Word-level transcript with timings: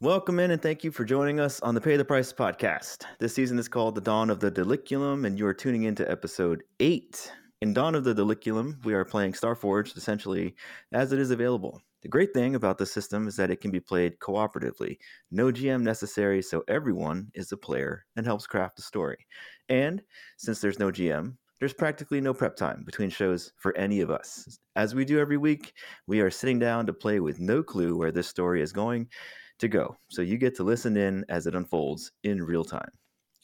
Welcome 0.00 0.40
in 0.40 0.50
and 0.50 0.60
thank 0.60 0.82
you 0.82 0.90
for 0.90 1.04
joining 1.04 1.38
us 1.38 1.60
on 1.60 1.72
the 1.72 1.80
Pay 1.80 1.96
the 1.96 2.04
Price 2.04 2.32
podcast. 2.32 3.04
This 3.20 3.32
season 3.32 3.60
is 3.60 3.68
called 3.68 3.94
The 3.94 4.00
Dawn 4.00 4.28
of 4.28 4.40
the 4.40 4.50
Diliculum, 4.50 5.24
and 5.24 5.38
you 5.38 5.46
are 5.46 5.54
tuning 5.54 5.84
into 5.84 6.10
episode 6.10 6.64
8. 6.80 7.32
In 7.62 7.74
Dawn 7.74 7.94
of 7.94 8.02
the 8.02 8.12
Diliculum, 8.12 8.84
we 8.84 8.92
are 8.92 9.04
playing 9.04 9.34
Starforged 9.34 9.96
essentially 9.96 10.56
as 10.92 11.12
it 11.12 11.20
is 11.20 11.30
available. 11.30 11.80
The 12.02 12.08
great 12.08 12.34
thing 12.34 12.56
about 12.56 12.76
the 12.78 12.86
system 12.86 13.28
is 13.28 13.36
that 13.36 13.52
it 13.52 13.60
can 13.60 13.70
be 13.70 13.78
played 13.78 14.18
cooperatively. 14.18 14.98
No 15.30 15.52
GM 15.52 15.82
necessary, 15.82 16.42
so 16.42 16.64
everyone 16.66 17.30
is 17.34 17.52
a 17.52 17.56
player 17.56 18.04
and 18.16 18.26
helps 18.26 18.48
craft 18.48 18.76
the 18.76 18.82
story. 18.82 19.26
And 19.68 20.02
since 20.38 20.60
there's 20.60 20.80
no 20.80 20.90
GM, 20.90 21.36
there's 21.60 21.72
practically 21.72 22.20
no 22.20 22.34
prep 22.34 22.56
time 22.56 22.82
between 22.84 23.10
shows 23.10 23.52
for 23.56 23.76
any 23.76 24.00
of 24.00 24.10
us. 24.10 24.58
As 24.74 24.96
we 24.96 25.04
do 25.04 25.20
every 25.20 25.36
week, 25.36 25.72
we 26.08 26.20
are 26.20 26.30
sitting 26.30 26.58
down 26.58 26.86
to 26.86 26.92
play 26.92 27.20
with 27.20 27.38
no 27.38 27.62
clue 27.62 27.96
where 27.96 28.12
this 28.12 28.26
story 28.26 28.60
is 28.60 28.72
going 28.72 29.08
to 29.58 29.68
go. 29.68 29.96
So 30.08 30.22
you 30.22 30.38
get 30.38 30.56
to 30.56 30.64
listen 30.64 30.96
in 30.96 31.24
as 31.28 31.46
it 31.46 31.54
unfolds 31.54 32.12
in 32.22 32.42
real 32.42 32.64
time. 32.64 32.90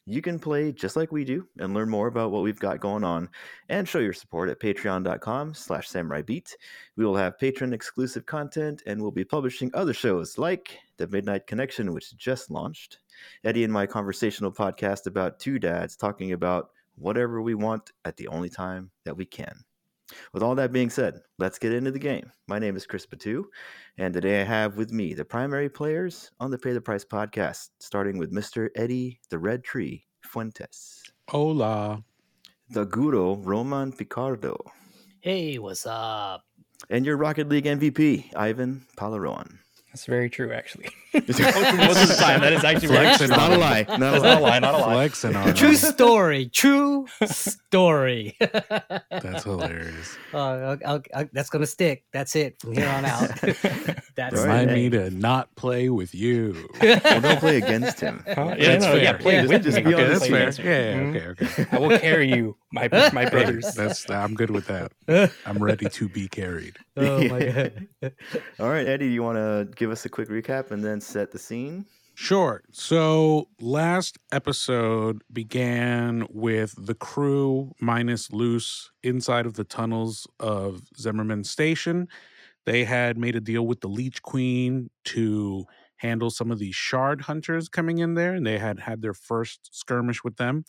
You 0.06 0.20
can 0.20 0.38
play 0.38 0.70
just 0.70 0.96
like 0.96 1.12
we 1.12 1.24
do 1.24 1.48
and 1.59 1.73
learn 1.73 1.88
more 1.88 2.09
about 2.09 2.30
what 2.30 2.42
we've 2.42 2.59
got 2.59 2.78
going 2.78 3.04
on 3.04 3.30
and 3.70 3.88
show 3.88 4.00
your 4.00 4.12
support 4.12 4.50
at 4.50 4.60
patreon.com 4.60 5.54
slash 5.54 5.88
samuraibeat. 5.88 6.52
We 6.96 7.06
will 7.06 7.16
have 7.16 7.38
patron 7.38 7.73
exclusive 7.73 8.26
content 8.26 8.82
and 8.87 9.01
we'll 9.01 9.12
be 9.12 9.24
publishing 9.24 9.71
other 9.73 9.95
shows 9.95 10.37
like 10.37 10.79
The 10.98 11.09
Midnight 11.09 11.46
Connection, 11.46 11.95
which 11.95 12.15
just 12.18 12.51
launched, 12.51 12.99
Eddie 13.45 13.65
and 13.65 13.73
my 13.73 13.87
conversational 13.87 14.52
podcast 14.52 15.06
about 15.06 15.38
two 15.38 15.59
dads 15.59 15.96
talking 15.96 16.32
about 16.32 16.68
whatever 16.96 17.40
we 17.40 17.54
want 17.54 17.93
at 18.04 18.18
the 18.18 18.28
only 18.28 18.51
time 18.51 18.90
that 19.04 19.16
we 19.16 19.24
can. 19.24 19.65
With 20.33 20.43
all 20.43 20.55
that 20.57 20.73
being 20.73 20.91
said, 20.91 21.21
let's 21.38 21.59
get 21.59 21.73
into 21.73 21.91
the 21.91 21.99
game. 21.99 22.30
My 22.47 22.59
name 22.59 22.77
is 22.77 22.87
Chris 22.87 23.07
Batu, 23.07 23.45
and 23.99 24.13
today 24.13 24.41
I 24.43 24.45
have 24.45 24.77
with 24.77 24.93
me 24.93 25.15
the 25.15 25.24
primary 25.24 25.69
players 25.69 26.30
on 26.41 26.51
the 26.51 26.59
Pay 26.59 26.73
the 26.73 26.80
Price 26.80 27.05
podcast, 27.05 27.71
starting 27.80 28.19
with 28.19 28.33
Mr. 28.33 28.69
Eddie 28.77 29.21
the 29.30 29.38
Red 29.38 29.65
Tree 29.65 30.05
Fuentes, 30.24 31.02
Hola. 31.29 32.02
the 32.71 32.85
Guru 32.85 33.37
Roman 33.37 33.93
Picardo, 33.93 34.57
Hey, 35.21 35.59
what's 35.59 35.87
up? 35.87 36.45
and 36.91 37.07
your 37.07 37.16
Rocket 37.16 37.49
League 37.49 37.65
MVP, 37.65 38.37
Ivan 38.37 38.87
Palaroan. 38.99 39.59
That's 39.89 40.05
very 40.05 40.29
true, 40.29 40.52
actually. 40.52 40.89
Most 41.15 42.02
of 42.02 42.09
the 42.09 42.16
time, 42.18 42.40
that 42.40 42.52
is 42.52 42.65
actually 42.65 42.88
very 42.88 43.07
Flexing 43.07 43.29
Not 43.30 43.52
a 43.52 43.57
lie. 43.59 43.87
Not 43.88 44.15
a 44.16 44.20
lie. 44.20 44.20
not 44.20 44.38
a 44.38 44.40
lie, 44.40 44.59
not 44.59 44.74
a 44.74 44.79
lie. 45.46 45.52
True 45.52 45.74
story. 45.76 46.48
True 46.48 47.06
story. 47.26 48.37
That's 49.10 49.45
hilarious. 49.45 50.16
Uh, 50.32 50.38
I'll- 50.38 50.79
I'll- 50.87 51.02
I'll- 51.15 51.29
that's 51.32 51.51
gonna 51.51 51.66
stick. 51.66 52.04
That's 52.12 52.34
it 52.37 52.60
from 52.60 52.74
here 52.74 52.88
on 52.88 53.04
out. 53.04 53.30
that's 54.16 54.34
Remind 54.40 54.73
me 54.73 54.90
to 54.90 55.10
not 55.10 55.54
play 55.56 55.88
with 55.88 56.15
you. 56.15 56.68
Well, 57.04 57.21
don't 57.21 57.38
play 57.40 57.59
against 57.59 58.01
him. 58.01 58.23
Huh? 58.26 58.54
Yeah, 58.59 58.68
that's 58.78 58.84
no, 58.84 58.93
fair. 58.93 59.02
yeah, 59.02 59.12
play 59.15 59.34
Yeah. 59.34 59.46
with 59.46 59.62
Just 59.65 59.76
me. 59.76 59.82
be 59.84 59.95
Okay, 59.95 60.06
that's 60.09 60.26
fair. 60.26 60.49
us. 60.49 60.59
Yeah, 60.59 60.65
yeah, 60.65 60.95
Mhm. 60.95 61.16
okay, 61.32 61.45
okay. 61.62 61.66
I 61.73 61.78
will 61.78 61.99
carry 61.99 62.28
you, 62.28 62.56
my 62.73 62.88
my 63.12 63.24
Hey, 63.24 63.30
brothers. 63.30 63.74
that's 63.74 64.09
I'm 64.10 64.34
good 64.34 64.50
with 64.50 64.66
that. 64.66 64.93
I'm 65.47 65.62
ready 65.62 65.88
to 65.88 66.09
be 66.09 66.28
carried. 66.28 66.76
Oh 66.97 67.28
my 67.28 67.44
god. 67.44 67.88
All 68.60 68.69
right, 68.69 68.87
Eddie, 68.87 69.09
you 69.09 69.22
want 69.22 69.37
to 69.38 69.69
give 69.76 69.91
us 69.91 70.04
a 70.04 70.09
quick 70.09 70.28
recap 70.28 70.71
and 70.71 70.83
then 70.84 71.00
set 71.04 71.31
the 71.31 71.38
scene? 71.38 71.87
Sure. 72.16 72.62
So 72.70 73.48
last 73.60 74.19
episode 74.31 75.22
began 75.32 76.26
with 76.31 76.75
the 76.78 76.94
crew 76.94 77.72
minus 77.81 78.32
Luce 78.32 78.92
inside 79.03 79.47
of 79.47 79.54
the 79.54 79.65
tunnels 79.65 80.26
of 80.38 80.82
Zimmerman 80.97 81.42
Station. 81.42 82.06
They 82.66 82.84
had 82.84 83.19
made 83.19 83.34
a 83.34 83.41
deal 83.41 83.66
with 83.66 83.81
the 83.81 83.88
Leech 83.88 84.22
Queen 84.22 84.91
to 85.06 85.65
handle 85.97 86.31
some 86.31 86.53
of 86.53 86.60
these 86.60 86.76
shard 86.76 87.22
hunters 87.22 87.69
coming 87.69 87.98
in 87.98 88.15
there, 88.15 88.34
and 88.34 88.47
they 88.47 88.59
had 88.59 88.78
had 88.78 89.03
their 89.03 89.15
first 89.15 89.71
skirmish 89.72 90.22
with 90.22 90.36
them. 90.36 90.65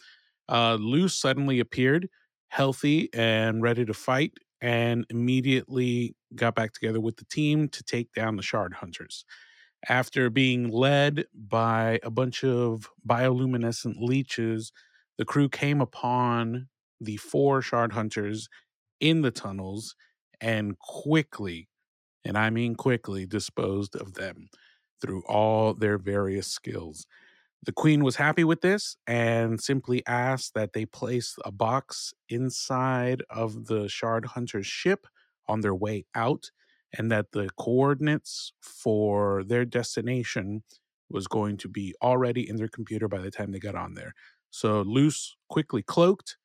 Uh, 0.50 0.78
Luce 0.80 1.16
suddenly 1.16 1.60
appeared, 1.60 2.10
healthy 2.48 3.10
and 3.14 3.62
ready 3.62 3.86
to 3.86 3.94
fight, 3.94 4.34
and 4.62 5.06
immediately 5.12 6.16
got 6.34 6.56
back 6.56 6.74
together 6.74 7.00
with 7.00 7.18
the 7.18 7.26
team 7.26 7.70
to 7.70 7.84
take 7.84 8.12
down 8.14 8.36
the 8.36 8.42
shard 8.44 8.74
hunters 8.74 9.26
after 9.90 10.30
being 10.30 10.70
led 10.70 11.26
by 11.34 12.00
a 12.04 12.10
bunch 12.10 12.44
of 12.44 12.90
bioluminescent 13.08 13.96
leeches, 14.00 14.72
the 15.18 15.26
crew 15.26 15.50
came 15.50 15.82
upon 15.82 16.68
the 17.00 17.18
four 17.18 17.62
shard 17.62 17.94
hunters 17.94 18.50
in 19.00 19.22
the 19.22 19.32
tunnels 19.32 19.96
and 20.42 20.78
quickly, 20.80 21.70
and 22.24 22.38
I 22.38 22.50
mean 22.50 22.76
quickly, 22.76 23.26
disposed 23.26 23.96
of 23.96 24.14
them 24.14 24.50
through 25.02 25.24
all 25.28 25.74
their 25.74 25.98
various 25.98 26.48
skills. 26.48 27.06
The 27.64 27.72
queen 27.72 28.04
was 28.04 28.16
happy 28.16 28.44
with 28.44 28.62
this 28.62 28.96
and 29.08 29.60
simply 29.60 30.06
asked 30.06 30.54
that 30.54 30.74
they 30.74 30.86
place 30.86 31.36
a 31.44 31.52
box 31.52 32.14
inside 32.30 33.24
of 33.30 33.66
the 33.66 33.90
shard 33.90 34.26
hunter's 34.26 34.68
ship 34.68 35.08
on 35.48 35.62
their 35.62 35.76
way 35.76 36.06
out 36.14 36.52
and 36.94 37.12
that 37.12 37.32
the 37.32 37.50
coordinates 37.58 38.54
for 38.62 39.44
their 39.44 39.66
destination 39.66 40.64
was 41.10 41.28
going 41.28 41.58
to 41.58 41.68
be 41.68 41.94
already 42.02 42.48
in 42.48 42.56
their 42.56 42.68
computer 42.68 43.08
by 43.08 43.20
the 43.20 43.32
time 43.32 43.52
they 43.52 43.60
got 43.60 43.76
on 43.76 43.94
there. 43.94 44.14
So 44.50 44.82
Luce 44.82 45.36
quickly 45.50 45.84
cloaked, 45.84 46.38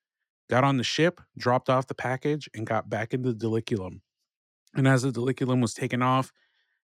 got 0.49 0.65
on 0.65 0.77
the 0.77 0.85
ship, 0.85 1.21
dropped 1.39 1.71
off 1.71 1.87
the 1.87 1.95
package, 1.95 2.49
and 2.55 2.67
got 2.67 2.91
back 2.91 3.15
into 3.15 3.33
the 3.33 3.47
diliculum. 3.47 4.01
And 4.75 4.87
as 4.87 5.03
the 5.03 5.13
diliculum 5.13 5.61
was 5.61 5.75
taken 5.75 6.03
off, 6.03 6.33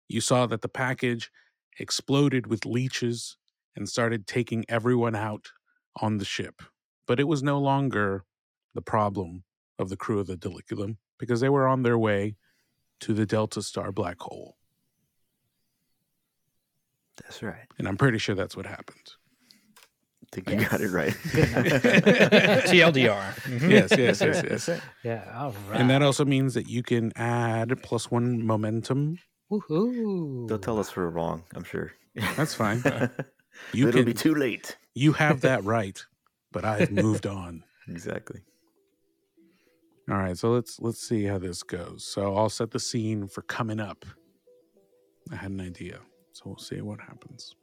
you 0.09 0.21
saw 0.21 0.47
that 0.47 0.63
the 0.63 0.69
package 0.69 1.31
exploded 1.79 2.47
with 2.47 2.65
leeches 2.65 3.37
and 3.75 3.89
started 3.89 4.27
taking 4.27 4.65
everyone 4.69 5.15
out 5.15 5.49
on 6.01 6.19
the 6.19 6.25
ship. 6.25 6.63
But 7.07 7.21
it 7.21 7.29
was 7.29 7.43
no 7.43 7.59
longer 7.59 8.25
the 8.75 8.83
problem 8.83 9.45
of 9.79 9.89
the 9.89 9.97
crew 9.97 10.19
of 10.19 10.27
the 10.27 10.37
diliculum 10.37 10.97
because 11.19 11.41
they 11.41 11.49
were 11.49 11.67
on 11.67 11.83
their 11.83 11.99
way 11.99 12.37
to 13.01 13.13
the 13.15 13.27
Delta 13.27 13.63
Star 13.63 13.93
black 13.93 14.21
hole. 14.21 14.57
That's 17.23 17.43
right. 17.43 17.67
And 17.79 17.89
I'm 17.89 17.97
pretty 17.97 18.19
sure 18.19 18.35
that's 18.35 18.57
what 18.57 18.67
happened. 18.67 19.13
I 20.23 20.29
think 20.33 20.51
you 20.51 20.57
got 20.69 20.81
it 20.81 20.91
right. 20.91 21.13
TLDR. 22.67 23.35
Mhm. 23.45 23.71
Yes, 23.71 23.91
yes, 23.97 24.19
That's 24.19 24.43
yes, 24.43 24.69
yes. 24.69 24.81
Yeah. 25.05 25.25
All 25.35 25.55
right. 25.71 25.81
And 25.81 25.89
that 25.91 26.03
also 26.03 26.25
means 26.25 26.55
that 26.55 26.69
you 26.69 26.83
can 26.83 27.13
add 27.17 27.81
plus 27.83 28.11
one 28.11 28.45
momentum. 28.45 29.19
Woohoo. 29.51 30.49
They'll 30.49 30.59
tell 30.59 30.79
us 30.81 30.95
we're 30.97 31.09
wrong, 31.09 31.45
I'm 31.55 31.65
sure. 31.65 31.93
That's 32.37 32.55
fine. 32.55 32.83
You 33.73 33.89
It'll 33.89 34.01
can 34.01 34.05
be 34.05 34.13
too 34.13 34.35
late. 34.35 34.77
you 34.95 35.15
have 35.15 35.41
that 35.41 35.65
right, 35.65 35.99
but 36.53 36.67
I've 36.67 36.91
moved 36.91 37.27
on. 37.27 37.65
Exactly. 37.89 38.41
All 40.09 40.19
right, 40.19 40.39
so 40.39 40.53
let's 40.53 40.79
let's 40.81 41.01
see 41.01 41.25
how 41.25 41.39
this 41.39 41.65
goes. 41.65 42.05
So 42.05 42.37
I'll 42.37 42.49
set 42.49 42.71
the 42.71 42.79
scene 42.79 43.27
for 43.27 43.43
coming 43.43 43.81
up. 43.81 44.05
I 45.33 45.37
had 45.37 45.51
an 45.51 45.61
idea, 45.61 45.99
so 46.31 46.45
we'll 46.47 46.59
see 46.59 46.81
what 46.81 47.01
happens. 47.01 47.57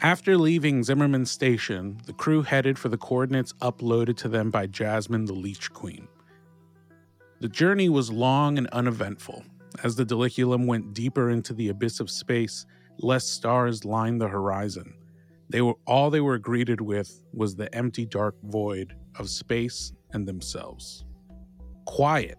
After 0.00 0.38
leaving 0.38 0.82
Zimmerman 0.82 1.26
Station, 1.26 2.00
the 2.06 2.14
crew 2.14 2.40
headed 2.40 2.78
for 2.78 2.88
the 2.88 2.96
coordinates 2.96 3.52
uploaded 3.60 4.16
to 4.18 4.28
them 4.28 4.50
by 4.50 4.66
Jasmine 4.66 5.26
the 5.26 5.34
Leech 5.34 5.74
Queen. 5.74 6.08
The 7.40 7.50
journey 7.50 7.90
was 7.90 8.10
long 8.10 8.56
and 8.56 8.66
uneventful. 8.68 9.44
As 9.84 9.96
the 9.96 10.06
Diliculum 10.06 10.66
went 10.66 10.94
deeper 10.94 11.28
into 11.28 11.52
the 11.52 11.68
abyss 11.68 12.00
of 12.00 12.10
space, 12.10 12.64
less 12.98 13.26
stars 13.26 13.84
lined 13.84 14.22
the 14.22 14.28
horizon. 14.28 14.94
They 15.50 15.60
were 15.60 15.76
all 15.86 16.08
they 16.08 16.22
were 16.22 16.38
greeted 16.38 16.80
with 16.80 17.22
was 17.34 17.56
the 17.56 17.72
empty 17.74 18.06
dark 18.06 18.36
void 18.42 18.96
of 19.18 19.28
space 19.28 19.92
and 20.14 20.26
themselves 20.26 21.04
quiet. 21.90 22.38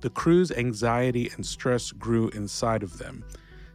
The 0.00 0.08
crew's 0.08 0.50
anxiety 0.50 1.30
and 1.34 1.44
stress 1.44 1.92
grew 1.92 2.30
inside 2.30 2.82
of 2.82 2.96
them. 2.96 3.22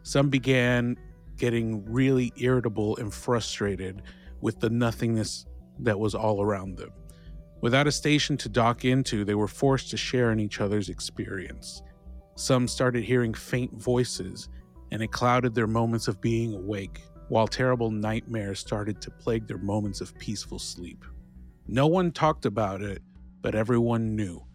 Some 0.02 0.32
began 0.32 0.98
getting 1.38 1.86
really 1.86 2.34
irritable 2.38 2.98
and 2.98 3.14
frustrated 3.14 4.02
with 4.42 4.60
the 4.60 4.72
nothingness 4.72 5.46
that 5.82 6.00
was 6.00 6.16
all 6.16 6.42
around 6.42 6.78
them. 6.78 6.90
Without 7.62 7.86
a 7.86 7.92
station 7.92 8.38
to 8.38 8.50
dock 8.50 8.86
into, 8.86 9.24
they 9.24 9.36
were 9.36 9.48
forced 9.48 9.92
to 9.92 9.98
share 9.98 10.32
in 10.32 10.40
each 10.40 10.62
other's 10.62 10.90
experience. 10.90 11.84
Some 12.34 12.68
started 12.68 13.04
hearing 13.04 13.36
faint 13.36 13.72
voices, 13.80 14.50
and 14.92 15.04
it 15.04 15.12
clouded 15.12 15.54
their 15.54 15.68
moments 15.68 16.08
of 16.08 16.22
being 16.22 16.56
awake, 16.56 17.04
while 17.30 17.48
terrible 17.48 17.92
nightmares 17.92 18.60
started 18.60 19.00
to 19.02 19.12
plague 19.12 19.46
their 19.46 19.60
moments 19.60 20.02
of 20.02 20.18
peaceful 20.18 20.58
sleep. 20.58 21.06
No 21.68 21.86
one 21.86 22.12
talked 22.12 22.48
about 22.48 22.82
it, 22.82 23.04
but 23.44 23.54
everyone 23.54 24.16
knew. 24.16 24.47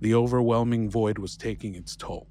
The 0.00 0.14
overwhelming 0.14 0.90
void 0.90 1.18
was 1.18 1.36
taking 1.36 1.74
its 1.74 1.96
toll. 1.96 2.28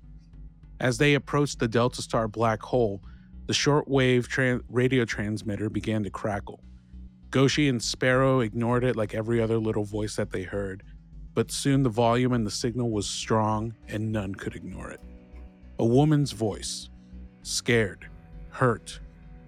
As 0.80 0.98
they 0.98 1.14
approached 1.14 1.60
the 1.60 1.68
Delta 1.68 2.02
Star 2.02 2.28
black 2.28 2.62
hole, 2.62 3.02
the 3.48 3.54
shortwave 3.54 4.28
tran- 4.28 4.62
radio 4.70 5.06
transmitter 5.06 5.70
began 5.70 6.04
to 6.04 6.10
crackle. 6.10 6.64
Goshi 7.32 7.68
and 7.70 7.82
Sparrow 7.82 8.40
ignored 8.40 8.84
it 8.84 8.96
like 8.96 9.14
every 9.14 9.42
other 9.42 9.58
little 9.58 9.84
voice 9.84 10.16
that 10.16 10.32
they 10.32 10.44
heard, 10.44 10.84
but 11.34 11.52
soon 11.52 11.84
the 11.84 11.90
volume 11.90 12.34
and 12.34 12.46
the 12.46 12.52
signal 12.52 12.92
was 12.92 13.08
strong 13.08 13.76
and 13.88 14.12
none 14.12 14.34
could 14.34 14.56
ignore 14.56 14.90
it. 14.90 15.02
A 15.80 15.86
woman's 15.86 16.32
voice, 16.32 16.90
scared, 17.42 18.10
hurt, 18.50 19.00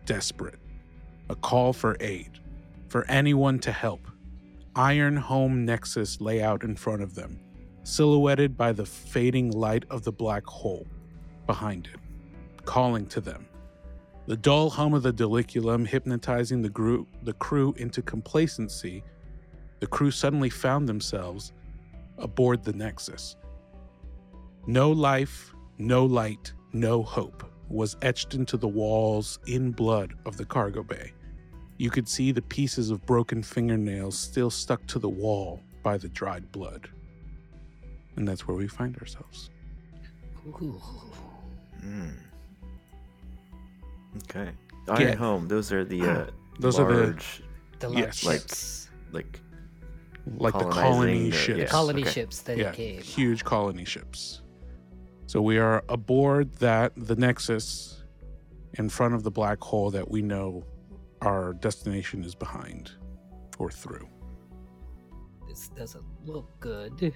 desperate. 0.05 0.59
A 1.29 1.35
call 1.35 1.73
for 1.73 1.97
aid, 1.99 2.39
for 2.89 3.05
anyone 3.09 3.59
to 3.59 3.71
help. 3.71 4.07
Iron 4.75 5.15
Home 5.15 5.65
Nexus 5.65 6.21
lay 6.21 6.41
out 6.41 6.63
in 6.63 6.75
front 6.75 7.01
of 7.01 7.15
them, 7.15 7.39
silhouetted 7.87 8.57
by 8.57 8.73
the 8.73 8.85
fading 8.85 9.49
light 9.51 9.85
of 9.89 10.03
the 10.03 10.11
black 10.11 10.45
hole 10.45 10.85
behind 11.45 11.87
it, 11.87 11.99
calling 12.65 13.05
to 13.05 13.21
them. 13.21 13.47
The 14.25 14.35
dull 14.35 14.69
hum 14.69 14.93
of 14.93 15.03
the 15.03 15.13
diliculum 15.13 15.87
hypnotizing 15.87 16.61
the, 16.61 16.69
group, 16.69 17.07
the 17.23 17.31
crew 17.31 17.73
into 17.77 18.01
complacency, 18.01 19.05
the 19.79 19.87
crew 19.87 20.11
suddenly 20.11 20.49
found 20.49 20.89
themselves 20.89 21.53
aboard 22.17 22.61
the 22.61 22.73
Nexus. 22.73 23.37
No 24.65 24.91
life, 24.91 25.53
no 25.77 26.05
light, 26.05 26.51
no 26.73 27.01
hope 27.01 27.49
was 27.69 27.95
etched 28.01 28.33
into 28.33 28.57
the 28.57 28.67
walls 28.67 29.39
in 29.47 29.71
blood 29.71 30.13
of 30.25 30.35
the 30.35 30.45
cargo 30.45 30.83
bay. 30.83 31.13
You 31.77 31.89
could 31.89 32.09
see 32.09 32.33
the 32.33 32.41
pieces 32.41 32.91
of 32.91 33.05
broken 33.05 33.41
fingernails 33.41 34.19
still 34.19 34.49
stuck 34.49 34.85
to 34.87 34.99
the 34.99 35.07
wall 35.07 35.61
by 35.83 35.97
the 35.97 36.09
dried 36.09 36.51
blood. 36.51 36.89
And 38.17 38.27
that's 38.27 38.47
where 38.47 38.57
we 38.57 38.67
find 38.67 38.97
ourselves. 38.97 39.49
Ooh. 40.47 40.81
Mm. 41.85 42.13
Okay. 44.23 44.49
Iron 44.89 45.01
Yeah. 45.01 45.15
Home. 45.15 45.47
Those 45.47 45.71
are 45.71 45.85
the 45.85 46.01
uh, 46.01 46.25
Those 46.59 46.79
are 46.79 46.91
the 46.91 47.03
large, 47.03 47.43
The 47.79 47.89
Yes. 47.91 48.23
like, 48.25 48.41
Like- 49.13 49.39
like 50.33 50.53
like 50.53 50.53
the 50.65 50.69
colony 50.69 51.29
the- 51.29 51.37
ships. 51.37 51.59
yeah. 51.59 51.65
colony 51.67 52.01
okay. 52.01 52.11
ships 52.11 52.41
that 52.41 52.57
yeah, 52.57 52.71
came. 52.71 52.99
huge 53.01 53.43
colony 53.45 53.85
ships. 53.85 54.41
So 55.27 55.41
we 55.41 55.57
are 55.57 55.83
aboard 55.87 56.53
that 56.55 56.91
the 56.97 57.15
Nexus 57.15 58.03
in 58.73 58.89
front 58.89 59.13
of 59.13 59.23
the 59.23 59.31
black 59.31 59.61
hole 59.61 59.89
that 59.91 60.09
we 60.09 60.21
know 60.21 60.63
our 61.21 61.53
destination 61.53 62.23
is 62.25 62.35
behind 62.35 62.91
or 63.57 63.69
through. 63.71 64.07
This 65.47 65.69
doesn't 65.69 66.03
look 66.25 66.47
good. 66.59 67.13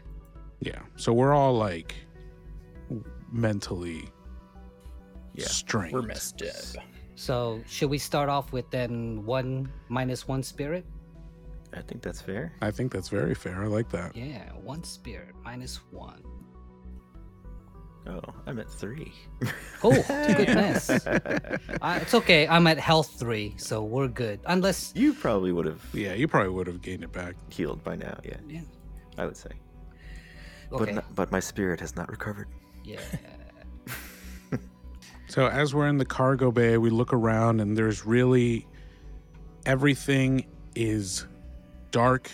Yeah. 0.61 0.79
So 0.95 1.11
we're 1.13 1.33
all 1.33 1.53
like 1.57 1.93
mentally 3.31 4.09
Yeah. 5.33 5.45
strained. 5.47 5.93
We're 5.93 6.01
messed 6.01 6.41
up. 6.41 6.83
So 7.15 7.61
should 7.67 7.89
we 7.89 7.97
start 7.97 8.29
off 8.29 8.51
with 8.53 8.69
then 8.71 9.25
one 9.25 9.71
minus 9.89 10.27
one 10.27 10.43
spirit? 10.43 10.85
I 11.73 11.81
think 11.81 12.01
that's 12.01 12.21
fair. 12.21 12.53
I 12.61 12.69
think 12.71 12.91
that's 12.91 13.09
very 13.09 13.33
fair. 13.35 13.63
I 13.63 13.67
like 13.67 13.89
that. 13.89 14.15
Yeah, 14.15 14.49
one 14.63 14.83
spirit 14.83 15.33
minus 15.43 15.77
one. 15.91 16.21
Oh, 18.07 18.19
I'm 18.47 18.59
at 18.59 18.69
three. 18.69 19.13
Oh, 19.83 19.91
goodness. 20.07 20.89
Uh, 21.81 21.97
it's 22.01 22.13
okay. 22.13 22.47
I'm 22.47 22.67
at 22.67 22.77
health 22.79 23.15
three, 23.19 23.53
so 23.57 23.83
we're 23.83 24.07
good. 24.07 24.39
Unless, 24.45 24.93
you 24.95 25.13
probably 25.13 25.51
would 25.51 25.65
have 25.65 25.81
Yeah, 25.93 26.13
you 26.13 26.27
probably 26.27 26.49
would 26.51 26.67
have 26.67 26.81
gained 26.81 27.03
it 27.03 27.11
back. 27.11 27.35
healed 27.49 27.83
by 27.83 27.95
now. 27.95 28.19
Yeah, 28.23 28.37
yeah. 28.47 28.61
I 29.17 29.25
would 29.25 29.37
say. 29.37 29.49
Okay. 30.71 30.85
But 30.85 30.93
not, 30.95 31.15
but 31.15 31.31
my 31.31 31.39
spirit 31.39 31.79
has 31.79 31.95
not 31.95 32.09
recovered. 32.09 32.47
yeah. 32.83 32.99
So 35.31 35.47
as 35.47 35.73
we're 35.73 35.87
in 35.87 35.97
the 35.97 36.03
cargo 36.03 36.51
bay, 36.51 36.77
we 36.77 36.89
look 36.89 37.13
around 37.13 37.61
and 37.61 37.77
there's 37.77 38.05
really 38.05 38.67
everything 39.65 40.45
is 40.75 41.25
dark, 41.91 42.29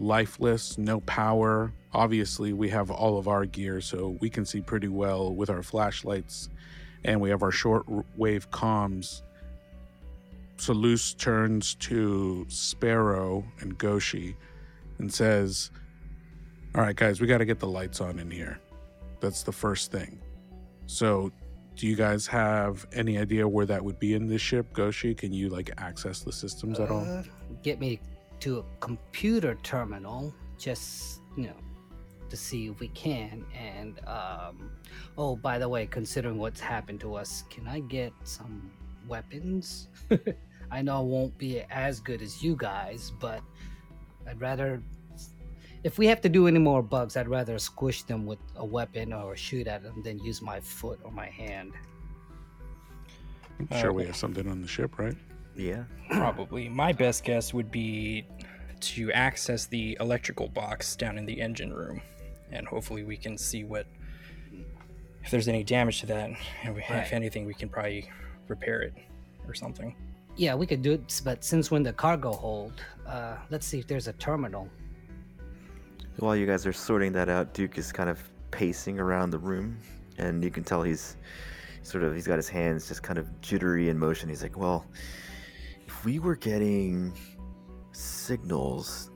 lifeless, 0.00 0.76
no 0.76 0.98
power. 1.02 1.72
Obviously, 1.92 2.52
we 2.52 2.68
have 2.70 2.90
all 2.90 3.18
of 3.18 3.28
our 3.28 3.44
gear 3.44 3.80
so 3.80 4.18
we 4.20 4.28
can 4.28 4.44
see 4.44 4.60
pretty 4.60 4.88
well 4.88 5.32
with 5.32 5.48
our 5.48 5.62
flashlights 5.62 6.48
and 7.04 7.20
we 7.20 7.30
have 7.30 7.44
our 7.44 7.52
short 7.52 7.86
wave 8.16 8.50
comms. 8.50 9.22
So 10.56 10.72
Luce 10.72 11.14
turns 11.14 11.76
to 11.76 12.46
Sparrow 12.48 13.44
and 13.60 13.78
Goshi 13.78 14.34
and 14.98 15.12
says, 15.14 15.70
"All 16.74 16.82
right, 16.82 16.96
guys, 16.96 17.20
we 17.20 17.26
got 17.26 17.38
to 17.38 17.44
get 17.44 17.58
the 17.58 17.68
lights 17.68 18.00
on 18.00 18.18
in 18.18 18.30
here. 18.30 18.58
That's 19.20 19.42
the 19.42 19.52
first 19.52 19.92
thing." 19.92 20.20
So 20.86 21.30
do 21.76 21.86
you 21.86 21.96
guys 21.96 22.26
have 22.26 22.86
any 22.92 23.16
idea 23.16 23.46
where 23.48 23.64
that 23.66 23.82
would 23.82 23.98
be 23.98 24.14
in 24.14 24.26
this 24.26 24.42
ship, 24.42 24.72
Goshi? 24.72 25.14
Can 25.14 25.32
you 25.32 25.48
like 25.48 25.70
access 25.78 26.20
the 26.20 26.32
systems 26.32 26.78
at 26.78 26.90
all? 26.90 27.00
Uh, 27.00 27.22
Get 27.62 27.80
me 27.80 28.00
to 28.40 28.58
a 28.58 28.64
computer 28.80 29.56
terminal, 29.62 30.34
just 30.58 31.20
you 31.36 31.44
know, 31.44 31.56
to 32.28 32.36
see 32.36 32.66
if 32.68 32.80
we 32.80 32.88
can. 32.88 33.44
And 33.58 33.98
um, 34.06 34.70
oh, 35.16 35.36
by 35.36 35.58
the 35.58 35.68
way, 35.68 35.86
considering 35.86 36.38
what's 36.38 36.60
happened 36.60 37.00
to 37.00 37.14
us, 37.14 37.44
can 37.50 37.66
I 37.66 37.80
get 37.80 38.12
some 38.24 38.70
weapons? 39.08 39.88
I 40.70 40.82
know 40.82 40.98
I 40.98 41.00
won't 41.00 41.36
be 41.38 41.62
as 41.70 42.00
good 42.00 42.20
as 42.20 42.42
you 42.42 42.56
guys, 42.56 43.12
but 43.20 43.40
I'd 44.28 44.40
rather. 44.40 44.82
If 45.82 45.98
we 45.98 46.06
have 46.06 46.20
to 46.22 46.28
do 46.28 46.46
any 46.46 46.58
more 46.58 46.82
bugs, 46.82 47.16
I'd 47.16 47.28
rather 47.28 47.58
squish 47.58 48.02
them 48.02 48.26
with 48.26 48.38
a 48.56 48.64
weapon 48.64 49.12
or 49.12 49.34
shoot 49.36 49.66
at 49.66 49.82
them 49.82 50.02
than 50.02 50.18
use 50.18 50.42
my 50.42 50.60
foot 50.60 51.00
or 51.04 51.10
my 51.10 51.26
hand. 51.26 51.72
I'm 53.58 53.68
sure 53.80 53.90
Uh, 53.90 53.94
we 53.94 54.04
have 54.06 54.16
something 54.16 54.46
on 54.48 54.60
the 54.62 54.68
ship, 54.68 54.98
right? 54.98 55.16
Yeah. 55.56 55.84
Probably. 56.10 56.68
My 56.68 56.92
best 56.92 57.24
guess 57.24 57.54
would 57.54 57.70
be 57.70 58.26
to 58.80 59.10
access 59.12 59.66
the 59.66 59.96
electrical 60.00 60.48
box 60.48 60.96
down 60.96 61.16
in 61.18 61.24
the 61.26 61.40
engine 61.40 61.72
room, 61.72 62.00
and 62.52 62.66
hopefully 62.66 63.02
we 63.04 63.16
can 63.16 63.36
see 63.38 63.64
what 63.64 63.86
if 65.22 65.30
there's 65.30 65.48
any 65.48 65.62
damage 65.62 66.00
to 66.00 66.06
that, 66.06 66.30
and 66.62 66.74
we, 66.74 66.80
Right. 66.88 67.02
if 67.06 67.12
anything, 67.12 67.44
we 67.44 67.52
can 67.52 67.68
probably 67.68 68.08
repair 68.48 68.80
it 68.82 68.94
or 69.46 69.52
something. 69.52 69.94
Yeah, 70.36 70.54
we 70.54 70.66
could 70.66 70.80
do 70.80 70.92
it, 70.92 71.20
but 71.24 71.44
since 71.44 71.70
we're 71.70 71.76
in 71.76 71.82
the 71.82 71.92
cargo 71.92 72.32
hold, 72.32 72.82
uh, 73.06 73.36
let's 73.50 73.66
see 73.66 73.78
if 73.78 73.86
there's 73.86 74.08
a 74.08 74.14
terminal. 74.14 74.70
While 76.20 76.36
you 76.36 76.44
guys 76.44 76.66
are 76.66 76.72
sorting 76.72 77.12
that 77.12 77.30
out, 77.30 77.54
Duke 77.54 77.78
is 77.78 77.92
kind 77.92 78.10
of 78.10 78.22
pacing 78.50 79.00
around 79.00 79.30
the 79.30 79.38
room, 79.38 79.78
and 80.18 80.44
you 80.44 80.50
can 80.50 80.62
tell 80.62 80.82
he's 80.82 81.16
sort 81.82 82.04
of 82.04 82.14
he's 82.14 82.26
got 82.26 82.36
his 82.36 82.48
hands 82.48 82.86
just 82.86 83.02
kind 83.02 83.18
of 83.18 83.40
jittery 83.40 83.88
in 83.88 83.98
motion. 83.98 84.28
He's 84.28 84.42
like, 84.42 84.58
"Well, 84.58 84.84
if 85.86 86.04
we 86.04 86.18
were 86.18 86.36
getting 86.36 87.14
signals, 87.92 89.10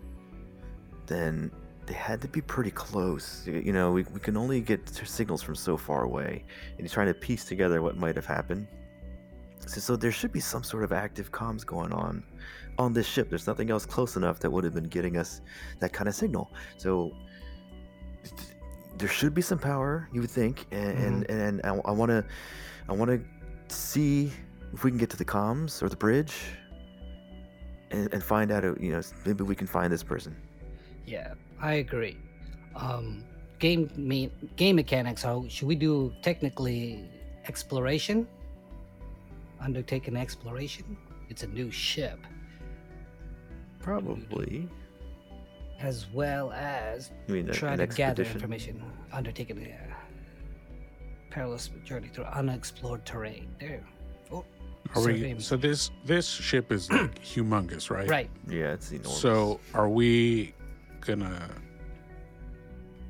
then 1.05 1.51
they 1.85 1.93
had 1.93 2.23
to 2.23 2.29
be 2.29 2.41
pretty 2.41 2.71
close. 2.71 3.47
You 3.47 3.75
know, 3.75 3.93
we, 3.93 4.05
we 4.05 4.21
can 4.21 4.39
only 4.39 4.63
get 4.63 4.89
signals 4.89 5.43
from 5.43 5.57
so 5.57 5.77
far 5.77 6.05
away." 6.05 6.43
And 6.71 6.81
he's 6.81 6.93
trying 6.93 7.09
to 7.09 7.15
piece 7.15 7.45
together 7.45 7.83
what 7.83 7.99
might 7.99 8.17
have 8.17 8.25
happened. 8.25 8.67
So, 9.67 9.81
so 9.81 9.97
there 9.97 10.13
should 10.13 10.33
be 10.33 10.41
some 10.41 10.63
sort 10.63 10.85
of 10.85 10.93
active 10.93 11.33
comms 11.33 11.65
going 11.65 11.93
on 11.93 12.23
on 12.79 12.93
this 12.93 13.07
ship. 13.07 13.31
There's 13.31 13.47
nothing 13.47 13.71
else 13.71 13.87
close 13.87 14.17
enough 14.17 14.41
that 14.41 14.51
would 14.51 14.65
have 14.65 14.75
been 14.75 14.89
getting 14.89 15.17
us 15.17 15.41
that 15.81 15.93
kind 15.93 16.09
of 16.09 16.15
signal. 16.15 16.51
So 16.77 17.13
there 18.99 19.09
should 19.09 19.35
be 19.35 19.43
some 19.43 19.59
power, 19.59 20.09
you 20.13 20.21
would 20.21 20.31
think, 20.31 20.67
and 20.71 21.25
and, 21.25 21.31
and 21.31 21.61
I, 21.65 21.91
want 21.91 22.11
to 22.11 22.25
I 22.89 22.93
want 22.93 23.11
to 23.11 23.75
see 23.75 24.31
if 24.73 24.85
we 24.85 24.91
can 24.91 24.99
get 24.99 25.11
to 25.11 25.17
the 25.17 25.25
comms 25.25 25.83
or 25.83 25.89
the 25.89 25.97
bridge 25.97 26.35
and, 27.91 28.13
and 28.13 28.23
find 28.23 28.51
out. 28.51 28.65
You 28.81 28.93
know, 28.93 29.03
maybe 29.25 29.45
we 29.45 29.55
can 29.55 29.67
find 29.67 29.93
this 29.93 30.03
person. 30.03 30.37
Yeah, 31.07 31.35
I 31.61 31.75
agree. 31.75 32.17
Um, 32.77 33.25
game 33.59 33.91
me 33.97 34.31
game 34.57 34.77
mechanics. 34.77 35.23
How 35.23 35.45
should 35.49 35.69
we 35.69 35.75
do 35.75 36.13
technically 36.23 37.09
exploration? 37.47 38.27
Undertake 39.61 40.09
an 40.09 40.17
exploration. 40.17 40.97
It's 41.29 41.43
a 41.43 41.47
new 41.47 41.71
ship, 41.71 42.19
Probably. 43.81 44.69
as 45.81 46.07
well 46.13 46.53
as 46.53 47.11
I 47.29 47.33
mean, 47.33 47.49
a- 47.49 47.53
try 47.53 47.73
an 47.73 47.79
to 47.79 47.87
gather 47.87 48.23
information. 48.25 48.83
Undertaking 49.13 49.59
a 49.59 49.95
perilous 51.31 51.71
journey 51.85 52.09
through 52.09 52.25
unexplored 52.25 53.05
terrain. 53.07 53.55
There. 53.61 53.85
Oh, 54.33 54.45
Are 54.95 55.03
we, 55.03 55.37
so 55.39 55.57
this 55.57 55.91
this 56.05 56.29
ship 56.29 56.71
is 56.73 56.91
like 56.91 57.19
humongous, 57.25 57.91
right? 57.91 58.09
right. 58.09 58.31
Yeah, 58.49 58.73
it's 58.73 58.91
enormous. 58.93 59.19
So 59.21 59.61
are 59.73 59.89
we 59.89 60.53
gonna 61.01 61.49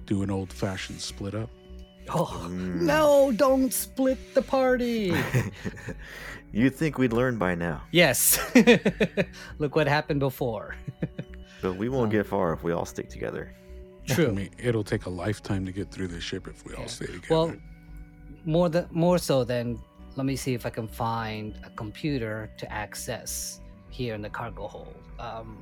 do 0.06 0.22
an 0.22 0.30
old 0.30 0.52
fashioned 0.52 1.00
split 1.00 1.34
up? 1.34 1.50
Oh 2.10 2.46
Mm. 2.46 2.82
no! 2.82 3.32
Don't 3.32 3.72
split 3.72 4.34
the 4.34 4.42
party. 4.42 5.12
You'd 6.52 6.74
think 6.76 6.98
we'd 6.98 7.12
learn 7.12 7.36
by 7.38 7.54
now, 7.54 7.82
yes. 7.90 8.38
Look 9.58 9.74
what 9.74 9.88
happened 9.88 10.20
before. 10.20 10.76
but 11.62 11.76
we 11.76 11.88
won't 11.88 12.04
Um, 12.04 12.10
get 12.10 12.26
far 12.26 12.52
if 12.52 12.62
we 12.62 12.72
all 12.72 12.84
stick 12.84 13.08
together. 13.08 13.52
True. 14.06 14.28
I 14.28 14.32
mean, 14.32 14.50
it'll 14.58 14.84
take 14.84 15.06
a 15.06 15.10
lifetime 15.10 15.64
to 15.66 15.72
get 15.72 15.90
through 15.90 16.08
this 16.08 16.22
ship 16.22 16.46
if 16.46 16.64
we 16.66 16.74
all 16.74 16.86
stay 16.86 17.06
together. 17.06 17.26
Well, 17.30 17.56
more 18.44 18.68
than 18.68 18.86
more 18.92 19.18
so 19.18 19.42
than 19.44 19.80
let 20.16 20.26
me 20.26 20.36
see 20.36 20.54
if 20.54 20.64
I 20.66 20.70
can 20.70 20.86
find 20.86 21.58
a 21.64 21.70
computer 21.70 22.50
to 22.58 22.70
access 22.70 23.60
here 23.88 24.14
in 24.14 24.22
the 24.22 24.30
cargo 24.30 24.68
hold. 24.68 24.94
Um, 25.18 25.56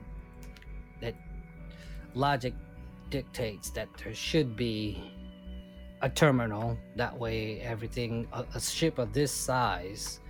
that 1.01 1.15
logic 2.15 2.53
dictates 3.09 3.71
that 3.71 3.89
there 4.03 4.13
should 4.15 4.57
be 4.57 5.11
a 6.03 6.09
terminal. 6.11 6.77
That 6.97 7.17
way, 7.19 7.61
everything 7.61 8.27
a, 8.33 8.45
a 8.55 8.61
ship 8.61 8.99
of 8.99 9.13
this 9.13 9.33
size 9.33 10.21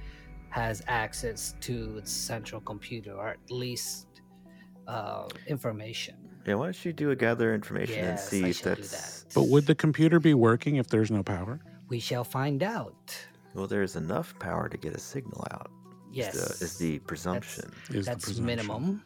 has 0.51 0.83
access 0.87 1.55
to 1.63 1.97
its 1.99 2.13
central 2.13 2.61
computer 2.61 3.13
or 3.15 3.29
at 3.29 3.51
least 3.51 4.07
uh, 4.87 5.29
information. 5.47 6.17
Yeah, 6.47 6.55
why 6.55 6.67
don't 6.67 6.85
you 6.85 6.93
do 6.93 7.11
a 7.11 7.17
gather 7.17 7.55
information 7.55 7.99
and 8.01 8.07
Yes, 8.19 8.29
see 8.29 8.45
I 8.45 8.49
if 8.49 8.57
should 8.57 8.65
do 8.77 8.83
that's. 8.83 9.25
But 9.35 9.45
would 9.49 9.67
the 9.67 9.75
computer 9.75 10.19
be 10.21 10.35
working 10.35 10.77
if 10.77 10.89
there's 10.89 11.11
no 11.11 11.23
power? 11.23 11.61
We 11.89 12.01
shall 12.01 12.25
find 12.25 12.63
out. 12.63 13.17
Well, 13.55 13.67
there's 13.67 13.97
enough 13.97 14.37
power 14.39 14.69
to 14.69 14.77
get 14.77 14.95
a 14.95 14.99
signal 14.99 15.47
out. 15.53 15.71
is 16.11 16.17
Yes, 16.17 16.35
the- 16.59 16.65
Is 16.65 16.79
the 16.79 16.99
presumption. 17.01 17.71
Is 17.91 18.07
the 18.07 18.13
presumption. 18.13 18.45
minimum. 18.45 19.03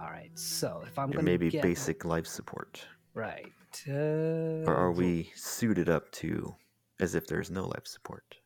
All 0.00 0.06
right, 0.10 0.30
so 0.34 0.82
if 0.86 0.98
I'm 0.98 1.10
gonna 1.10 1.24
maybe 1.24 1.50
get, 1.50 1.62
basic 1.62 2.04
life 2.04 2.26
support. 2.26 2.80
right, 3.14 3.52
Or 3.88 4.74
are 4.74 4.92
we 4.92 5.30
suited 5.34 5.88
up 5.88 6.10
to 6.12 6.54
as 7.00 7.14
if 7.14 7.26
there's 7.26 7.50
no 7.50 7.66
life 7.66 7.86
support? 7.86 8.36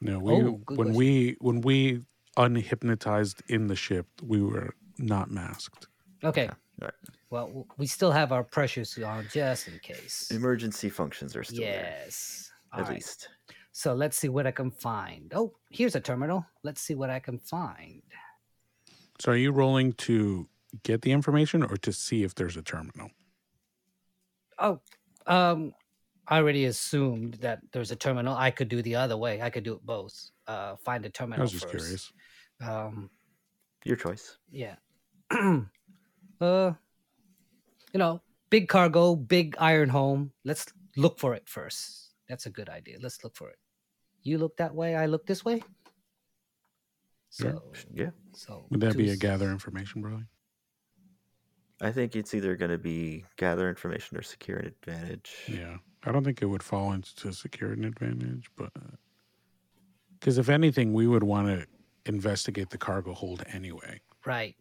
No, 0.00 0.18
we 0.18 0.32
Oh, 0.32 0.36
when 0.44 0.64
question. 0.64 0.94
we 0.94 1.36
when 1.40 1.60
we 1.62 2.02
unhypnotized 2.36 3.42
in 3.48 3.66
the 3.66 3.76
ship, 3.76 4.06
we 4.22 4.42
were 4.42 4.74
not 4.98 5.30
masked. 5.30 5.88
Okay. 6.22 6.48
Alright. 6.80 6.94
Well, 7.30 7.66
we 7.78 7.86
still 7.86 8.12
have 8.12 8.30
our 8.32 8.44
pressures 8.44 8.96
on 8.98 9.26
just 9.32 9.68
in 9.68 9.78
case. 9.80 10.30
Emergency 10.30 10.90
functions 10.90 11.34
are 11.34 11.44
still 11.44 11.60
Yes. 11.60 12.50
there, 12.72 12.78
All 12.78 12.80
at 12.84 12.88
right. 12.88 12.94
least. 12.96 13.28
So 13.72 13.94
let's 13.94 14.16
see 14.16 14.28
what 14.28 14.46
I 14.46 14.50
can 14.52 14.70
find. 14.70 15.32
Oh, 15.34 15.56
here's 15.70 15.94
a 15.96 16.00
terminal. 16.00 16.46
Let's 16.62 16.80
see 16.80 16.94
what 16.94 17.10
I 17.10 17.18
can 17.20 17.38
find. 17.38 18.02
So 19.18 19.32
are 19.32 19.36
you 19.36 19.50
rolling 19.52 19.94
to 19.94 20.48
get 20.82 21.02
the 21.02 21.12
information 21.12 21.62
or 21.62 21.76
to 21.78 21.92
see 21.92 22.22
if 22.22 22.34
there's 22.34 22.56
a 22.56 22.62
terminal? 22.62 23.10
Oh, 24.58 24.80
um, 25.26 25.72
I 26.28 26.38
already 26.38 26.64
assumed 26.66 27.34
that 27.34 27.60
there's 27.72 27.90
a 27.90 27.96
terminal. 27.96 28.34
I 28.36 28.50
could 28.50 28.68
do 28.68 28.82
the 28.82 28.96
other 28.96 29.16
way. 29.16 29.40
I 29.42 29.50
could 29.50 29.64
do 29.64 29.74
it 29.74 29.84
both. 29.84 30.30
Uh, 30.46 30.76
find 30.76 31.04
a 31.04 31.08
I 31.08 31.10
terminal 31.10 31.42
was 31.42 31.52
just 31.52 31.64
first. 31.70 31.76
curious. 31.84 32.12
Um, 32.62 33.10
Your 33.84 33.96
choice. 33.96 34.38
yeah. 34.50 34.76
uh, 36.40 36.72
you 37.92 37.98
know, 37.98 38.20
big 38.50 38.68
cargo, 38.68 39.14
big 39.14 39.56
iron 39.58 39.88
home. 39.88 40.32
Let's 40.44 40.66
look 40.96 41.18
for 41.18 41.34
it 41.34 41.48
first. 41.48 42.14
That's 42.28 42.46
a 42.46 42.50
good 42.50 42.68
idea. 42.68 42.98
Let's 43.00 43.22
look 43.22 43.36
for 43.36 43.48
it. 43.50 43.58
You 44.22 44.38
look 44.38 44.56
that 44.56 44.74
way. 44.74 44.96
I 44.96 45.06
look 45.06 45.26
this 45.26 45.44
way. 45.44 45.62
Sure. 47.30 47.52
So, 47.52 47.62
Sh- 47.72 47.84
Yeah. 47.92 48.10
so 48.32 48.66
Would 48.70 48.80
that 48.80 48.96
be 48.96 49.10
a 49.10 49.16
gather 49.16 49.50
information, 49.50 50.00
Burley? 50.02 50.24
I 51.80 51.92
think 51.92 52.16
it's 52.16 52.32
either 52.34 52.56
going 52.56 52.70
to 52.70 52.78
be 52.78 53.24
gather 53.36 53.68
information 53.68 54.16
or 54.16 54.22
secure 54.22 54.58
an 54.58 54.66
advantage. 54.66 55.32
Yeah, 55.46 55.76
I 56.04 56.12
don't 56.12 56.24
think 56.24 56.40
it 56.42 56.46
would 56.46 56.62
fall 56.62 56.92
into 56.92 57.32
secure 57.32 57.72
an 57.72 57.84
advantage, 57.84 58.50
but 58.56 58.72
because 60.18 60.38
if 60.38 60.48
anything, 60.48 60.92
we 60.94 61.06
would 61.06 61.22
want 61.22 61.48
to 61.48 61.66
investigate 62.06 62.70
the 62.70 62.78
cargo 62.78 63.12
hold 63.12 63.42
anyway. 63.52 64.00
Right. 64.24 64.56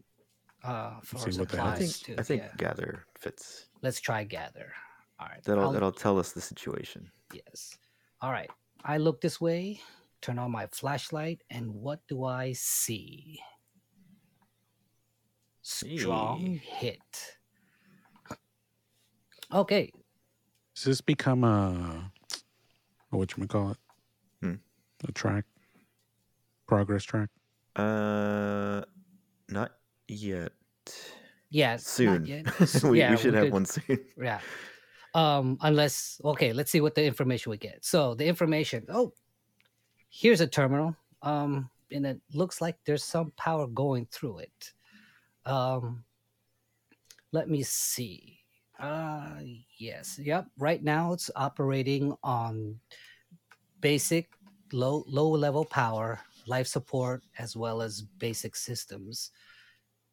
Uh, 0.64 1.00
for 1.04 1.18
See 1.20 1.40
what 1.40 1.50
the 1.50 1.64
I 1.64 1.76
think 1.76 1.94
too. 1.94 2.16
I 2.18 2.24
think 2.24 2.42
yeah. 2.42 2.52
gather 2.58 3.06
fits. 3.20 3.68
Let's 3.82 4.00
try 4.02 4.24
gather. 4.24 4.74
All 5.20 5.28
right. 5.28 5.44
That'll 5.44 5.66
I'll- 5.66 5.72
that'll 5.72 5.92
tell 5.92 6.20
us 6.20 6.32
the 6.32 6.42
situation. 6.42 7.10
Yes. 7.34 7.78
All 8.22 8.32
right. 8.32 8.50
I 8.84 8.98
look 8.98 9.22
this 9.22 9.40
way, 9.40 9.80
turn 10.22 10.38
on 10.40 10.52
my 10.52 10.68
flashlight, 10.68 11.42
and 11.50 11.74
what 11.74 12.00
do 12.08 12.24
I 12.24 12.54
see? 12.54 13.40
Strong 15.68 16.42
Hey. 16.42 16.58
hit. 16.88 17.38
Okay. 19.52 19.92
Does 20.76 20.84
this 20.84 21.02
become 21.02 21.44
a 21.44 22.12
what 23.10 23.36
you 23.36 23.48
call 23.48 23.72
it? 23.72 23.78
Hmm. 24.42 24.56
A 25.08 25.12
track, 25.12 25.46
progress 26.68 27.04
track. 27.04 27.30
Uh, 27.76 28.84
not 29.50 29.72
yet. 30.08 30.52
Yeah. 31.50 31.72
not 31.72 31.82
Soon. 31.82 32.26
yet. 32.26 32.46
We, 32.84 33.00
yeah, 33.00 33.12
we 33.12 33.18
should 33.18 33.34
have 33.34 33.46
could- 33.46 33.54
one 33.54 33.66
soon. 33.66 34.00
Yeah. 34.22 34.42
Um, 35.16 35.58
unless 35.62 36.22
okay, 36.24 36.54
let's 36.54 36.72
see 36.72 36.82
what 36.82 36.94
the 36.94 37.06
information 37.06 37.50
we 37.50 37.58
get. 37.58 37.84
So 37.84 38.14
the 38.14 38.26
information, 38.28 38.86
oh, 38.90 39.14
here's 40.10 40.42
a 40.42 40.48
terminal. 40.48 40.96
Um, 41.24 41.72
and 41.92 42.06
it 42.06 42.22
looks 42.34 42.62
like 42.62 42.78
there's 42.86 43.04
some 43.04 43.32
power 43.36 43.66
going 43.66 44.06
through 44.12 44.40
it. 44.40 44.74
Um 45.46 46.04
let 47.32 47.50
me 47.50 47.64
see. 47.64 48.40
Uh 48.80 49.40
yes, 49.78 50.20
yep. 50.20 50.48
Right 50.58 50.84
now 50.84 51.14
it's 51.14 51.30
operating 51.36 52.16
on 52.24 52.80
basic 53.82 54.30
low 54.74 55.04
low 55.08 55.30
level 55.30 55.66
power, 55.66 56.20
life 56.48 56.68
support, 56.68 57.24
as 57.38 57.56
well 57.56 57.82
as 57.82 58.02
basic 58.02 58.56
systems. 58.56 59.32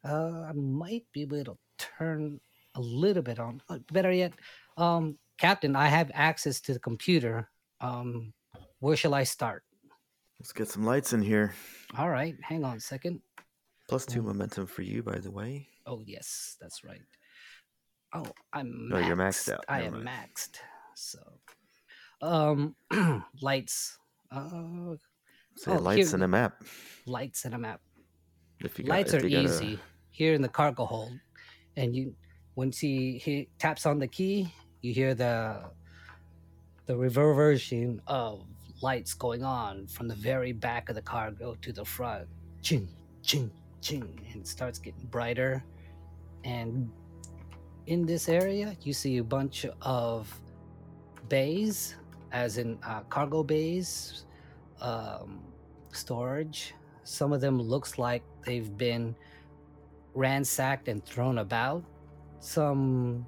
Uh 0.03 0.43
I 0.49 0.53
might 0.53 1.05
be 1.11 1.21
able 1.23 1.43
to 1.45 1.57
turn 1.77 2.39
a 2.75 2.81
little 2.81 3.23
bit 3.23 3.39
on. 3.39 3.61
uh, 3.69 3.79
Better 3.91 4.11
yet, 4.11 4.33
um, 4.77 5.17
Captain, 5.37 5.75
I 5.75 5.87
have 5.87 6.09
access 6.13 6.59
to 6.61 6.73
the 6.73 6.79
computer. 6.79 7.49
Um, 7.81 8.33
where 8.79 8.95
shall 8.95 9.13
I 9.13 9.23
start? 9.23 9.63
Let's 10.39 10.53
get 10.53 10.69
some 10.69 10.83
lights 10.85 11.13
in 11.13 11.21
here. 11.21 11.53
All 11.97 12.09
right, 12.09 12.35
hang 12.41 12.63
on 12.63 12.77
a 12.77 12.79
second. 12.79 13.21
Plus 13.89 14.05
two 14.05 14.21
momentum 14.21 14.65
for 14.65 14.81
you, 14.81 15.03
by 15.03 15.17
the 15.19 15.31
way. 15.31 15.67
Oh 15.85 16.01
yes, 16.05 16.55
that's 16.61 16.83
right. 16.83 17.01
Oh, 18.13 18.25
I'm. 18.53 18.89
No, 18.89 18.97
you're 18.99 19.15
maxed 19.17 19.51
out. 19.51 19.65
I 19.67 19.81
Never 19.81 19.97
am 19.97 20.03
mind. 20.03 20.09
maxed. 20.35 20.57
So, 20.95 21.19
um, 22.21 22.75
lights. 23.41 23.97
Uh, 24.31 24.95
Say 25.55 25.71
Oh, 25.71 25.75
lights 25.77 26.07
here- 26.09 26.15
and 26.15 26.23
a 26.23 26.27
map. 26.27 26.63
lights 27.05 27.45
and 27.45 27.53
a 27.53 27.57
map. 27.59 27.79
If 28.59 28.79
you 28.79 28.85
got, 28.85 28.93
lights 28.93 29.13
if 29.13 29.23
are 29.23 29.27
you 29.27 29.37
a- 29.39 29.43
easy 29.43 29.79
here 30.09 30.33
in 30.33 30.41
the 30.41 30.49
cargo 30.49 30.85
hold, 30.85 31.13
and 31.75 31.95
you 31.95 32.15
once 32.55 32.77
he, 32.79 33.17
he 33.17 33.49
taps 33.59 33.85
on 33.85 33.99
the 33.99 34.07
key, 34.07 34.51
you 34.81 34.93
hear 34.93 35.13
the 35.13 35.61
the 36.85 36.95
reverberation 36.97 38.01
of 38.07 38.45
lights 38.81 39.13
going 39.13 39.43
on 39.43 39.85
from 39.87 40.07
the 40.07 40.15
very 40.15 40.51
back 40.53 40.89
of 40.89 40.95
the 40.95 41.01
cargo 41.01 41.55
to 41.61 41.71
the 41.71 41.85
front. 41.85 42.27
Ching, 42.61 42.87
ching, 43.21 43.51
ching, 43.83 44.19
and 44.31 44.41
it 44.41 44.47
starts 44.47 44.79
getting 44.79 45.05
brighter. 45.07 45.63
And 46.43 46.89
in 47.85 48.05
this 48.05 48.29
area, 48.29 48.75
you 48.81 48.93
see 48.93 49.17
a 49.17 49.23
bunch 49.23 49.65
of 49.81 50.33
bays, 51.29 51.95
as 52.31 52.57
in 52.57 52.79
uh, 52.83 53.01
cargo 53.09 53.43
bays, 53.43 54.25
um, 54.81 55.43
storage. 55.91 56.73
Some 57.03 57.33
of 57.33 57.41
them 57.41 57.61
looks 57.61 57.99
like 57.99 58.23
they've 58.45 58.75
been 58.77 59.15
ransacked 60.13 60.87
and 60.87 61.03
thrown 61.05 61.39
about. 61.39 61.83
Some 62.39 63.25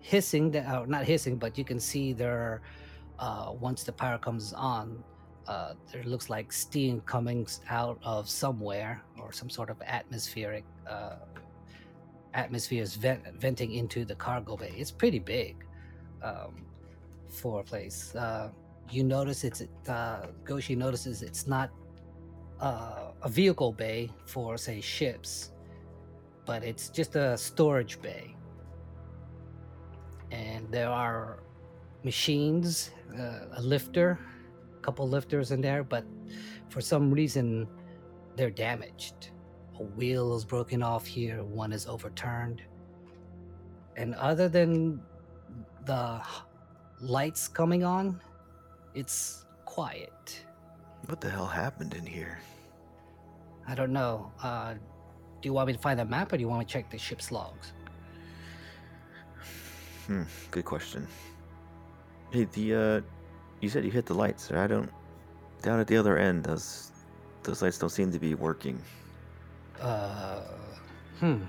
hissing, 0.00 0.50
that 0.52 0.66
are 0.66 0.86
not 0.86 1.04
hissing, 1.04 1.36
but 1.36 1.58
you 1.58 1.64
can 1.64 1.80
see 1.80 2.12
there 2.12 2.62
uh, 3.18 3.52
once 3.58 3.82
the 3.82 3.92
power 3.92 4.18
comes 4.18 4.52
on, 4.52 5.02
uh, 5.48 5.74
there 5.92 6.04
looks 6.04 6.30
like 6.30 6.52
steam 6.52 7.00
coming 7.02 7.46
out 7.68 7.98
of 8.02 8.28
somewhere 8.28 9.02
or 9.20 9.32
some 9.32 9.50
sort 9.50 9.70
of 9.70 9.80
atmospheric 9.82 10.64
uh, 10.88 11.16
atmospheres 12.34 12.94
vent, 12.94 13.22
venting 13.40 13.72
into 13.72 14.04
the 14.04 14.14
cargo 14.14 14.56
bay. 14.56 14.72
It's 14.76 14.90
pretty 14.90 15.18
big 15.18 15.64
um, 16.22 16.64
for 17.28 17.60
a 17.60 17.64
place. 17.64 18.14
Uh, 18.14 18.50
you 18.90 19.02
notice 19.02 19.42
it's 19.42 19.62
uh, 19.88 20.26
Goshi 20.44 20.76
notices 20.76 21.22
it's 21.22 21.46
not 21.46 21.70
uh, 22.60 23.10
a 23.22 23.28
vehicle 23.28 23.72
bay 23.72 24.10
for 24.26 24.56
say 24.56 24.80
ships, 24.80 25.50
but 26.44 26.62
it's 26.62 26.88
just 26.88 27.16
a 27.16 27.36
storage 27.36 28.00
bay. 28.00 28.34
And 30.30 30.70
there 30.70 30.88
are 30.88 31.40
machines, 32.04 32.90
uh, 33.18 33.56
a 33.56 33.62
lifter, 33.62 34.18
a 34.76 34.80
couple 34.80 35.08
lifters 35.08 35.50
in 35.50 35.60
there, 35.60 35.82
but 35.82 36.04
for 36.68 36.80
some 36.80 37.10
reason 37.12 37.66
they're 38.36 38.50
damaged. 38.50 39.30
A 39.78 39.82
wheel 39.82 40.34
is 40.36 40.44
broken 40.44 40.82
off 40.82 41.06
here, 41.06 41.42
one 41.42 41.72
is 41.72 41.86
overturned. 41.86 42.62
And 43.96 44.14
other 44.14 44.48
than 44.48 45.00
the 45.84 46.20
lights 47.00 47.48
coming 47.48 47.84
on, 47.84 48.20
it's 48.94 49.44
quiet. 49.64 50.44
What 51.06 51.20
the 51.20 51.30
hell 51.30 51.46
happened 51.46 51.94
in 51.94 52.04
here? 52.06 52.38
I 53.68 53.74
don't 53.74 53.92
know. 53.92 54.32
Uh, 54.42 54.74
do 54.74 55.48
you 55.48 55.52
want 55.52 55.66
me 55.68 55.72
to 55.72 55.78
find 55.78 55.98
the 55.98 56.04
map 56.04 56.32
or 56.32 56.36
do 56.36 56.42
you 56.42 56.48
want 56.48 56.60
me 56.60 56.64
to 56.66 56.72
check 56.72 56.90
the 56.90 56.98
ship's 56.98 57.30
logs? 57.30 57.72
Hmm, 60.06 60.22
good 60.50 60.64
question. 60.64 61.06
Hey, 62.30 62.44
the 62.52 62.74
uh, 62.74 63.00
you 63.60 63.68
said 63.68 63.84
you 63.84 63.90
hit 63.90 64.06
the 64.06 64.14
lights. 64.14 64.50
right? 64.50 64.64
I 64.64 64.66
don't. 64.66 64.90
Down 65.62 65.80
at 65.80 65.86
the 65.86 65.96
other 65.96 66.16
end, 66.18 66.44
those 66.44 66.92
those 67.46 67.62
lights 67.62 67.78
don't 67.78 67.90
seem 67.90 68.12
to 68.12 68.18
be 68.18 68.34
working. 68.34 68.78
Uh, 69.80 70.42
hmm. 71.20 71.42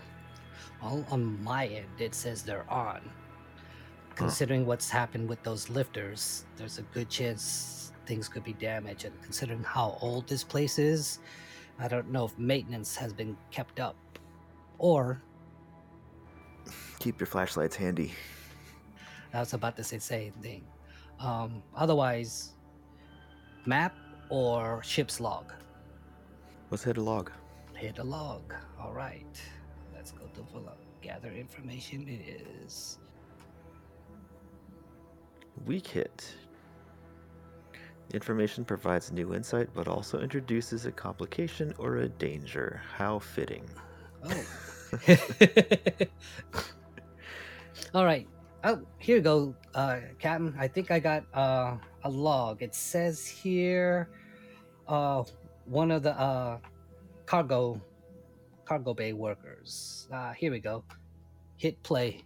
Well, 0.82 1.06
on 1.10 1.44
my 1.44 1.68
end, 1.68 1.88
it 2.00 2.16
says 2.16 2.44
they're 2.44 2.70
on. 2.72 3.02
Considering 4.16 4.66
what's 4.66 4.90
happened 4.90 5.28
with 5.28 5.42
those 5.44 5.70
lifters, 5.70 6.46
there's 6.56 6.78
a 6.78 6.84
good 6.94 7.10
chance 7.10 7.92
things 8.06 8.30
could 8.30 8.44
be 8.44 8.54
damaged. 8.54 9.06
And 9.06 9.22
considering 9.22 9.64
how 9.64 9.98
old 10.02 10.28
this 10.28 10.44
place 10.44 10.80
is, 10.80 11.20
I 11.80 11.88
don't 11.88 12.10
know 12.12 12.26
if 12.26 12.38
maintenance 12.40 12.96
has 12.96 13.12
been 13.14 13.36
kept 13.52 13.80
up, 13.80 13.96
or 14.78 15.22
Keep 17.00 17.20
your 17.20 17.28
flashlights 17.28 17.76
handy. 17.76 18.14
I 19.34 19.40
was 19.40 19.54
about 19.54 19.76
to 19.78 19.84
say 19.84 19.98
the 19.98 20.04
same 20.04 20.34
thing. 20.42 20.64
Um, 21.20 21.62
otherwise, 21.76 22.54
map 23.66 23.96
or 24.30 24.82
ship's 24.84 25.20
log. 25.20 25.54
Let's 26.70 26.84
hit 26.84 26.98
a 26.98 27.02
log. 27.02 27.32
Hit 27.74 28.00
a 28.00 28.04
log. 28.04 28.54
All 28.80 28.94
right. 28.94 29.42
Let's 29.96 30.12
go 30.12 30.26
to 30.36 30.42
up. 30.68 30.78
Gather 31.02 31.32
information. 31.32 32.08
It 32.08 32.42
is. 32.66 32.98
Weak 35.66 35.88
hit. 35.88 36.36
Information 38.14 38.64
provides 38.66 39.12
new 39.12 39.34
insight, 39.34 39.70
but 39.74 39.88
also 39.88 40.20
introduces 40.20 40.86
a 40.86 40.92
complication 40.92 41.74
or 41.78 41.98
a 41.98 42.10
danger. 42.10 42.82
How 42.96 43.20
fitting. 43.20 43.64
Oh. 44.24 44.44
All 47.94 48.06
right. 48.06 48.28
Oh, 48.64 48.82
here 48.98 49.18
you 49.18 49.22
go, 49.22 49.56
uh, 49.76 50.00
Captain. 50.20 50.56
I 50.58 50.68
think 50.68 50.92
I 50.92 51.00
got 51.00 51.24
uh, 51.34 51.78
a 52.04 52.10
log. 52.10 52.62
It 52.62 52.74
says 52.74 53.26
here, 53.28 54.10
uh, 54.88 55.24
one 55.68 55.92
of 55.92 56.04
the 56.04 56.18
uh, 56.20 56.58
cargo 57.26 57.82
cargo 58.66 58.94
bay 58.94 59.14
workers. 59.14 60.08
Uh, 60.12 60.34
here 60.34 60.52
we 60.52 60.60
go. 60.60 60.84
Hit 61.58 61.82
play. 61.84 62.24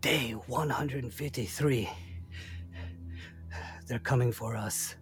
Day 0.00 0.32
153. 0.32 1.90
They're 3.86 3.98
coming 3.98 4.32
for 4.32 4.56
us. 4.56 4.94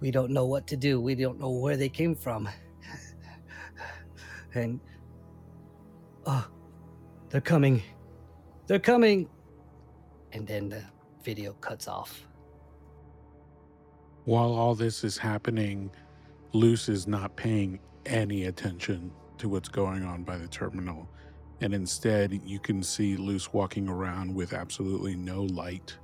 We 0.00 0.10
don't 0.10 0.30
know 0.30 0.46
what 0.46 0.66
to 0.68 0.76
do. 0.76 1.00
We 1.00 1.14
don't 1.14 1.38
know 1.38 1.50
where 1.50 1.76
they 1.76 1.88
came 1.88 2.14
from. 2.14 2.48
And 4.54 4.80
oh, 6.26 6.46
they're 7.28 7.40
coming. 7.40 7.82
They're 8.66 8.80
coming. 8.80 9.28
And 10.32 10.46
then 10.46 10.68
the 10.68 10.82
video 11.22 11.52
cuts 11.54 11.86
off. 11.86 12.26
While 14.24 14.52
all 14.52 14.74
this 14.74 15.02
is 15.02 15.16
happening, 15.16 15.90
Luce 16.52 16.88
is 16.88 17.06
not 17.06 17.36
paying 17.36 17.80
any 18.04 18.44
attention 18.44 19.10
to 19.38 19.48
what's 19.48 19.68
going 19.68 20.04
on 20.04 20.24
by 20.24 20.36
the 20.36 20.48
terminal. 20.48 21.08
And 21.62 21.72
instead, 21.72 22.40
you 22.44 22.58
can 22.58 22.82
see 22.82 23.16
Luce 23.16 23.52
walking 23.52 23.88
around 23.88 24.34
with 24.34 24.52
absolutely 24.52 25.16
no 25.16 25.42
light, 25.44 25.96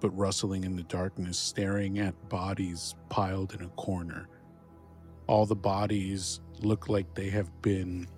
but 0.00 0.10
rustling 0.10 0.64
in 0.64 0.76
the 0.76 0.82
darkness, 0.84 1.38
staring 1.38 1.98
at 2.00 2.28
bodies 2.28 2.94
piled 3.08 3.54
in 3.54 3.62
a 3.62 3.68
corner. 3.70 4.28
All 5.28 5.46
the 5.46 5.56
bodies 5.56 6.40
look 6.60 6.88
like 6.88 7.14
they 7.14 7.30
have 7.30 7.50
been 7.62 8.08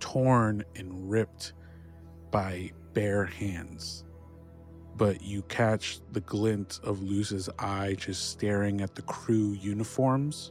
torn 0.00 0.64
and 0.76 1.10
ripped 1.10 1.54
by 2.30 2.72
bare 2.92 3.24
hands. 3.24 4.04
But 4.98 5.22
you 5.22 5.42
catch 5.42 6.00
the 6.10 6.20
glint 6.20 6.80
of 6.82 7.00
Luce's 7.00 7.48
eye 7.60 7.94
just 7.96 8.30
staring 8.30 8.80
at 8.80 8.96
the 8.96 9.02
crew 9.02 9.52
uniforms 9.52 10.50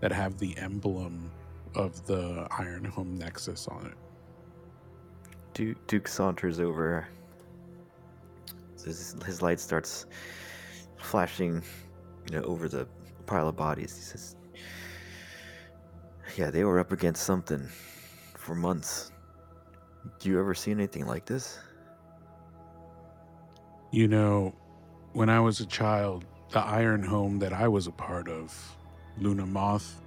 that 0.00 0.12
have 0.12 0.36
the 0.38 0.56
emblem 0.58 1.30
of 1.74 2.06
the 2.06 2.46
Iron 2.50 2.84
Home 2.84 3.16
Nexus 3.16 3.66
on 3.66 3.86
it. 3.86 3.94
Duke, 5.54 5.86
Duke 5.86 6.06
saunters 6.06 6.60
over. 6.60 7.08
His, 8.84 9.16
his 9.24 9.40
light 9.40 9.58
starts 9.58 10.04
flashing, 10.98 11.62
you 12.30 12.38
know, 12.38 12.44
over 12.44 12.68
the 12.68 12.86
pile 13.24 13.48
of 13.48 13.56
bodies. 13.56 13.96
He 13.96 14.02
says, 14.02 14.36
"Yeah, 16.36 16.50
they 16.50 16.64
were 16.64 16.78
up 16.78 16.92
against 16.92 17.24
something 17.24 17.66
for 18.36 18.54
months. 18.54 19.12
Do 20.18 20.28
you 20.28 20.38
ever 20.38 20.54
see 20.54 20.72
anything 20.72 21.06
like 21.06 21.24
this?" 21.24 21.58
You 23.90 24.06
know, 24.06 24.54
when 25.14 25.30
I 25.30 25.40
was 25.40 25.60
a 25.60 25.66
child, 25.66 26.26
the 26.50 26.60
Iron 26.60 27.02
Home 27.02 27.38
that 27.38 27.54
I 27.54 27.68
was 27.68 27.86
a 27.86 27.90
part 27.90 28.28
of, 28.28 28.54
Luna 29.16 29.46
Moth, 29.46 30.02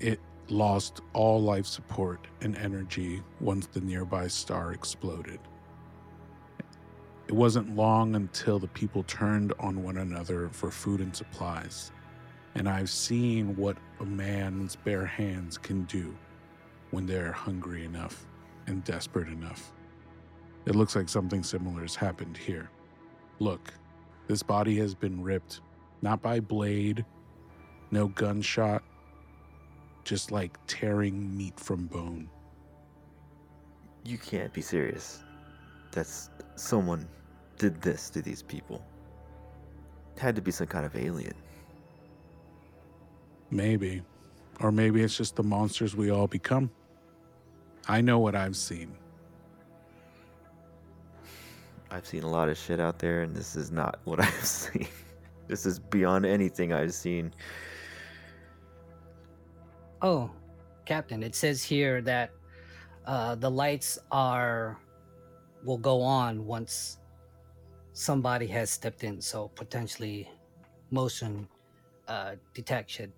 it 0.00 0.20
lost 0.48 1.00
all 1.14 1.40
life 1.40 1.64
support 1.64 2.26
and 2.42 2.58
energy 2.58 3.22
once 3.40 3.68
the 3.68 3.80
nearby 3.80 4.28
star 4.28 4.74
exploded. 4.74 5.40
It 7.26 7.32
wasn't 7.32 7.74
long 7.74 8.14
until 8.14 8.58
the 8.58 8.68
people 8.68 9.02
turned 9.04 9.54
on 9.58 9.82
one 9.82 9.96
another 9.96 10.50
for 10.50 10.70
food 10.70 11.00
and 11.00 11.16
supplies, 11.16 11.90
and 12.54 12.68
I've 12.68 12.90
seen 12.90 13.56
what 13.56 13.78
a 13.98 14.04
man's 14.04 14.76
bare 14.76 15.06
hands 15.06 15.56
can 15.56 15.84
do 15.84 16.14
when 16.90 17.06
they're 17.06 17.32
hungry 17.32 17.86
enough 17.86 18.26
and 18.66 18.84
desperate 18.84 19.28
enough. 19.28 19.72
It 20.66 20.74
looks 20.74 20.94
like 20.94 21.08
something 21.08 21.42
similar 21.42 21.82
has 21.82 21.94
happened 21.94 22.36
here. 22.36 22.70
Look, 23.38 23.72
this 24.28 24.42
body 24.42 24.76
has 24.78 24.94
been 24.94 25.22
ripped, 25.22 25.60
not 26.02 26.20
by 26.20 26.40
blade, 26.40 27.04
no 27.90 28.08
gunshot, 28.08 28.82
just 30.04 30.30
like 30.30 30.58
tearing 30.66 31.36
meat 31.36 31.58
from 31.58 31.86
bone. 31.86 32.28
You 34.04 34.18
can't 34.18 34.52
be 34.52 34.60
serious. 34.60 35.24
That's 35.92 36.30
someone 36.56 37.08
did 37.58 37.80
this 37.80 38.10
to 38.10 38.22
these 38.22 38.42
people. 38.42 38.84
It 40.16 40.20
Had 40.20 40.36
to 40.36 40.42
be 40.42 40.50
some 40.50 40.66
kind 40.66 40.86
of 40.86 40.94
alien. 40.96 41.34
Maybe. 43.50 44.02
Or 44.60 44.70
maybe 44.70 45.02
it's 45.02 45.16
just 45.16 45.36
the 45.36 45.42
monsters 45.42 45.96
we 45.96 46.10
all 46.10 46.26
become. 46.26 46.70
I 47.88 48.00
know 48.00 48.18
what 48.18 48.34
I've 48.34 48.56
seen. 48.56 48.94
I've 51.90 52.06
seen 52.06 52.22
a 52.22 52.30
lot 52.30 52.48
of 52.48 52.56
shit 52.56 52.80
out 52.80 52.98
there, 52.98 53.22
and 53.22 53.34
this 53.34 53.56
is 53.56 53.70
not 53.70 53.98
what 54.04 54.20
I've 54.24 54.44
seen. 54.44 54.86
This 55.48 55.66
is 55.66 55.78
beyond 55.78 56.24
anything 56.24 56.72
I've 56.72 56.94
seen. 56.94 57.32
Oh, 60.02 60.30
Captain, 60.86 61.22
it 61.22 61.34
says 61.34 61.62
here 61.62 62.00
that 62.02 62.30
uh, 63.06 63.34
the 63.34 63.50
lights 63.50 63.98
are 64.12 64.78
will 65.64 65.78
go 65.78 66.00
on 66.00 66.46
once 66.46 66.98
somebody 67.92 68.46
has 68.46 68.70
stepped 68.70 69.04
in. 69.04 69.20
So 69.20 69.48
potentially, 69.48 70.30
motion 70.90 71.48
uh, 72.08 72.36
detection 72.54 73.12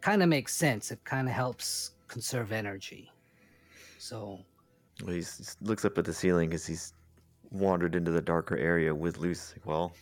kind 0.00 0.22
of 0.22 0.28
makes 0.28 0.54
sense. 0.54 0.90
It 0.90 1.04
kind 1.04 1.28
of 1.28 1.34
helps 1.34 1.92
conserve 2.08 2.52
energy. 2.52 3.10
So 3.98 4.40
Well, 5.04 5.14
he 5.14 5.24
looks 5.60 5.84
up 5.84 5.96
at 5.98 6.04
the 6.04 6.12
ceiling 6.12 6.48
because 6.48 6.66
he's 6.66 6.94
wandered 7.52 7.94
into 7.94 8.10
the 8.10 8.20
darker 8.20 8.56
area 8.56 8.94
with 8.94 9.18
Luce. 9.18 9.54
Well, 9.64 9.92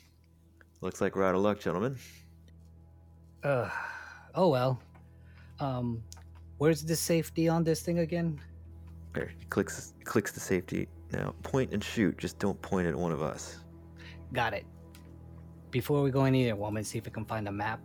looks 0.80 1.00
like 1.00 1.16
we're 1.16 1.24
out 1.24 1.34
of 1.34 1.40
luck, 1.42 1.60
gentlemen. 1.60 1.96
Uh, 3.42 3.68
oh 4.34 4.48
well. 4.48 4.80
Um, 5.58 6.02
where's 6.58 6.82
the 6.82 6.96
safety 6.96 7.48
on 7.48 7.64
this 7.64 7.82
thing 7.82 7.98
again? 7.98 8.40
There, 9.12 9.32
he 9.38 9.44
clicks 9.46 9.94
clicks 10.04 10.32
the 10.32 10.40
safety. 10.40 10.88
Now, 11.12 11.34
point 11.42 11.72
and 11.72 11.82
shoot. 11.82 12.16
Just 12.18 12.38
don't 12.38 12.60
point 12.62 12.86
at 12.86 12.94
one 12.94 13.12
of 13.12 13.22
us. 13.22 13.58
Got 14.32 14.54
it. 14.54 14.64
Before 15.70 16.02
we 16.02 16.10
go 16.10 16.24
in 16.24 16.34
here, 16.34 16.54
woman, 16.54 16.84
see 16.84 16.98
if 16.98 17.04
we 17.04 17.10
can 17.10 17.24
find 17.24 17.48
a 17.48 17.52
map. 17.52 17.80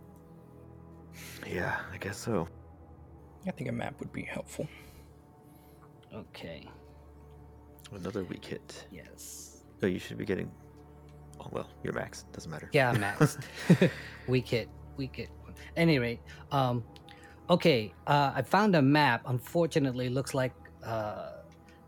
Yeah, 1.46 1.76
I 1.92 1.98
guess 1.98 2.16
so. 2.16 2.48
I 3.46 3.50
think 3.50 3.68
a 3.68 3.72
map 3.72 3.98
would 4.00 4.12
be 4.12 4.22
helpful. 4.22 4.68
Okay. 6.14 6.68
Another 7.92 8.24
weak 8.24 8.44
hit. 8.44 8.86
Yes. 8.90 9.45
Oh, 9.82 9.86
you 9.86 9.98
should 9.98 10.18
be 10.18 10.24
getting. 10.24 10.50
Oh 11.40 11.48
well, 11.50 11.68
you're 11.82 11.92
max. 11.92 12.24
Doesn't 12.32 12.50
matter. 12.50 12.68
Yeah, 12.72 12.92
Max. 12.92 13.38
weak 14.26 14.48
hit. 14.48 14.68
Weak 14.96 15.16
hit. 15.16 15.30
Any 15.76 15.98
rate, 15.98 16.20
um, 16.52 16.84
okay. 17.48 17.92
Uh, 18.06 18.32
I 18.34 18.42
found 18.42 18.74
a 18.76 18.82
map. 18.82 19.22
Unfortunately, 19.26 20.08
looks 20.08 20.34
like 20.34 20.52
uh, 20.84 21.32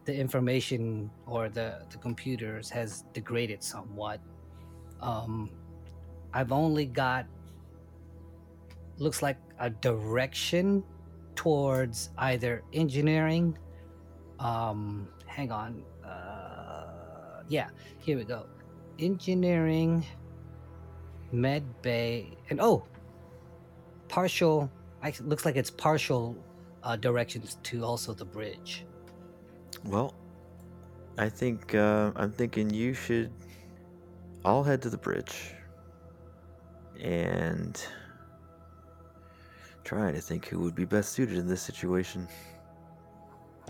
the 0.05 0.14
information 0.14 1.11
or 1.27 1.48
the 1.48 1.83
the 1.90 1.98
computers 1.98 2.70
has 2.70 3.05
degraded 3.12 3.62
somewhat. 3.62 4.20
Um, 5.01 5.51
I've 6.33 6.53
only 6.53 6.87
got 6.87 7.27
looks 8.98 9.22
like 9.22 9.38
a 9.59 9.70
direction 9.70 10.83
towards 11.35 12.11
either 12.18 12.62
engineering. 12.72 13.57
Um, 14.40 15.09
hang 15.27 15.53
on. 15.53 15.83
Uh, 16.05 16.48
yeah, 17.49 17.69
here 17.99 18.17
we 18.17 18.25
go. 18.25 18.47
Engineering, 18.99 20.05
med 21.33 21.63
bay, 21.83 22.37
and 22.51 22.61
oh, 22.61 22.85
partial. 24.09 24.71
Actually, 25.03 25.29
looks 25.29 25.45
like 25.45 25.57
it's 25.57 25.71
partial 25.71 26.37
uh, 26.83 26.97
directions 26.97 27.59
to 27.63 27.85
also 27.85 28.13
the 28.13 28.25
bridge. 28.25 28.85
Well, 29.85 30.15
I 31.19 31.29
think 31.29 31.75
uh, 31.75 32.11
I'm 32.17 32.33
thinking 32.33 32.71
you 32.71 32.95
should. 32.95 33.33
I'll 34.45 34.65
head 34.65 34.83
to 34.83 34.91
the 34.91 34.99
bridge, 34.99 35.55
and 37.01 37.81
Trying 39.89 40.13
to 40.17 40.21
think 40.21 40.47
who 40.47 40.59
would 40.59 40.75
be 40.75 40.85
best 40.85 41.13
suited 41.13 41.39
in 41.39 41.49
this 41.49 41.63
situation. 41.63 42.29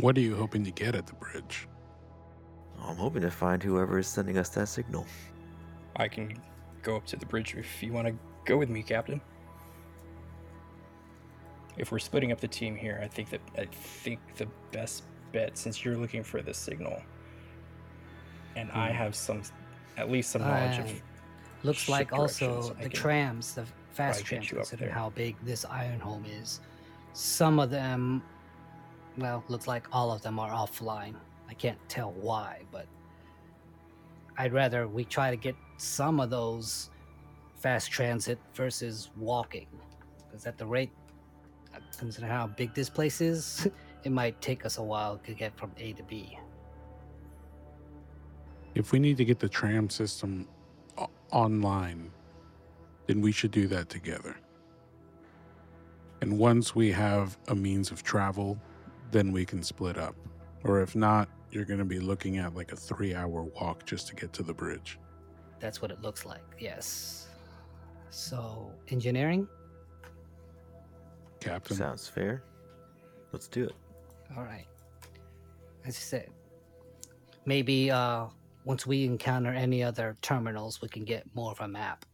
What 0.01 0.19
are 0.19 0.21
you 0.21 0.35
hoping 0.35 0.65
to 0.65 0.73
get 0.73 0.97
at 0.97 1.07
the 1.07 1.13
bridge? 1.13 1.69
I'm 2.83 2.97
hoping 2.97 3.23
to 3.23 3.31
find 3.31 3.63
whoever 3.63 3.99
is 3.99 4.07
sending 4.07 4.39
us 4.39 4.49
that 4.51 4.69
signal. 4.69 5.07
I 5.97 6.09
can 6.09 6.41
go 6.83 6.97
up 6.97 7.07
to 7.07 7.17
the 7.17 7.27
bridge 7.27 7.55
if 7.55 7.83
you 7.83 7.93
want 7.93 8.07
to 8.09 8.15
go 8.45 8.57
with 8.57 8.69
me, 8.69 8.83
Captain. 8.83 9.21
If 11.77 11.93
we're 11.93 11.99
splitting 11.99 12.33
up 12.33 12.41
the 12.41 12.49
team 12.49 12.75
here, 12.75 13.01
I 13.03 13.07
think 13.09 13.31
that 13.31 13.41
I 13.57 13.67
think 13.67 14.21
the 14.37 14.47
best 14.73 15.05
bet, 15.33 15.57
since 15.57 15.85
you're 15.85 15.97
looking 15.97 16.23
for 16.25 16.43
the 16.43 16.53
signal, 16.55 17.01
and 18.57 18.71
I 18.73 18.89
Hmm. 18.91 18.97
have 18.97 19.15
some, 19.15 19.43
at 19.97 20.11
least 20.11 20.31
some 20.31 20.43
knowledge 20.43 20.79
Right. 20.79 20.91
of. 20.91 21.03
Looks 21.65 21.81
ship 21.81 21.91
like 21.91 22.13
also 22.13 22.75
the 22.81 22.89
trams, 22.89 23.55
the 23.55 23.67
fast 23.91 24.25
trams, 24.25 24.49
considering 24.49 24.93
how 24.93 25.11
big 25.11 25.37
this 25.45 25.65
iron 25.65 26.01
home 26.01 26.25
is. 26.25 26.61
Some 27.13 27.59
of 27.59 27.71
them, 27.71 28.23
well, 29.17 29.43
looks 29.49 29.67
like 29.67 29.87
all 29.93 30.13
of 30.13 30.23
them 30.23 30.39
are 30.39 30.51
offline. 30.51 31.17
I 31.49 31.55
can't 31.55 31.79
tell 31.89 32.13
why, 32.13 32.61
but 32.71 32.87
I'd 34.37 34.53
rather 34.53 34.87
we 34.87 35.05
try 35.05 35.31
to 35.31 35.37
get 35.37 35.57
some 35.79 36.21
of 36.21 36.31
those 36.31 36.91
fast 37.57 37.91
transit 37.91 38.39
versus 38.55 39.11
walking. 39.17 39.67
Because 40.27 40.47
at 40.47 40.59
the 40.59 40.67
rate, 40.67 40.91
considering 41.97 42.33
how 42.33 42.47
big 42.47 42.75
this 42.75 42.89
place 42.89 43.21
is, 43.21 43.69
it 44.05 44.13
might 44.13 44.41
take 44.41 44.65
us 44.65 44.79
a 44.79 44.83
while 44.83 45.19
to 45.19 45.33
get 45.33 45.57
from 45.57 45.73
A 45.79 45.93
to 45.95 46.03
B. 46.05 46.39
If 48.75 48.93
we 48.93 48.99
need 48.99 49.17
to 49.17 49.25
get 49.25 49.39
the 49.39 49.49
tram 49.49 49.91
system 49.91 50.47
online, 51.33 52.11
then 53.07 53.21
we 53.21 53.33
should 53.33 53.51
do 53.51 53.67
that 53.69 53.89
together. 53.89 54.37
And 56.21 56.39
once 56.39 56.75
we 56.75 56.93
have 56.93 57.39
a 57.49 57.55
means 57.55 57.91
of 57.91 58.03
travel, 58.03 58.59
then 59.11 59.33
we 59.33 59.45
can 59.45 59.63
split 59.63 59.97
up. 59.97 60.15
Or 60.65 60.81
if 60.81 60.95
not, 60.95 61.29
you're 61.51 61.65
going 61.65 61.79
to 61.79 61.85
be 61.85 62.01
looking 62.01 62.39
at 62.39 62.55
like 62.55 62.73
a 62.73 62.77
three 62.77 63.15
hour 63.15 63.43
walk 63.43 63.85
just 63.87 64.09
to 64.09 64.15
get 64.15 64.33
to 64.35 64.43
the 64.43 64.53
bridge. 64.53 64.99
That's 65.61 65.83
what 65.83 65.91
it 65.91 66.01
looks 66.03 66.25
like, 66.25 66.43
yes. 66.59 67.29
So, 68.11 68.71
engineering? 68.89 69.49
Captain. 71.41 71.77
Sounds 71.77 72.09
fair. 72.09 72.43
Let's 73.33 73.49
do 73.49 73.65
it. 73.65 73.75
All 74.37 74.45
right. 74.45 74.67
As 75.85 75.97
I 75.97 76.01
said, 76.01 76.31
maybe 77.45 77.91
uh, 77.91 78.27
once 78.65 78.87
we 78.87 79.05
encounter 79.05 79.51
any 79.51 79.83
other 79.83 80.17
terminals, 80.23 80.81
we 80.83 80.89
can 80.89 81.05
get 81.05 81.25
more 81.35 81.53
of 81.53 81.61
a 81.61 81.69
map. 81.69 82.05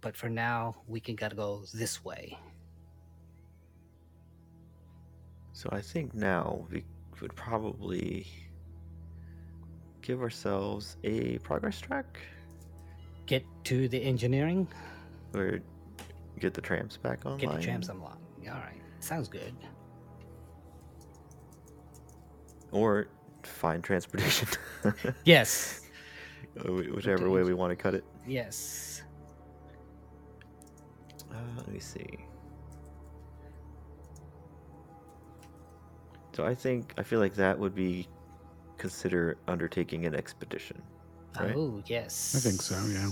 But 0.00 0.16
for 0.16 0.28
now, 0.28 0.76
we 0.88 1.00
can 1.00 1.14
gotta 1.14 1.36
go 1.36 1.62
this 1.72 2.04
way. 2.04 2.36
So 5.52 5.68
I 5.70 5.80
think 5.80 6.14
now 6.14 6.66
we 6.70 6.84
would 7.22 7.34
probably 7.36 8.26
give 10.02 10.20
ourselves 10.20 10.96
a 11.04 11.38
progress 11.38 11.80
track 11.80 12.18
Get 13.26 13.44
to 13.64 13.88
the 13.88 14.02
engineering, 14.02 14.66
or 15.32 15.60
get 16.40 16.52
the 16.54 16.60
trams 16.60 16.96
back 16.96 17.24
online. 17.24 17.38
get 17.38 17.52
the 17.54 17.62
trams 17.62 17.88
unlocked. 17.88 18.18
All 18.48 18.54
right, 18.54 18.80
sounds 18.98 19.28
good. 19.28 19.54
Or 22.72 23.06
find 23.44 23.82
transportation. 23.82 24.48
Yes, 25.24 25.78
Whichever 26.64 27.30
way 27.30 27.44
we 27.44 27.54
want 27.54 27.70
to 27.70 27.76
cut 27.76 27.94
it. 27.94 28.04
yes. 28.26 29.02
Uh, 31.30 31.36
let 31.56 31.68
me 31.68 31.78
see. 31.78 32.04
So 36.32 36.46
I 36.46 36.54
think 36.54 36.94
I 36.98 37.02
feel 37.02 37.20
like 37.20 37.34
that 37.34 37.58
would 37.58 37.74
be 37.74 38.08
consider 38.78 39.36
undertaking 39.48 40.06
an 40.06 40.14
expedition. 40.14 40.82
Right. 41.38 41.54
Oh, 41.56 41.82
yes. 41.86 42.34
I 42.36 42.40
think 42.40 42.60
so, 42.60 42.76
yeah. 42.90 43.10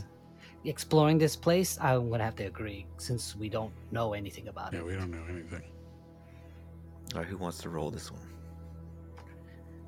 Exploring 0.64 1.18
this 1.18 1.37
place, 1.37 1.78
I'm 1.80 2.11
gonna 2.11 2.24
have 2.24 2.37
to 2.37 2.44
agree 2.44 2.87
since 2.98 3.35
we 3.37 3.48
don't 3.48 3.72
know 3.92 4.12
anything 4.12 4.48
about 4.48 4.72
Yeah, 4.72 4.80
it. 4.80 4.83
Yeah, 4.83 4.88
we 4.88 4.94
don't 4.96 5.11
know 5.11 5.24
anything. 5.28 5.62
All 7.14 7.20
right, 7.20 7.26
who 7.28 7.38
wants 7.38 7.59
to 7.59 7.70
roll 7.70 7.90
this 7.90 8.11
one? 8.12 8.20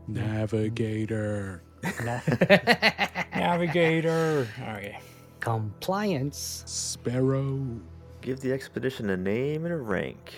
Navigator. 0.08 1.62
Navigator. 3.34 4.48
Okay. 4.60 4.98
Compliance. 5.40 6.62
Sparrow. 6.66 7.60
Give 8.20 8.40
the 8.40 8.52
expedition 8.52 9.10
a 9.10 9.16
name 9.16 9.64
and 9.64 9.74
a 9.74 9.76
rank. 9.76 10.32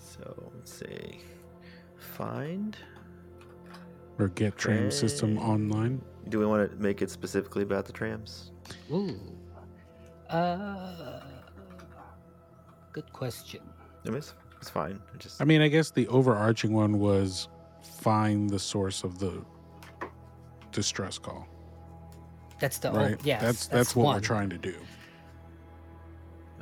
So 0.00 0.50
let's 0.54 0.72
see. 0.72 1.20
Find. 2.16 2.76
Or 4.18 4.28
get 4.28 4.56
tram 4.56 4.90
system 4.90 5.36
online. 5.36 6.00
Do 6.30 6.38
we 6.38 6.46
want 6.46 6.70
to 6.70 6.76
make 6.78 7.02
it 7.02 7.10
specifically 7.10 7.62
about 7.62 7.84
the 7.84 7.92
trams? 7.92 8.52
Ooh. 8.90 9.20
Uh. 10.30 11.20
Good 12.92 13.12
question. 13.12 13.60
I 14.06 14.08
mean, 14.08 14.18
it's, 14.18 14.32
it's 14.58 14.70
fine. 14.70 14.98
I 15.12 15.18
just 15.18 15.42
I 15.42 15.44
mean, 15.44 15.60
I 15.60 15.68
guess 15.68 15.90
the 15.90 16.08
overarching 16.08 16.72
one 16.72 16.98
was 16.98 17.48
find 17.82 18.48
the 18.48 18.58
source 18.58 19.04
of 19.04 19.18
the 19.18 19.44
distress 20.72 21.18
call. 21.18 21.46
That's 22.58 22.78
the 22.78 22.90
Right? 22.92 23.16
oh, 23.18 23.22
yes. 23.24 23.42
That's 23.42 23.66
that's, 23.66 23.94
what 23.94 24.04
one. 24.04 24.14
we're 24.16 24.20
trying 24.20 24.48
to 24.48 24.58
do. 24.58 24.74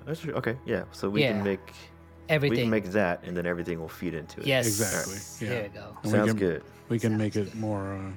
Okay. 0.08 0.58
Yeah. 0.66 0.84
So 0.90 1.08
we 1.08 1.22
Yeah. 1.22 1.32
can 1.32 1.44
make 1.44 1.72
Everything. 2.28 2.56
we 2.56 2.62
can 2.62 2.70
make 2.70 2.84
that, 2.92 3.22
and 3.24 3.36
then 3.36 3.46
everything 3.46 3.78
will 3.80 3.88
feed 3.88 4.14
into 4.14 4.40
it. 4.40 4.46
yes. 4.46 4.66
Exactly, 4.66 5.46
yeah. 5.46 5.52
There 5.54 5.62
you 5.64 5.68
go. 5.70 5.96
And 6.02 6.12
we 6.12 6.18
Sounds 6.18 6.28
can- 6.30 6.38
good. 6.38 6.62
We 6.88 6.98
can 6.98 7.10
Sounds 7.12 7.18
make 7.18 7.36
it 7.36 7.44
good. 7.52 7.54
more 7.60 7.94
uh, 7.96 8.10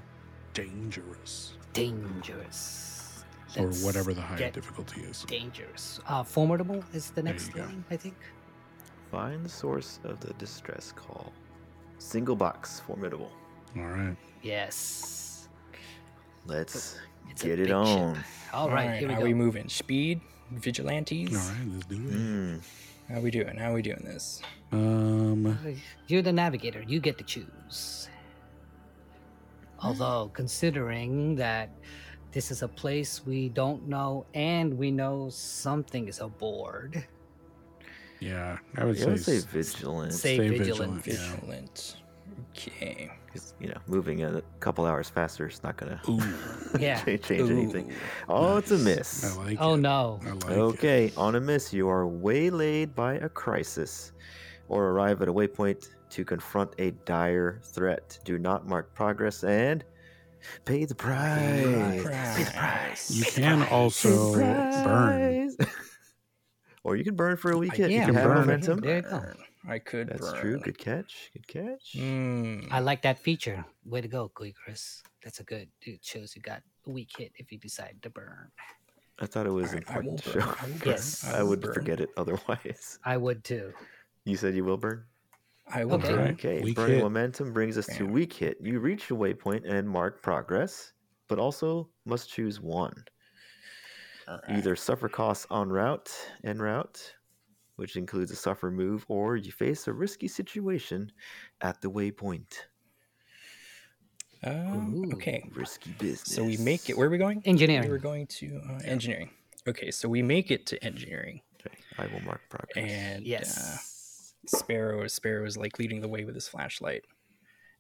dangerous 0.54 1.54
Dangerous. 1.74 3.24
or 3.58 3.66
Let's 3.68 3.84
whatever 3.84 4.14
the 4.14 4.22
higher 4.22 4.50
difficulty 4.52 5.02
is. 5.02 5.24
Dangerous. 5.28 6.00
Uh, 6.08 6.24
formidable 6.24 6.84
is 6.94 7.12
the 7.12 7.24
next 7.24 7.48
you 7.50 7.54
go. 7.56 7.62
one, 7.62 7.84
I 7.92 7.98
think. 7.98 8.16
Find 9.12 9.44
the 9.46 9.50
source 9.50 10.00
of 10.04 10.20
the 10.20 10.34
distress 10.34 10.92
call. 10.92 11.32
Single 12.00 12.36
box, 12.36 12.80
formidable. 12.82 13.32
All 13.78 13.84
right. 13.86 14.16
Yes. 14.42 15.48
Let's 16.46 16.98
It's 17.30 17.44
get 17.44 17.54
it 17.54 17.58
big 17.58 17.68
ship. 17.68 17.76
on. 17.76 18.18
All 18.54 18.70
right, 18.70 18.98
here 19.00 19.08
we 19.08 19.14
how 19.14 19.20
go. 19.20 19.26
we 19.26 19.34
moving? 19.34 19.70
Speed? 19.70 20.22
Vigilantes? 20.52 21.36
All 21.36 21.54
right. 21.56 21.68
Let's 21.74 21.86
do 21.86 21.96
it. 21.96 22.02
Mm. 22.14 22.62
How 23.10 23.20
we 23.22 23.32
doing? 23.32 23.56
How 23.58 23.74
we 23.74 23.82
doing 23.82 24.02
this? 24.04 24.42
Um. 24.72 25.58
You're 26.08 26.22
the 26.22 26.34
navigator. 26.34 26.84
You 26.86 27.00
get 27.00 27.18
to 27.20 27.24
choose. 27.24 28.10
Although, 29.80 30.30
considering 30.34 31.36
that 31.36 31.70
this 32.32 32.52
is 32.52 32.64
a 32.64 32.68
place 32.68 33.22
we 33.26 33.50
don't 33.50 33.88
know 33.88 34.26
and 34.34 34.78
we 34.78 34.92
know 34.92 35.30
something 35.30 36.08
is 36.08 36.20
aboard, 36.20 37.06
Yeah, 38.20 38.58
I 38.76 38.84
would 38.84 38.98
Yeah, 38.98 39.06
let's 39.06 39.24
say 39.26 39.34
say. 39.34 39.38
s- 39.38 39.44
vigilant. 39.46 40.12
Stay 40.14 40.36
Stay 40.36 40.50
vigilant. 40.50 41.04
vigilant. 41.04 41.06
Yeah. 41.08 41.36
Vigilant. 41.40 41.98
Okay. 42.58 43.12
'cause, 43.32 43.54
you 43.60 43.68
know, 43.68 43.78
moving 43.88 44.24
a 44.24 44.42
couple 44.60 44.86
hours 44.86 45.10
faster 45.10 45.48
is 45.48 45.62
not 45.62 45.78
gonna 45.78 46.02
Yeah. 46.80 47.04
change, 47.04 47.24
change 47.24 47.50
anything. 47.52 47.92
Ooh. 47.92 47.96
Oh, 48.30 48.58
it's 48.58 48.72
a 48.72 48.78
miss. 48.80 49.38
I 49.38 49.44
like 49.44 49.58
oh 49.62 49.76
it. 49.76 49.78
no. 49.78 50.20
I 50.26 50.32
like 50.32 50.46
Okay, 50.52 51.12
on 51.18 51.36
a 51.36 51.40
miss, 51.40 51.72
you 51.74 51.88
are 51.88 52.08
waylaid 52.08 52.96
by 52.96 53.16
a 53.16 53.30
crisis 53.30 54.12
or 54.70 54.90
arrive 54.90 55.22
at 55.22 55.28
a 55.28 55.34
waypoint 55.34 55.88
to 56.10 56.26
confront 56.26 56.72
a 56.80 56.92
dire 57.06 57.62
threat. 57.64 58.18
Do 58.24 58.38
not 58.40 58.68
mark 58.68 58.94
progress 58.96 59.44
and 59.44 59.84
pay 60.66 60.86
the 60.86 60.96
price. 60.96 62.04
Pay 62.06 62.44
the 62.44 62.52
price. 62.52 63.12
You 63.12 63.24
can 63.26 63.64
also 63.64 64.34
burn. 64.34 65.56
Or 66.84 66.96
you 66.96 67.04
can 67.04 67.16
burn 67.18 67.36
for 67.36 67.52
a 67.52 67.58
week 67.58 67.74
I 67.74 67.78
yeah, 67.80 67.88
you 67.88 67.94
can 68.00 68.06
can 68.06 68.16
have 68.16 68.24
burn. 68.24 68.38
momentum. 68.40 68.80
There 68.80 68.96
you 68.98 69.02
go. 69.02 69.22
Burn. 69.68 69.76
I 69.76 69.80
could 69.80 70.08
That's 70.10 70.32
burn. 70.32 70.42
true. 70.42 70.60
Good 70.60 70.78
catch. 70.78 71.30
Good 71.34 71.48
catch. 71.48 71.94
Mm. 71.96 72.68
I 72.72 72.80
like 72.80 73.02
that 73.04 73.20
feature. 73.20 73.64
Way 73.86 74.02
to 74.02 74.08
go, 74.08 74.32
Gui 74.34 74.54
Chris. 74.54 75.04
That's 75.24 75.40
a 75.40 75.44
good. 75.44 75.68
It 75.82 76.04
shows 76.04 76.36
you 76.36 76.42
got 76.42 76.62
a 76.86 76.90
weak 76.90 77.10
hit 77.18 77.32
if 77.36 77.52
you 77.52 77.58
decide 77.58 77.98
to 78.02 78.10
burn. 78.10 78.50
I 79.20 79.26
thought 79.26 79.46
it 79.48 79.52
was 79.52 79.70
Alright, 79.70 79.84
I 79.90 79.94
important 79.98 80.24
to 80.24 80.32
burn. 80.34 80.42
show. 80.44 80.50
I. 80.50 80.68
Yes. 80.86 81.26
I 81.26 81.42
will 81.42 81.50
would 81.50 81.62
burn. 81.62 81.74
forget 81.74 82.00
it 82.00 82.10
otherwise. 82.18 83.00
I 83.04 83.18
would 83.18 83.44
too. 83.44 83.74
You 84.26 84.38
said 84.38 84.56
you 84.56 84.64
will 84.64 84.78
burn? 84.78 85.04
I 85.74 85.84
will 85.86 85.96
Okay. 85.96 86.14
burn. 86.16 86.32
Okay, 86.34 86.62
Weak 86.62 86.76
burning 86.76 86.96
hit. 86.98 87.04
momentum 87.04 87.52
brings 87.52 87.78
us 87.78 87.88
to 87.98 88.06
weak 88.06 88.32
hit. 88.34 88.58
You 88.62 88.80
reach 88.80 89.12
a 89.12 89.16
waypoint 89.16 89.70
and 89.70 89.90
mark 89.90 90.22
progress, 90.22 90.94
but 91.28 91.40
also 91.40 91.90
must 92.06 92.30
choose 92.30 92.62
one. 92.62 92.94
Alright. 94.30 94.44
Either 94.50 94.76
suffer 94.76 95.10
costs 95.10 95.46
en 95.52 95.70
route, 95.70 96.10
en 96.44 96.58
route, 96.60 97.16
which 97.78 97.96
includes 97.96 98.32
a 98.32 98.36
suffer 98.36 98.70
move, 98.70 99.06
or 99.08 99.38
you 99.38 99.52
face 99.52 99.88
a 99.88 99.94
risky 99.94 100.28
situation 100.28 101.12
at 101.62 101.82
the 101.82 101.90
waypoint. 101.90 102.54
Um, 104.44 104.94
Ooh. 104.96 105.14
okay. 105.14 105.44
Risky 105.54 105.92
business. 105.98 106.36
So 106.36 106.44
we 106.44 106.58
make 106.58 106.90
it. 106.90 106.98
Where 106.98 107.08
are 107.08 107.10
we 107.10 107.18
going? 107.18 107.42
Engineering. 107.46 107.90
We're 107.90 107.98
going 107.98 108.28
to 108.28 108.62
uh, 108.70 108.80
engineering. 108.84 109.30
Okay, 109.68 109.92
so 109.92 110.08
we 110.08 110.22
make 110.22 110.52
it 110.52 110.66
to 110.68 110.84
engineering. 110.84 111.42
Okay, 111.60 111.76
I 111.98 112.08
will 112.08 112.24
mark 112.24 112.42
progress. 112.50 112.86
And 112.92 113.24
uh, 113.24 113.26
Yes. 113.26 114.34
Sparrow 114.46 115.06
Sparrow 115.08 115.46
is 115.46 115.58
like 115.58 115.78
leading 115.80 116.02
the 116.02 116.08
way 116.08 116.24
with 116.24 116.36
his 116.36 116.48
flashlight, 116.48 117.04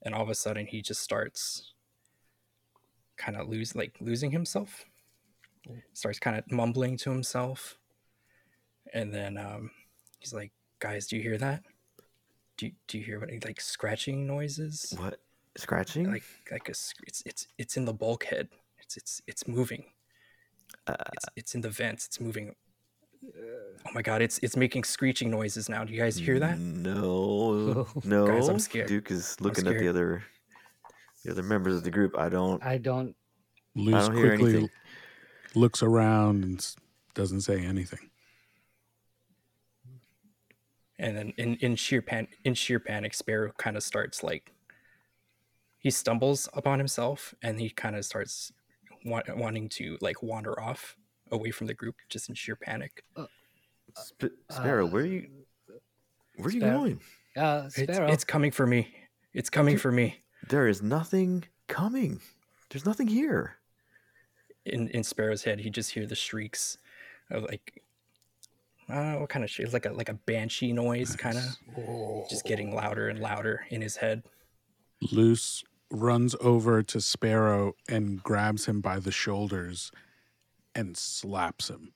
and 0.04 0.14
all 0.14 0.24
of 0.24 0.30
a 0.30 0.36
sudden 0.36 0.66
he 0.68 0.82
just 0.82 1.02
starts 1.02 1.74
kind 3.18 3.38
of 3.38 3.48
lose 3.48 3.76
like 3.76 3.96
losing 4.02 4.32
himself. 4.32 4.86
Starts 5.94 6.20
kind 6.20 6.38
of 6.38 6.50
mumbling 6.52 6.98
to 6.98 7.10
himself, 7.10 7.78
and 8.94 9.14
then 9.14 9.38
um, 9.38 9.72
he's 10.28 10.34
like, 10.34 10.52
"Guys, 10.80 11.08
do 11.08 11.16
you 11.16 11.22
hear 11.24 11.38
that? 11.38 11.64
Do 12.58 12.70
do 12.88 12.98
you 12.98 13.04
hear 13.04 13.20
what 13.20 13.30
like 13.46 13.62
scratching 13.62 14.28
noises? 14.28 14.94
what 14.98 15.20
scratching? 15.58 16.12
Like 16.12 16.24
like 16.52 16.68
a 16.68 16.72
it's 16.72 17.24
it's 17.26 17.48
it's 17.58 17.78
in 17.78 17.86
the 17.86 17.94
bulkhead. 17.94 18.50
It's 18.80 18.98
it's 18.98 19.22
it's 19.28 19.48
moving. 19.48 19.86
Uh, 20.86 20.96
It's 21.14 21.26
it's 21.36 21.56
in 21.56 21.62
the 21.62 21.70
vents. 21.70 22.06
It's 22.08 22.20
moving. 22.20 22.56
Oh 23.26 23.92
my 23.94 24.02
god! 24.02 24.22
It's 24.22 24.38
it's 24.40 24.56
making 24.58 24.84
screeching 24.84 25.32
noises 25.32 25.70
now. 25.70 25.84
Do 25.84 25.94
you 25.94 26.00
guys 26.00 26.18
hear 26.18 26.40
that? 26.40 26.60
No, 26.60 27.88
no. 28.04 28.28
Guys, 28.28 28.48
I'm 28.48 28.60
scared. 28.60 28.88
Duke 28.88 29.12
is 29.12 29.40
looking 29.42 29.68
at 29.68 29.78
the 29.80 29.88
other, 29.88 30.24
the 31.24 31.32
other 31.32 31.44
members 31.44 31.76
of 31.76 31.84
the 31.84 31.92
group. 31.92 32.18
I 32.18 32.30
don't. 32.30 32.64
I 32.64 32.78
don't. 32.78 33.16
Luce 33.76 34.08
don't 34.08 34.16
hear 34.18 34.30
quickly 34.30 34.50
anything. 34.52 34.70
looks 35.56 35.84
around 35.84 36.44
and 36.44 36.76
doesn't 37.14 37.42
say 37.42 37.64
anything. 37.64 38.10
And 41.00 41.16
then 41.18 41.34
in, 41.38 41.56
in 41.58 41.76
sheer 41.76 42.02
pan 42.02 42.28
in 42.44 42.54
sheer 42.54 42.80
panic 42.80 43.14
sparrow 43.14 43.52
kind 43.58 43.78
of 43.78 43.84
starts 43.84 44.24
like 44.24 44.52
he 45.80 45.92
stumbles 45.92 46.50
upon 46.54 46.80
himself 46.80 47.34
and 47.44 47.60
he 47.60 47.70
kind 47.70 47.96
of 47.96 48.04
starts 48.04 48.52
wa- 49.06 49.22
wanting 49.36 49.70
to 49.70 49.98
like 50.02 50.22
wander 50.24 50.60
off 50.60 50.98
away 51.32 51.52
from 51.52 51.68
the 51.68 51.74
group 51.74 51.96
just 52.10 52.30
in 52.30 52.36
sheer 52.36 52.56
panic 52.56 53.04
Sp- 53.98 54.36
Sparrow, 54.52 54.86
uh, 54.86 54.90
where 54.90 55.04
are 55.04 55.06
you? 55.06 55.28
Where 56.36 56.48
are 56.48 56.52
you 56.52 56.60
Sparrow? 56.60 56.78
going? 56.80 57.00
Uh, 57.36 57.64
it's, 57.76 57.94
Sparrow. 57.94 58.12
it's 58.12 58.24
coming 58.24 58.52
for 58.52 58.68
me 58.68 58.94
it's 59.34 59.50
coming 59.50 59.78
for 59.78 59.92
me 59.92 60.24
There 60.50 60.68
is 60.68 60.82
nothing 60.82 61.44
coming. 61.68 62.22
There's 62.70 62.86
nothing 62.86 63.08
here. 63.08 63.58
in 64.66 64.90
in 64.90 65.04
sparrow's 65.04 65.44
head 65.44 65.60
he 65.60 65.70
just 65.70 65.92
hear 65.92 66.06
the 66.06 66.16
shrieks 66.16 66.78
of 67.32 67.44
like 67.44 67.82
uh, 68.90 69.14
what 69.16 69.30
kind 69.30 69.44
of 69.44 69.50
shit? 69.52 69.66
It's 69.66 69.74
like 69.74 69.86
a 69.86 69.92
like 69.92 70.10
a 70.10 70.14
banshee 70.14 70.72
noise, 70.74 71.16
kind 71.16 71.38
of 71.38 72.28
just 72.30 72.46
getting 72.46 72.74
louder 72.74 73.10
and 73.10 73.20
louder 73.20 73.66
in 73.70 73.82
his 73.82 73.96
head. 73.96 74.24
Luce 75.12 75.64
runs 75.92 76.36
over 76.42 76.84
to 76.84 77.00
Sparrow 77.00 77.74
and 77.88 78.22
grabs 78.24 78.66
him 78.66 78.82
by 78.82 79.00
the 79.00 79.12
shoulders 79.12 79.92
and 80.76 80.98
slaps 80.98 81.70
him. 81.70 81.94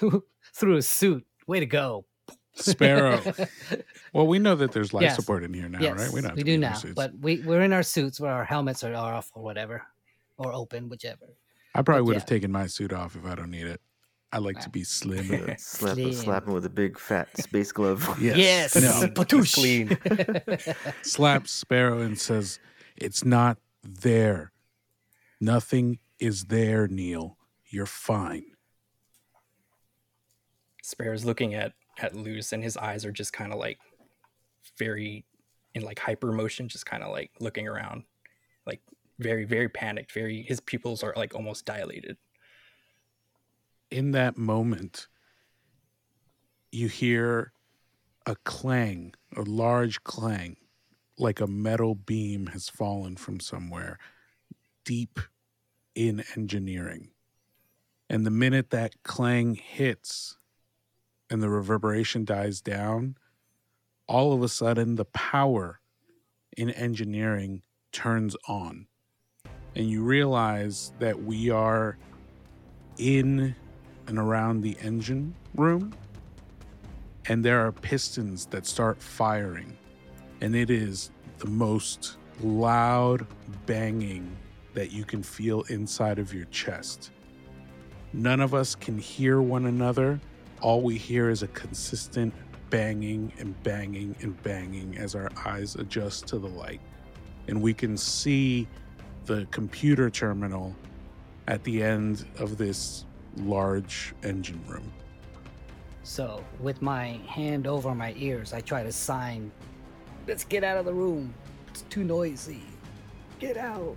through 0.54 0.76
a 0.76 0.82
suit. 0.82 1.24
Way 1.46 1.60
to 1.60 1.66
go. 1.66 2.06
Sparrow. 2.54 3.20
well, 4.12 4.26
we 4.26 4.38
know 4.38 4.54
that 4.54 4.72
there's 4.72 4.92
life 4.92 5.02
Yes. 5.02 5.16
support 5.16 5.42
in 5.42 5.54
here 5.54 5.68
now, 5.68 5.80
yes, 5.80 6.12
right? 6.12 6.22
don't 6.22 6.36
we 6.36 6.42
do 6.42 6.44
be 6.44 6.54
in 6.54 6.64
our 6.64 6.70
now. 6.70 6.76
suits. 6.76 6.94
But 6.94 7.12
we, 7.18 7.40
we're 7.40 7.62
in 7.62 7.72
our 7.72 7.82
suits 7.82 8.20
where 8.20 8.30
our 8.32 8.44
helmets 8.44 8.84
are 8.84 8.94
off 8.94 9.30
or 9.34 9.42
whatever, 9.42 9.82
or 10.36 10.52
open, 10.52 10.88
whichever. 10.88 11.34
I 11.74 11.80
probably 11.82 12.02
but 12.02 12.06
would 12.06 12.14
have 12.16 12.26
taken 12.26 12.52
my 12.52 12.66
suit 12.66 12.92
off 12.92 13.16
if 13.16 13.24
I 13.24 13.34
don't 13.34 13.50
need 13.50 13.66
it. 13.66 13.80
I 14.32 14.38
like 14.38 14.60
to 14.60 14.70
be 14.70 14.82
slim. 14.82 15.26
Slap, 15.58 15.94
Slim. 15.94 16.12
slap 16.14 16.46
him 16.46 16.54
with 16.54 16.64
a 16.64 16.70
big 16.70 16.98
fat 16.98 17.28
space 17.38 17.70
glove. 17.70 18.02
Yes. 18.20 18.74
No. 18.74 19.08
Patoosh. 19.08 19.54
clean. 19.54 19.98
slaps 21.02 21.50
Sparrow 21.52 22.00
and 22.00 22.18
says, 22.18 22.58
It's 22.96 23.24
not 23.24 23.58
there. 23.82 24.52
Nothing 25.40 25.98
is 26.18 26.46
there, 26.46 26.88
Neil. 26.88 27.36
You're 27.68 27.84
fine. 27.86 28.44
Sparrow's 30.82 31.24
looking 31.24 31.54
at 31.54 31.72
at 31.98 32.14
Luce, 32.14 32.52
and 32.52 32.62
his 32.62 32.76
eyes 32.76 33.04
are 33.04 33.12
just 33.12 33.32
kind 33.32 33.52
of 33.52 33.58
like 33.58 33.78
very 34.78 35.24
in 35.74 35.82
like 35.82 35.98
hyper 35.98 36.32
motion, 36.32 36.68
just 36.68 36.86
kind 36.86 37.02
of 37.02 37.10
like 37.10 37.30
looking 37.40 37.68
around, 37.68 38.04
like 38.66 38.80
very 39.18 39.44
very 39.44 39.68
panicked. 39.68 40.12
Very 40.12 40.42
his 40.42 40.60
pupils 40.60 41.02
are 41.02 41.12
like 41.16 41.34
almost 41.34 41.66
dilated. 41.66 42.16
In 43.92 44.12
that 44.12 44.38
moment, 44.38 45.06
you 46.70 46.88
hear 46.88 47.52
a 48.24 48.36
clang, 48.36 49.12
a 49.36 49.42
large 49.42 50.02
clang, 50.02 50.56
like 51.18 51.42
a 51.42 51.46
metal 51.46 51.94
beam 51.94 52.46
has 52.46 52.70
fallen 52.70 53.16
from 53.16 53.38
somewhere 53.38 53.98
deep 54.86 55.20
in 55.94 56.24
engineering. 56.38 57.10
And 58.08 58.24
the 58.24 58.30
minute 58.30 58.70
that 58.70 59.02
clang 59.02 59.56
hits 59.56 60.38
and 61.28 61.42
the 61.42 61.50
reverberation 61.50 62.24
dies 62.24 62.62
down, 62.62 63.18
all 64.06 64.32
of 64.32 64.42
a 64.42 64.48
sudden 64.48 64.94
the 64.94 65.04
power 65.04 65.80
in 66.56 66.70
engineering 66.70 67.60
turns 67.92 68.36
on. 68.48 68.86
And 69.76 69.90
you 69.90 70.02
realize 70.02 70.94
that 70.98 71.22
we 71.22 71.50
are 71.50 71.98
in 72.96 73.54
and 74.06 74.18
around 74.18 74.62
the 74.62 74.76
engine 74.80 75.34
room. 75.54 75.92
And 77.26 77.44
there 77.44 77.64
are 77.66 77.72
pistons 77.72 78.46
that 78.46 78.66
start 78.66 79.00
firing. 79.00 79.76
And 80.40 80.56
it 80.56 80.70
is 80.70 81.10
the 81.38 81.48
most 81.48 82.16
loud 82.40 83.26
banging 83.66 84.36
that 84.74 84.90
you 84.90 85.04
can 85.04 85.22
feel 85.22 85.62
inside 85.68 86.18
of 86.18 86.34
your 86.34 86.46
chest. 86.46 87.10
None 88.12 88.40
of 88.40 88.54
us 88.54 88.74
can 88.74 88.98
hear 88.98 89.40
one 89.40 89.66
another. 89.66 90.20
All 90.60 90.82
we 90.82 90.98
hear 90.98 91.30
is 91.30 91.42
a 91.42 91.48
consistent 91.48 92.34
banging 92.70 93.32
and 93.38 93.60
banging 93.62 94.16
and 94.20 94.40
banging 94.42 94.96
as 94.96 95.14
our 95.14 95.30
eyes 95.44 95.74
adjust 95.74 96.26
to 96.28 96.38
the 96.38 96.48
light. 96.48 96.80
And 97.48 97.60
we 97.60 97.74
can 97.74 97.96
see 97.96 98.66
the 99.26 99.46
computer 99.50 100.10
terminal 100.10 100.74
at 101.48 101.64
the 101.64 101.82
end 101.82 102.26
of 102.38 102.56
this 102.56 103.04
large 103.36 104.14
engine 104.22 104.60
room. 104.66 104.92
So, 106.04 106.44
with 106.58 106.82
my 106.82 107.20
hand 107.28 107.66
over 107.66 107.94
my 107.94 108.12
ears, 108.16 108.52
I 108.52 108.60
try 108.60 108.82
to 108.82 108.92
sign, 108.92 109.52
let's 110.26 110.44
get 110.44 110.64
out 110.64 110.76
of 110.76 110.84
the 110.84 110.92
room. 110.92 111.32
It's 111.68 111.82
too 111.82 112.02
noisy. 112.02 112.62
Get 113.38 113.56
out. 113.56 113.96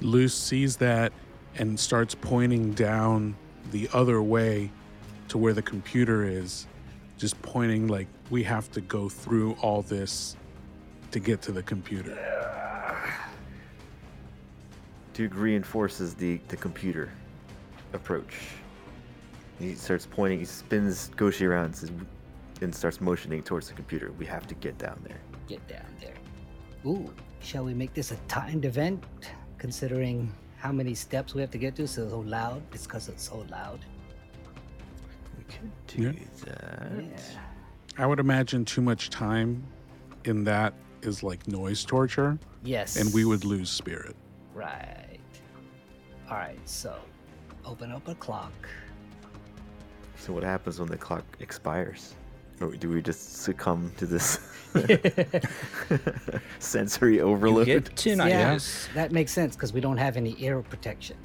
Luce 0.00 0.34
sees 0.34 0.76
that 0.78 1.12
and 1.56 1.78
starts 1.78 2.14
pointing 2.14 2.72
down 2.72 3.36
the 3.70 3.88
other 3.92 4.22
way 4.22 4.70
to 5.28 5.38
where 5.38 5.52
the 5.52 5.62
computer 5.62 6.24
is, 6.24 6.66
just 7.16 7.40
pointing 7.42 7.86
like 7.86 8.08
we 8.30 8.42
have 8.42 8.70
to 8.72 8.80
go 8.80 9.08
through 9.08 9.52
all 9.62 9.82
this 9.82 10.36
to 11.12 11.20
get 11.20 11.40
to 11.42 11.52
the 11.52 11.62
computer. 11.62 12.18
Duke 15.14 15.34
reinforces 15.36 16.14
the, 16.14 16.40
the 16.48 16.56
computer 16.56 17.12
approach. 17.94 18.34
He 19.58 19.74
starts 19.74 20.06
pointing, 20.10 20.38
he 20.40 20.44
spins 20.44 21.10
Goshi 21.16 21.46
around 21.46 21.66
and, 21.66 21.76
says, 21.76 21.90
and 22.60 22.74
starts 22.74 23.00
motioning 23.00 23.42
towards 23.42 23.68
the 23.68 23.74
computer. 23.74 24.12
We 24.18 24.26
have 24.26 24.46
to 24.48 24.54
get 24.56 24.78
down 24.78 25.00
there. 25.06 25.20
Get 25.46 25.66
down 25.68 25.86
there. 26.00 26.14
Ooh, 26.86 27.12
shall 27.40 27.64
we 27.64 27.74
make 27.74 27.94
this 27.94 28.10
a 28.12 28.16
timed 28.28 28.64
event? 28.64 29.04
Considering 29.58 30.32
how 30.56 30.72
many 30.72 30.94
steps 30.94 31.34
we 31.34 31.40
have 31.40 31.50
to 31.52 31.58
get 31.58 31.76
to, 31.76 31.86
so, 31.86 32.08
so 32.08 32.20
loud. 32.20 32.62
It's 32.72 32.86
because 32.86 33.08
it's 33.08 33.28
so 33.28 33.44
loud. 33.50 33.80
We 35.38 35.44
could 35.44 35.70
do 35.86 36.02
Yeah. 36.02 36.12
that. 36.44 36.92
Yeah. 37.04 37.18
I 37.98 38.06
would 38.06 38.18
imagine 38.20 38.64
too 38.64 38.80
much 38.80 39.10
time 39.10 39.62
in 40.24 40.44
that 40.44 40.74
is 41.02 41.22
like 41.22 41.46
noise 41.46 41.84
torture, 41.84 42.38
Yes. 42.64 42.96
and 42.96 43.12
we 43.12 43.24
would 43.24 43.44
lose 43.44 43.70
spirit. 43.70 44.16
Right. 44.54 45.18
All 46.30 46.36
right. 46.36 46.58
So, 46.68 46.96
open 47.64 47.92
up 47.92 48.06
a 48.08 48.14
clock. 48.16 48.52
So 50.16 50.32
what 50.32 50.42
happens 50.42 50.78
when 50.78 50.88
the 50.88 50.96
clock 50.96 51.24
expires? 51.40 52.14
Or 52.60 52.70
do 52.76 52.88
we 52.90 53.02
just 53.02 53.38
succumb 53.42 53.90
to 53.96 54.06
this 54.06 54.38
sensory 56.58 57.16
You 57.16 57.22
overload? 57.22 57.66
get 57.66 57.84
tinnitus. 57.96 58.28
Yes, 58.28 58.88
that 58.94 59.12
makes 59.12 59.32
sense 59.32 59.56
because 59.56 59.72
we 59.72 59.80
don't 59.80 59.96
have 59.96 60.16
any 60.16 60.36
ear 60.38 60.62
protection. 60.62 61.16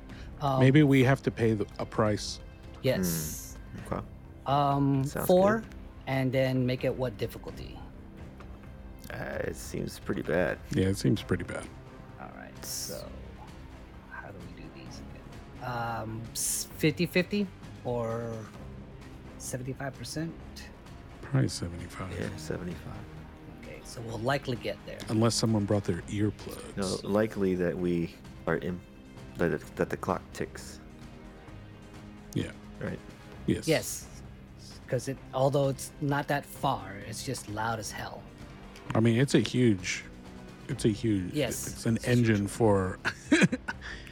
Um, 0.41 0.59
Maybe 0.59 0.83
we 0.83 1.03
have 1.03 1.21
to 1.23 1.31
pay 1.31 1.53
the, 1.53 1.65
a 1.79 1.85
price. 1.85 2.39
Yes. 2.81 3.57
Okay. 3.91 4.01
Um, 4.45 5.03
Sounds 5.03 5.27
four, 5.27 5.57
good. 5.59 5.65
and 6.07 6.31
then 6.31 6.65
make 6.65 6.83
it 6.83 6.95
what 6.95 7.17
difficulty? 7.17 7.77
Uh, 9.13 9.17
it 9.41 9.55
seems 9.55 9.99
pretty 9.99 10.21
bad. 10.21 10.57
Yeah, 10.71 10.85
it 10.87 10.97
seems 10.97 11.21
pretty 11.21 11.43
bad. 11.43 11.65
All 12.21 12.31
right. 12.37 12.65
So, 12.65 13.05
Um, 15.67 16.21
50 16.33 17.05
50 17.05 17.47
or 17.83 18.31
75%? 19.39 20.29
Probably 21.21 21.49
75. 21.49 22.07
Yeah, 22.17 22.27
75. 22.37 22.93
Okay. 23.61 23.79
So, 23.83 24.01
we'll 24.01 24.19
likely 24.19 24.55
get 24.55 24.77
there. 24.85 24.97
Unless 25.09 25.35
someone 25.35 25.65
brought 25.65 25.83
their 25.83 26.01
earplugs. 26.09 26.77
No, 26.77 27.09
likely 27.09 27.55
that 27.55 27.77
we 27.77 28.15
are 28.45 28.55
in 28.55 28.79
that, 29.37 29.51
it, 29.51 29.75
that 29.75 29.89
the 29.89 29.97
clock 29.97 30.21
ticks. 30.33 30.79
Yeah. 32.33 32.51
Right. 32.79 32.99
Yes. 33.45 33.67
Yes. 33.67 34.07
because 34.85 35.07
it 35.09 35.17
although 35.33 35.69
it's 35.69 35.91
not 36.01 36.27
that 36.27 36.45
far, 36.45 36.95
it's 37.09 37.25
just 37.25 37.49
loud 37.49 37.79
as 37.79 37.91
hell. 37.91 38.21
I 38.95 38.99
mean, 38.99 39.19
it's 39.19 39.35
a 39.35 39.39
huge, 39.39 40.03
it's 40.69 40.85
a 40.85 40.89
huge. 40.89 41.33
Yes, 41.33 41.67
it's 41.67 41.85
an 41.85 41.95
it's 41.97 42.07
a 42.07 42.09
huge 42.09 42.29
engine 42.29 42.47
for 42.47 42.99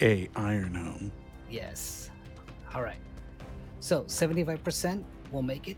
a 0.00 0.28
iron 0.36 0.74
home. 0.74 1.12
Yes. 1.50 2.10
All 2.74 2.82
right. 2.82 3.00
So 3.80 4.02
75% 4.04 5.04
will 5.32 5.42
make 5.42 5.68
it. 5.68 5.76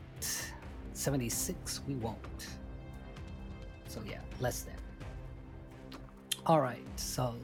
76 0.92 1.80
we 1.86 1.94
won't. 1.94 2.46
So 3.88 4.00
yeah, 4.06 4.20
less 4.40 4.62
than. 4.62 4.74
All 6.46 6.60
right. 6.60 6.86
So 6.96 7.34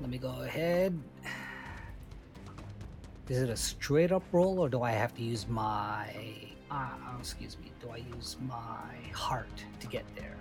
let 0.00 0.10
me 0.10 0.18
go 0.18 0.42
ahead. 0.42 0.98
Is 3.28 3.42
it 3.42 3.50
a 3.50 3.56
straight 3.56 4.10
up 4.10 4.24
roll 4.32 4.58
or 4.58 4.68
do 4.68 4.82
I 4.82 4.90
have 4.90 5.14
to 5.14 5.22
use 5.22 5.46
my 5.48 6.12
uh, 6.70 6.88
excuse 7.18 7.56
me, 7.58 7.72
do 7.80 7.90
I 7.90 7.98
use 8.16 8.36
my 8.46 9.12
heart 9.12 9.64
to 9.80 9.86
get 9.86 10.04
there? 10.16 10.36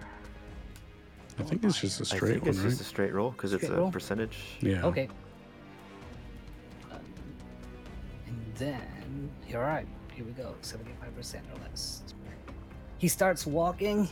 I 1.39 1.43
think 1.43 1.63
it's 1.63 1.79
just 1.79 1.99
a 2.01 2.03
I 2.03 2.17
straight 2.17 2.31
think 2.33 2.41
one, 2.43 2.49
it's 2.49 2.59
right? 2.59 2.69
just 2.69 2.81
a 2.81 2.83
straight 2.83 3.13
roll 3.13 3.31
because 3.31 3.53
it's 3.53 3.63
Straight 3.63 3.77
a 3.77 3.81
roll? 3.81 3.91
percentage. 3.91 4.37
Yeah. 4.59 4.83
Okay. 4.85 5.07
Um, 6.91 6.99
and 8.27 8.45
then, 8.55 9.29
you're 9.47 9.61
right. 9.61 9.87
Here 10.13 10.25
we 10.25 10.31
go. 10.33 10.53
75% 10.61 11.35
or 11.55 11.61
less. 11.69 12.03
He 12.97 13.07
starts 13.07 13.47
walking, 13.47 14.09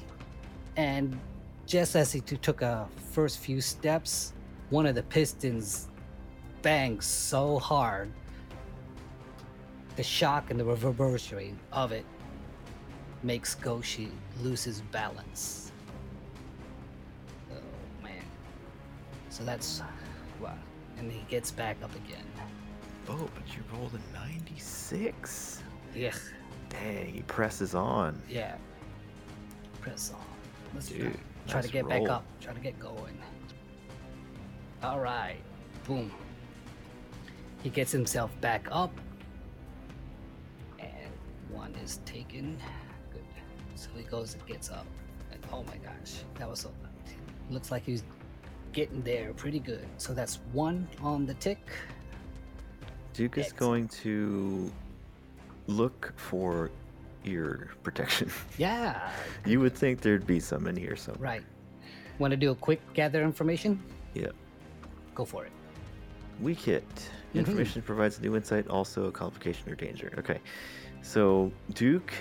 and 0.77 1.19
just 1.65 1.95
as 1.97 2.13
he 2.13 2.21
t- 2.21 2.37
took 2.37 2.61
a 2.61 2.87
first 3.11 3.39
few 3.39 3.59
steps, 3.59 4.31
one 4.69 4.85
of 4.85 4.95
the 4.95 5.03
pistons 5.03 5.89
bangs 6.61 7.05
so 7.05 7.59
hard. 7.59 8.09
The 9.97 10.03
shock 10.03 10.49
and 10.51 10.59
the 10.59 10.63
reverberation 10.63 11.59
of 11.73 11.91
it 11.91 12.05
makes 13.23 13.55
Goshi 13.55 14.09
lose 14.41 14.63
his 14.63 14.79
balance. 14.91 15.66
So 19.38 19.43
that's 19.43 19.84
wow. 20.41 20.56
And 20.97 21.12
he 21.12 21.23
gets 21.30 21.52
back 21.52 21.78
up 21.84 21.93
again. 21.95 22.26
Oh, 23.08 23.30
but 23.36 23.56
you 23.56 23.62
rolled 23.71 23.91
a 23.93 24.17
96. 24.17 25.62
Yeah. 25.93 26.12
Dang, 26.69 27.13
he 27.13 27.21
presses 27.21 27.76
on. 27.76 28.19
Yeah. 28.28 28.56
Press 29.80 30.12
on. 30.12 30.26
Let's 30.73 30.89
try, 30.89 30.97
Dude, 30.97 31.19
try 31.47 31.62
to 31.62 31.67
nice 31.67 31.71
get 31.71 31.88
back 31.88 32.10
up. 32.10 32.23
Try 32.41 32.54
to 32.54 32.60
get 32.60 32.80
going. 32.80 33.15
All 34.82 35.00
right. 35.00 35.38
Boom. 35.86 36.12
He 37.62 37.69
gets 37.69 37.91
himself 37.91 38.32
back 38.41 38.67
up. 38.71 38.91
And 40.80 41.12
one 41.52 41.76
is 41.84 42.00
taken. 42.06 42.58
Good. 43.12 43.21
So 43.76 43.89
he 43.95 44.04
goes 44.04 44.34
and 44.34 44.43
gets 44.47 44.71
up. 44.71 44.88
And 45.32 45.39
oh 45.54 45.63
my 45.63 45.78
gosh. 45.78 46.23
That 46.39 46.50
was 46.50 46.62
so. 46.62 46.71
Looks 47.52 47.69
like 47.71 47.86
he's 47.86 48.04
getting 48.73 49.01
there 49.03 49.34
pretty 49.34 49.60
good. 49.60 49.86
So 49.97 50.13
that's 50.13 50.39
one 50.53 50.88
on 51.01 51.25
the 51.25 51.34
tick. 51.36 51.60
Duke 53.13 53.38
is 53.38 53.51
going 53.51 53.88
to 54.03 54.71
look 55.67 56.13
for 56.15 56.71
ear 57.25 57.71
protection. 57.84 58.30
Yeah. 58.58 59.12
you 59.45 59.60
would 59.60 59.75
think 59.75 60.01
there'd 60.01 60.27
be 60.27 60.39
some 60.39 60.67
in 60.67 60.75
here 60.75 60.95
somewhere. 60.95 61.32
Right. 61.34 61.43
Want 62.19 62.32
to 62.32 62.38
do 62.38 62.51
a 62.51 62.56
quick 62.56 62.82
gather 62.93 63.23
information? 63.23 63.82
Yeah. 64.13 64.27
Go 65.13 65.25
for 65.25 65.45
it. 65.45 65.51
Weak 66.41 66.60
hit. 66.60 66.88
Mhm. 67.34 67.39
Information 67.39 67.82
provides 67.82 68.19
new 68.21 68.36
insight, 68.36 68.67
also 68.67 69.06
a 69.06 69.12
complication 69.12 69.69
or 69.71 69.75
danger. 69.75 70.13
Okay. 70.17 70.39
So 71.01 71.51
Duke 71.73 72.13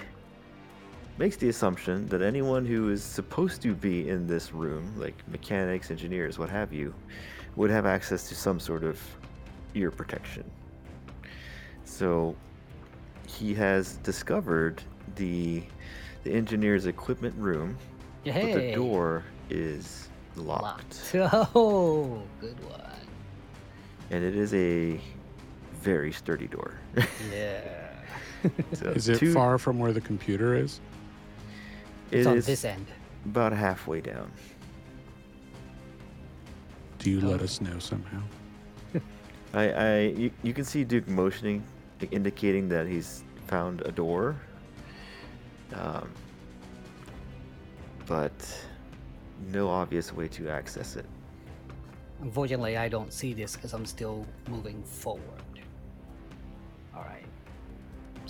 makes 1.18 1.37
the 1.37 1.48
assumption 1.48 2.07
that 2.09 2.22
anyone 2.22 2.64
who 2.66 2.90
is 2.90 3.02
supposed 3.02 3.62
to 3.62 3.74
be 3.74 4.09
in 4.09 4.26
this 4.26 4.52
room, 4.52 4.92
like 4.98 5.14
mechanics, 5.29 5.90
engineers, 5.90 6.38
what 6.38 6.50
have 6.50 6.72
you, 6.72 6.94
would 7.57 7.70
have 7.70 7.87
access 7.87 8.29
to 8.29 8.35
some 8.35 8.61
sort 8.61 8.85
of 8.85 9.00
ear 9.74 9.90
protection. 9.90 10.44
So 11.85 12.37
he 13.26 13.55
has 13.55 13.96
discovered 13.98 14.83
the 15.16 15.62
the 16.24 16.33
engineer's 16.33 16.87
equipment 16.87 17.35
room, 17.37 17.79
but 18.24 18.35
the 18.35 18.72
door 18.74 19.22
is 19.48 20.09
locked. 20.35 21.02
Oh, 21.14 22.20
good 22.40 22.59
one. 22.68 22.81
and 24.11 24.24
it 24.24 24.35
is 24.37 24.52
a 24.55 25.00
very 25.81 26.12
sturdy 26.12 26.48
door. 26.48 26.74
Yeah. 27.33 27.61
So 28.74 28.90
Is 28.90 29.09
it 29.09 29.18
two- 29.18 29.33
far 29.33 29.57
from 29.59 29.79
where 29.79 29.92
the 29.92 30.00
computer 30.00 30.55
is? 30.55 30.81
It 32.10 32.18
It's 32.18 32.26
on 32.26 32.36
this 32.40 32.64
end. 32.64 32.86
about 33.24 33.52
halfway 33.52 34.00
down. 34.00 34.30
Do 36.98 37.10
you 37.10 37.20
let 37.20 37.40
Oh. 37.40 37.44
us 37.44 37.60
know 37.60 37.78
somehow? 37.78 38.22
I, 39.54 39.70
I 39.70 39.98
you, 40.00 40.30
you 40.42 40.52
can 40.54 40.64
see 40.64 40.84
Duke 40.84 41.06
motioning, 41.08 41.62
indicating 42.10 42.68
that 42.68 42.86
he's 42.86 43.24
found 43.46 43.80
a 43.82 43.92
door. 43.92 44.36
Um, 45.74 46.08
but 48.06 48.32
no 49.48 49.68
obvious 49.68 50.12
way 50.12 50.28
to 50.28 50.48
access 50.48 50.96
it. 50.96 51.04
Unfortunately, 52.22 52.76
I 52.76 52.88
don't 52.88 53.12
see 53.12 53.34
this 53.34 53.56
because 53.56 53.72
I'm 53.74 53.84
still 53.84 54.24
moving 54.48 54.82
forward. 54.84 55.22
All 56.94 57.02
right. 57.02 57.24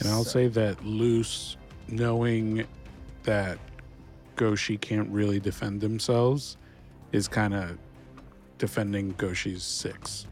And 0.00 0.08
I'll 0.08 0.24
So- 0.24 0.30
say 0.30 0.48
that 0.48 0.84
Luce, 0.84 1.56
knowing 1.88 2.66
that 3.22 3.58
Goshi 4.36 4.76
can't 4.76 5.08
really 5.10 5.40
defend 5.40 5.80
themselves, 5.80 6.56
is 7.12 7.26
kind 7.26 7.54
of 7.54 7.78
defending 8.58 9.12
Goshi's 9.18 9.62
six 9.62 10.26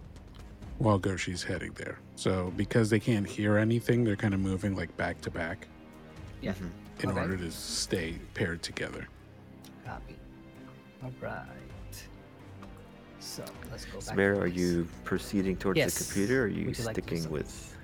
while 0.79 0.99
Goshi's 0.99 1.43
heading 1.43 1.73
there. 1.75 1.99
So 2.17 2.53
because 2.57 2.91
they 2.91 3.01
can't 3.01 3.27
hear 3.27 3.57
anything, 3.59 4.05
they're 4.05 4.17
kind 4.17 4.35
of 4.35 4.41
moving 4.41 4.77
like 4.77 4.95
back 4.97 5.21
to 5.23 5.31
back 5.31 5.67
Yeah. 6.41 6.53
Mhm. 6.53 6.71
in 7.03 7.11
Okay. 7.11 7.21
order 7.21 7.37
to 7.37 7.51
stay 7.51 8.19
paired 8.35 8.63
together. 8.63 9.09
Copy. 9.85 10.17
All 11.03 11.13
right. 11.21 11.47
So 13.21 13.45
let's 13.71 13.85
go 13.87 13.95
back. 13.95 14.03
Samara, 14.03 14.39
are 14.39 14.49
this. 14.49 14.59
you 14.59 14.89
proceeding 15.05 15.57
towards 15.57 15.79
Yes. 15.79 15.95
the 15.99 16.05
computer 16.05 16.43
or 16.43 16.45
are 16.45 16.49
you 16.49 16.67
Would 16.67 16.79
you 16.79 16.85
like 16.85 16.95
sticking 16.95 17.19
something? 17.19 17.33
with 17.33 17.77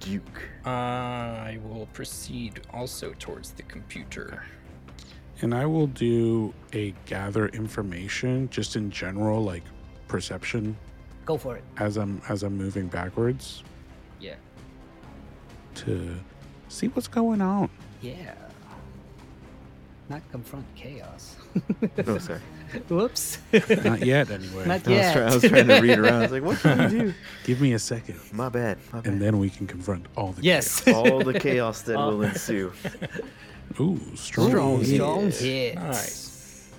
Duke? 0.00 0.48
I 0.66 1.58
will 1.64 1.86
proceed 1.92 2.60
also 2.70 3.14
towards 3.18 3.52
the 3.52 3.62
computer. 3.64 4.42
And 5.42 5.54
I 5.54 5.66
will 5.66 5.88
do 5.88 6.54
a 6.72 6.94
gather 7.06 7.48
information 7.48 8.48
just 8.50 8.76
in 8.76 8.90
general, 8.90 9.42
like 9.42 9.64
perception 10.08 10.76
Go 11.26 11.36
for 11.36 11.56
it. 11.56 11.64
as 11.78 11.96
I'm 11.96 12.22
as 12.28 12.42
I'm 12.44 12.56
moving 12.56 12.86
backwards 12.86 13.62
Yeah. 14.20 14.34
to 15.76 16.14
see 16.68 16.88
what's 16.88 17.08
going 17.08 17.40
on. 17.40 17.68
Yeah. 18.00 18.34
Not 20.08 20.22
confront 20.30 20.64
chaos. 20.76 21.36
Oh, 22.06 22.18
sorry. 22.18 22.40
Whoops. 22.88 23.38
Not 23.84 24.04
yet, 24.06 24.30
anyway. 24.30 24.66
Not 24.66 24.86
I 24.86 24.90
was, 24.90 24.98
yet. 24.98 25.12
try- 25.12 25.22
I 25.22 25.34
was 25.34 25.42
trying 25.42 25.66
to 25.68 25.80
read 25.80 25.98
around. 25.98 26.14
I 26.14 26.22
was 26.22 26.32
like, 26.32 26.42
what 26.42 26.58
can 26.58 26.78
we 26.78 26.98
do? 27.00 27.14
Give 27.44 27.60
me 27.60 27.72
a 27.74 27.78
second, 27.78 28.18
My 28.32 28.48
bad. 28.48 28.78
My 28.92 29.00
bad. 29.00 29.12
and 29.12 29.20
then 29.20 29.38
we 29.38 29.50
can 29.50 29.66
confront 29.66 30.06
all 30.16 30.32
the 30.32 30.42
yes. 30.42 30.86
all 30.88 31.20
the 31.22 31.38
chaos 31.38 31.82
that 31.82 31.96
will 31.98 32.22
ensue. 32.22 32.72
Chaos. 33.72 33.80
Ooh, 33.80 34.16
strong. 34.16 34.48
Strong, 34.50 34.78
hit. 34.80 34.94
strong 34.96 35.22
Yeah. 35.24 35.30
hits. 35.30 35.74
Nice. 35.76 36.70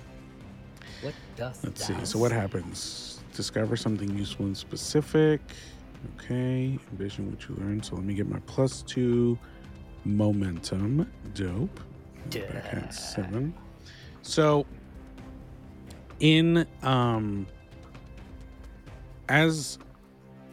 What 1.02 1.14
does 1.36 1.64
Let's 1.64 1.86
see. 1.86 1.94
So 2.04 2.18
what 2.18 2.32
happens? 2.32 3.20
Discover 3.36 3.76
something 3.76 4.16
useful 4.16 4.46
and 4.46 4.56
specific. 4.56 5.40
Okay. 6.20 6.78
Envision 6.92 7.30
what 7.30 7.48
you 7.48 7.54
learned. 7.56 7.84
So 7.84 7.96
let 7.96 8.04
me 8.04 8.14
get 8.14 8.28
my 8.28 8.38
plus 8.46 8.82
two 8.82 9.38
momentum. 10.04 11.10
Dope. 11.34 11.80
Back 12.30 12.72
at 12.74 12.94
seven. 12.94 13.54
So 14.22 14.64
in 16.20 16.66
um 16.82 17.46
as 19.28 19.78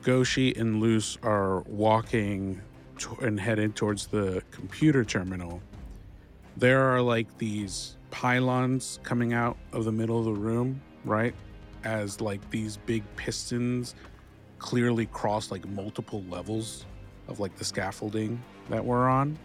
Goshi 0.01 0.55
and 0.55 0.79
Luce 0.81 1.17
are 1.23 1.61
walking 1.61 2.59
to- 2.99 3.15
and 3.21 3.39
headed 3.39 3.75
towards 3.75 4.07
the 4.07 4.41
computer 4.51 5.03
terminal, 5.05 5.61
there 6.62 6.84
are 6.93 7.01
like 7.01 7.39
these 7.39 7.97
pylons 8.12 8.99
coming 9.01 9.34
out 9.34 9.57
of 9.74 9.84
the 9.84 9.91
middle 9.91 10.20
of 10.20 10.26
the 10.26 10.34
room, 10.34 10.80
right? 11.03 11.34
As 11.84 12.22
like 12.22 12.47
these 12.51 12.78
big 12.78 13.03
pistons 13.16 13.95
clearly 14.59 15.07
cross 15.07 15.49
like 15.49 15.68
multiple 15.70 16.24
levels 16.30 16.86
of 17.28 17.39
like 17.39 17.55
the 17.55 17.66
scaffolding 17.66 18.39
that 18.70 18.86
we're 18.86 19.09
on. 19.09 19.39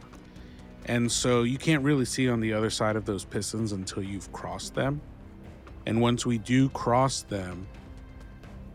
And 0.85 1.11
so 1.11 1.43
you 1.43 1.57
can't 1.57 1.83
really 1.83 2.05
see 2.05 2.29
on 2.29 2.39
the 2.39 2.53
other 2.53 2.69
side 2.69 2.97
of 2.97 3.07
those 3.07 3.25
pistons 3.25 3.73
until 3.73 4.03
you've 4.03 4.31
crossed 4.33 4.75
them. 4.75 5.01
And 5.87 6.03
once 6.03 6.27
we 6.27 6.37
do 6.37 6.69
cross 6.69 7.23
them, 7.23 7.67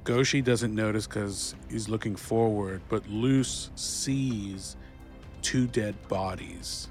Goshi 0.03 0.41
doesn't 0.41 0.73
notice 0.73 1.05
because 1.05 1.53
he's 1.69 1.89
looking 1.89 2.15
forward, 2.15 2.81
but 2.89 3.07
Luce 3.07 3.69
sees 3.75 4.77
two 5.43 5.67
dead 5.67 5.95
bodies, 6.07 6.87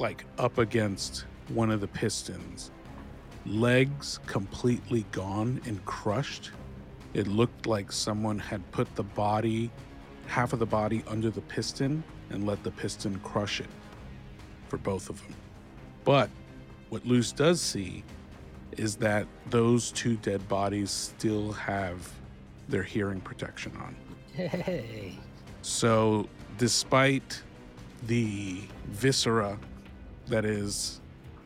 like 0.00 0.24
up 0.38 0.58
against 0.58 1.26
one 1.48 1.70
of 1.70 1.80
the 1.80 1.86
pistons, 1.86 2.70
legs 3.46 4.18
completely 4.26 5.04
gone 5.12 5.60
and 5.66 5.84
crushed. 5.84 6.50
It 7.14 7.26
looked 7.26 7.66
like 7.66 7.92
someone 7.92 8.38
had 8.38 8.68
put 8.72 8.92
the 8.94 9.02
body, 9.02 9.70
half 10.26 10.52
of 10.52 10.58
the 10.58 10.66
body, 10.66 11.04
under 11.06 11.30
the 11.30 11.40
piston 11.42 12.02
and 12.30 12.46
let 12.46 12.62
the 12.62 12.70
piston 12.70 13.18
crush 13.20 13.60
it 13.60 13.68
for 14.68 14.78
both 14.78 15.10
of 15.10 15.20
them. 15.22 15.34
But 16.04 16.30
what 16.88 17.04
Luce 17.04 17.32
does 17.32 17.60
see 17.60 18.04
is 18.76 18.96
that 18.96 19.26
those 19.50 19.90
two 19.92 20.16
dead 20.16 20.48
bodies 20.48 20.90
still 20.90 21.52
have 21.52 22.12
their 22.68 22.84
hearing 22.84 23.20
protection 23.20 23.76
on. 23.76 23.96
Hey. 24.32 25.18
So, 25.62 26.28
despite 26.56 27.42
the 28.06 28.62
viscera 28.86 29.58
that 30.30 30.44
is 30.44 31.00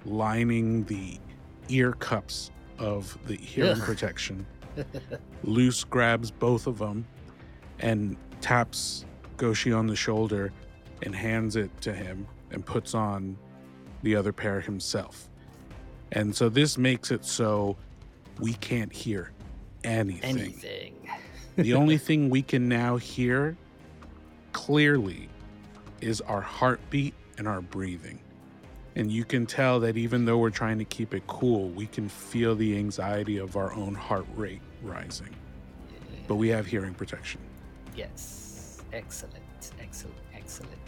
lining 0.05 0.85
the 0.85 1.19
ear 1.69 1.93
cups 1.93 2.51
of 2.79 3.19
the 3.27 3.37
hearing 3.37 3.73
Ugh. 3.73 3.83
protection, 3.83 4.47
Luce 5.43 5.85
grabs 5.85 6.31
both 6.31 6.67
of 6.67 6.79
them 6.79 7.07
and 7.81 8.17
taps 8.41 9.05
Goshi 9.37 9.73
on 9.73 9.87
the 9.87 9.97
shoulder 9.97 10.53
and 11.03 11.15
hands 11.15 11.57
it 11.57 11.71
to 11.81 11.93
him 11.93 12.27
and 12.51 12.65
puts 12.65 12.95
on 12.95 13.37
the 14.03 14.15
other 14.15 14.33
pair 14.33 14.61
himself. 14.61 15.29
And 16.13 16.35
so 16.35 16.49
this 16.49 16.79
makes 16.79 17.11
it 17.11 17.25
so 17.25 17.77
we 18.39 18.55
can't 18.55 18.93
hear 18.93 19.33
anything. 19.83 20.39
Anything. 20.39 21.11
the 21.57 21.75
only 21.75 21.99
thing 22.07 22.31
we 22.31 22.43
can 22.43 22.69
now 22.69 22.97
hear 22.97 23.57
clearly 24.53 25.29
is 26.01 26.21
our 26.23 26.41
heartbeat 26.41 27.15
and 27.39 27.49
our 27.49 27.61
breathing. 27.61 28.19
And 28.97 29.11
you 29.11 29.25
can 29.25 29.45
tell 29.45 29.81
that 29.81 29.97
even 29.97 30.25
though 30.25 30.39
we're 30.39 30.51
trying 30.51 30.79
to 30.79 30.85
keep 30.85 31.15
it 31.15 31.27
cool, 31.27 31.69
we 31.71 31.87
can 31.87 32.09
feel 32.09 32.55
the 32.55 32.77
anxiety 32.79 33.39
of 33.39 33.57
our 33.57 33.75
own 33.75 33.95
heart 33.95 34.27
rate 34.37 34.61
rising. 34.83 35.35
But 36.29 36.37
we 36.37 36.49
have 36.49 36.67
hearing 36.67 36.95
protection. 36.95 37.41
Yes. 37.97 38.83
Excellent. 38.93 39.73
Excellent. 39.81 40.17
Excellent. 40.35 40.79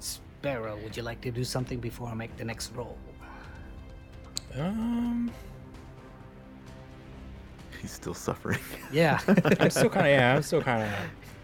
Sparrow, 0.00 0.78
would 0.84 0.96
you 0.96 1.02
like 1.02 1.20
to 1.22 1.30
do 1.30 1.42
something 1.44 1.80
before 1.80 2.08
I 2.08 2.14
make 2.14 2.36
the 2.36 2.44
next 2.44 2.72
roll? 2.74 2.96
Um, 4.56 5.30
He's 7.80 7.90
still 7.90 8.14
suffering. 8.14 8.60
Yeah. 8.92 9.20
I'm 9.60 9.70
still 9.70 9.90
kind 9.90 10.06
of 10.06 10.12
yeah. 10.12 10.36
I'm 10.36 10.42
still 10.42 10.62
kind 10.62 10.82
of. 10.82 10.90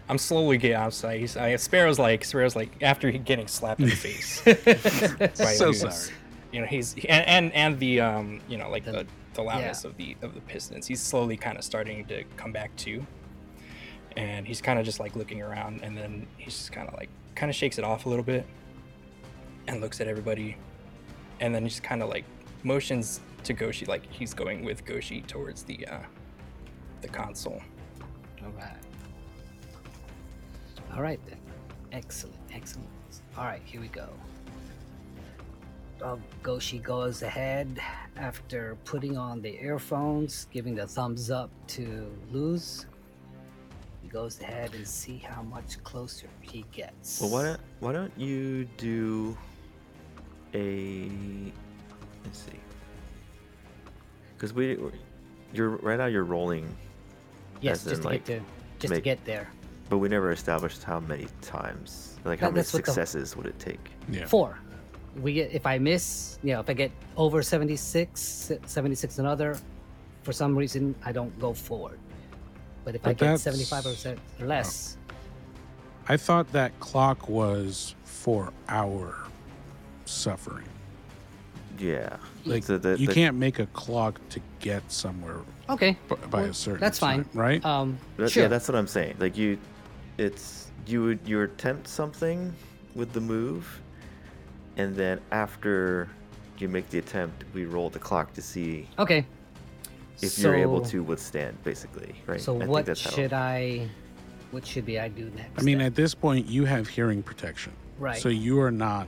I'm 0.07 0.17
slowly 0.17 0.57
getting 0.57 0.77
outside. 0.77 1.19
He's, 1.19 1.35
I, 1.35 1.55
Sparrow's 1.55 1.97
like 1.99 2.23
Sparrow's 2.23 2.55
like 2.55 2.71
after 2.81 3.09
he 3.09 3.17
getting 3.17 3.47
slapped 3.47 3.81
in 3.81 3.89
the 3.89 3.95
face. 3.95 4.41
by 4.45 5.53
So 5.53 5.67
Luce, 5.67 5.79
sorry. 5.81 6.15
You 6.51 6.61
know 6.61 6.67
he's 6.67 6.93
and, 7.09 7.27
and 7.27 7.53
and 7.53 7.79
the 7.79 7.99
um 8.01 8.39
you 8.47 8.57
know 8.57 8.69
like 8.69 8.85
The- 8.85 8.91
the 8.91 9.07
the 9.33 9.41
loudness 9.43 9.83
of 9.83 9.97
the 9.97 10.15
of 10.21 10.33
the 10.33 10.41
pistons. 10.41 10.87
He's 10.87 11.01
slowly 11.01 11.35
kind 11.37 11.57
of 11.57 11.63
starting 11.63 12.05
to 12.05 12.23
come 12.37 12.51
back 12.53 12.73
to, 12.77 13.05
and 14.15 14.47
he's 14.47 14.61
kind 14.61 14.79
of 14.79 14.85
just 14.85 14.99
like 15.01 15.15
looking 15.17 15.41
around, 15.41 15.81
and 15.83 15.97
then 15.97 16.25
he's 16.37 16.53
just 16.53 16.71
kind 16.71 16.87
of 16.87 16.93
like 16.95 17.09
kind 17.35 17.49
of 17.49 17.55
shakes 17.55 17.77
it 17.77 17.83
off 17.83 18.05
a 18.05 18.09
little 18.09 18.23
bit, 18.23 18.45
and 19.67 19.81
looks 19.81 19.99
at 19.99 20.07
everybody, 20.07 20.55
and 21.41 21.53
then 21.53 21.67
just 21.67 21.83
kind 21.83 22.01
of 22.01 22.07
like 22.09 22.23
motions 22.63 23.19
to 23.43 23.51
Goshi 23.53 23.85
like 23.85 24.09
he's 24.09 24.33
going 24.33 24.63
with 24.63 24.85
Goshi 24.85 25.21
towards 25.21 25.63
the 25.63 25.85
uh 25.87 25.99
the 27.01 27.07
console. 27.09 27.61
All 28.41 28.51
right. 28.57 28.77
All 30.95 31.01
right 31.01 31.19
then. 31.27 31.37
Excellent. 31.91 32.37
Excellent. 32.53 32.87
All 33.37 33.45
right, 33.45 33.61
here 33.65 33.81
we 33.81 33.87
go. 33.87 34.07
Uh, 36.01 36.17
Goshi 36.43 36.79
goes 36.79 37.21
ahead 37.21 37.79
after 38.17 38.77
putting 38.85 39.17
on 39.17 39.41
the 39.41 39.57
earphones, 39.61 40.47
giving 40.51 40.75
the 40.75 40.85
thumbs 40.87 41.31
up 41.31 41.49
to 41.67 42.11
Luce. 42.31 42.85
He 44.01 44.09
goes 44.09 44.39
ahead 44.41 44.73
and 44.73 44.87
see 44.87 45.17
how 45.17 45.41
much 45.41 45.81
closer 45.83 46.27
he 46.41 46.65
gets. 46.71 47.19
Well, 47.21 47.29
why 47.29 47.43
don't 47.43 47.61
why 47.79 47.91
don't 47.93 48.11
you 48.17 48.65
do 48.77 49.35
a 50.53 51.09
let's 52.23 52.39
see, 52.39 52.59
because 54.35 54.53
we 54.53 54.77
you're 55.53 55.71
right 55.77 55.97
now 55.97 56.05
you're 56.05 56.23
rolling, 56.23 56.67
Yes, 57.61 57.83
just 57.83 57.95
in, 57.95 58.01
to 58.01 58.07
like, 58.07 58.25
get 58.25 58.39
to 58.39 58.45
just 58.79 58.91
make- 58.91 58.99
to 58.99 59.03
get 59.03 59.25
there. 59.25 59.49
But 59.89 59.97
we 59.99 60.09
never 60.09 60.31
established 60.31 60.83
how 60.83 60.99
many 60.99 61.27
times, 61.41 62.17
like 62.25 62.39
how 62.39 62.47
That- 62.47 62.53
many 62.53 62.61
that's 62.61 62.73
what 62.73 62.85
the- 62.85 62.91
successes 62.91 63.35
would 63.35 63.45
it 63.45 63.57
take? 63.59 63.91
Yeah. 64.09 64.25
Four. 64.25 64.57
We 65.21 65.33
get 65.33 65.51
if 65.53 65.65
I 65.65 65.77
miss, 65.77 66.37
you 66.43 66.53
know, 66.53 66.59
if 66.59 66.69
I 66.69 66.73
get 66.73 66.91
over 67.15 67.41
76, 67.41 68.51
76 68.65 69.17
and 69.19 69.27
other, 69.27 69.57
for 70.23 70.33
some 70.33 70.57
reason 70.57 70.93
I 71.05 71.11
don't 71.11 71.37
go 71.39 71.53
forward. 71.53 71.99
But 72.83 72.95
if 72.95 73.01
I 73.05 73.09
But 73.09 73.17
get 73.17 73.25
that's- 73.37 73.41
75% 73.43 74.19
or 74.41 74.45
less, 74.47 74.97
I 76.07 76.17
thought 76.17 76.51
that 76.51 76.77
clock 76.79 77.29
was 77.29 77.95
for 78.03 78.51
our 78.69 79.15
suffering. 80.05 80.65
Yeah, 81.79 82.17
Like 82.45 82.63
So 82.63 82.77
the- 82.77 82.95
you 82.97 83.07
the- 83.07 83.13
can't 83.13 83.35
make 83.37 83.57
a 83.59 83.65
clock 83.67 84.19
to 84.29 84.39
get 84.59 84.89
somewhere 84.91 85.39
okay. 85.67 85.97
b- 86.07 86.15
by 86.29 86.41
Well, 86.41 86.51
a 86.51 86.53
certain 86.53 86.79
that's 86.79 86.99
fine. 86.99 87.23
time, 87.23 87.29
right? 87.33 87.65
Um 87.65 87.97
That- 88.17 88.29
sure. 88.29 88.43
Yeah, 88.43 88.49
that's 88.49 88.67
what 88.67 88.75
I'm 88.75 88.85
saying. 88.87 89.15
Like 89.19 89.35
you, 89.35 89.57
it's 90.17 90.71
you 90.85 91.03
would 91.03 91.19
you 91.25 91.41
attempt 91.41 91.87
something 91.87 92.53
with 92.95 93.11
the 93.13 93.21
move, 93.21 93.81
and 94.77 94.95
then 94.95 95.19
after 95.31 96.09
you 96.57 96.69
make 96.69 96.89
the 96.89 96.99
attempt, 96.99 97.43
we 97.53 97.65
roll 97.65 97.89
the 97.89 97.99
clock 97.99 98.33
to 98.33 98.41
see 98.41 98.87
okay. 98.97 99.25
if 100.21 100.39
you're 100.39 100.55
able 100.55 100.79
to 100.81 101.03
withstand, 101.03 101.61
basically, 101.63 102.15
right? 102.25 102.39
So 102.39 102.55
I 102.55 102.59
think 102.59 102.71
what 102.71 102.85
that's 102.85 103.03
how- 103.03 103.11
should 103.11 103.33
I 103.33 103.89
what 104.51 104.65
should 104.65 104.85
be 104.85 104.99
I 104.99 105.09
do 105.09 105.29
next? 105.35 105.59
I 105.59 105.63
mean, 105.63 105.79
then? 105.79 105.87
at 105.87 105.95
this 105.95 106.13
point, 106.15 106.47
you 106.47 106.65
have 106.65 106.87
hearing 106.87 107.21
protection. 107.21 107.73
Right. 107.99 108.17
So 108.17 108.29
you 108.29 108.61
are 108.61 108.71
not 108.71 109.07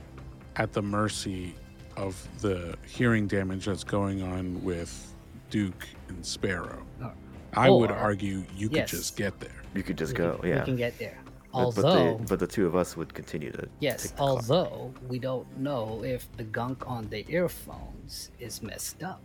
at 0.56 0.72
the 0.72 0.82
mercy 0.82 1.54
of 1.96 2.16
the 2.40 2.76
hearing 2.86 3.26
damage 3.26 3.66
that's 3.66 3.84
going 3.84 4.22
on 4.22 4.62
with 4.62 5.14
Duke 5.50 5.86
and 6.08 6.24
Sparrow. 6.24 6.82
Or- 7.02 7.14
I 7.54 7.70
would 7.70 7.90
or- 7.90 7.96
argue 7.96 8.44
you 8.54 8.68
could 8.68 8.78
yes. 8.78 8.90
just 8.90 9.16
get 9.16 9.40
there. 9.40 9.57
You 9.74 9.82
could 9.82 9.98
just 9.98 10.12
we 10.12 10.18
go, 10.18 10.36
can, 10.38 10.48
yeah. 10.48 10.58
We 10.60 10.64
can 10.64 10.76
get 10.76 10.98
there. 10.98 11.18
But- 11.24 11.24
but, 11.50 11.60
Although 11.84 12.18
the, 12.18 12.24
but 12.24 12.38
the 12.40 12.46
two 12.46 12.66
of 12.66 12.76
us 12.76 12.94
would 12.96 13.14
continue 13.14 13.50
to. 13.52 13.66
Yes, 13.80 14.02
take 14.02 14.10
the 14.12 14.16
clock. 14.18 14.28
although 14.50 14.94
we 15.08 15.18
don't 15.18 15.58
know 15.58 16.02
if 16.04 16.30
the 16.36 16.44
gunk 16.44 16.86
on 16.86 17.08
the 17.08 17.24
earphones 17.30 18.30
is 18.38 18.62
messed 18.62 19.02
up. 19.02 19.22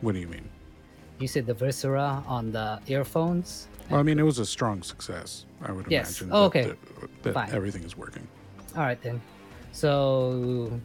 What 0.00 0.12
do 0.12 0.18
you 0.18 0.26
mean? 0.26 0.48
You 1.20 1.28
said 1.28 1.46
the 1.46 1.54
viscera 1.54 2.24
on 2.26 2.50
the 2.50 2.80
earphones? 2.88 3.68
Well, 3.88 4.00
I 4.00 4.02
mean, 4.02 4.18
it 4.18 4.24
was 4.24 4.40
a 4.40 4.44
strong 4.46 4.82
success. 4.82 5.46
I 5.62 5.70
would 5.70 5.86
Yes. 5.88 6.20
imagine 6.20 6.36
Oh, 6.36 6.44
okay. 6.46 6.64
that, 6.66 7.22
that 7.22 7.34
Fine. 7.34 7.50
everything 7.52 7.84
is 7.84 7.96
working. 7.96 8.26
All 8.76 8.82
right 8.82 9.00
then. 9.00 9.22
So, 9.72 10.80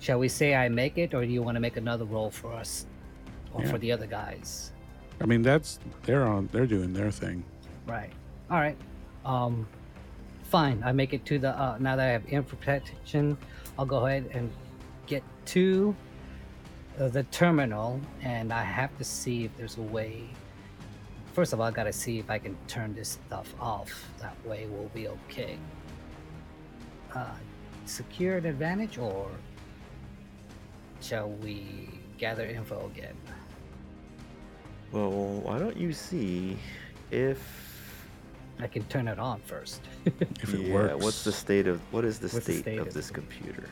shall 0.00 0.18
we 0.18 0.28
say 0.28 0.54
I 0.54 0.68
make 0.70 0.96
it, 0.98 1.12
or 1.14 1.24
do 1.26 1.30
you 1.30 1.42
want 1.42 1.56
to 1.56 1.60
make 1.60 1.76
another 1.76 2.06
roll 2.06 2.30
for 2.30 2.52
us, 2.54 2.86
or 3.52 3.62
Yeah. 3.62 3.70
for 3.70 3.78
the 3.78 3.92
other 3.92 4.06
guys? 4.06 4.72
I 5.20 5.26
mean, 5.26 5.42
that's 5.42 5.78
they're 6.04 6.24
on. 6.24 6.48
They're 6.52 6.66
doing 6.66 6.92
their 6.92 7.10
thing. 7.10 7.44
Right. 7.86 8.10
All 8.50 8.58
right. 8.58 8.76
Um, 9.24 9.66
fine. 10.44 10.82
I 10.84 10.92
make 10.92 11.12
it 11.12 11.24
to 11.26 11.38
the. 11.38 11.50
Uh, 11.50 11.76
now 11.80 11.96
that 11.96 12.08
I 12.08 12.12
have 12.12 12.32
ear 12.32 12.42
protection, 12.42 13.38
I'll 13.78 13.86
go 13.86 14.06
ahead 14.06 14.30
and 14.32 14.50
get 15.06 15.22
to 15.46 15.94
the 16.98 17.22
terminal, 17.24 18.00
and 18.22 18.52
I 18.52 18.62
have 18.62 18.96
to 18.98 19.04
see 19.04 19.44
if 19.44 19.56
there's 19.56 19.76
a 19.78 19.82
way. 19.82 20.24
First 21.32 21.52
of 21.52 21.60
all, 21.60 21.66
I 21.66 21.70
gotta 21.70 21.92
see 21.92 22.18
if 22.18 22.30
I 22.30 22.38
can 22.38 22.56
turn 22.66 22.94
this 22.94 23.18
stuff 23.26 23.54
off. 23.60 24.08
That 24.20 24.34
way, 24.46 24.66
we'll 24.70 24.88
be 24.94 25.08
okay. 25.08 25.58
Uh, 27.14 27.34
secure 27.84 28.38
an 28.38 28.46
advantage, 28.46 28.98
or 28.98 29.30
shall 31.00 31.28
we 31.28 32.00
gather 32.18 32.46
info 32.46 32.90
again? 32.94 33.16
Well, 34.96 35.10
why 35.42 35.58
don't 35.58 35.76
you 35.76 35.92
see 35.92 36.56
if 37.10 37.38
I 38.58 38.66
can 38.66 38.82
turn 38.84 39.08
it 39.08 39.18
on 39.18 39.40
first. 39.40 39.82
If 40.42 40.54
it 40.54 40.60
yeah, 40.60 40.72
works. 40.74 41.04
What's 41.04 41.22
the 41.24 41.32
state 41.32 41.66
of 41.66 41.80
what 41.92 42.04
is 42.06 42.18
the 42.18 42.28
What's 42.28 42.46
the 42.46 42.52
state, 42.54 42.60
state 42.62 42.78
of 42.78 42.86
of 42.88 42.94
this 42.94 43.10
it? 43.10 43.14
computer? 43.14 43.64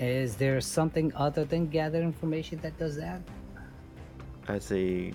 Is 0.00 0.34
there 0.34 0.60
something 0.60 1.12
other 1.14 1.44
than 1.44 1.68
gather 1.68 2.02
information 2.02 2.58
that 2.62 2.76
does 2.78 2.96
that? 2.96 3.20
I'd 4.48 4.62
say 4.62 5.12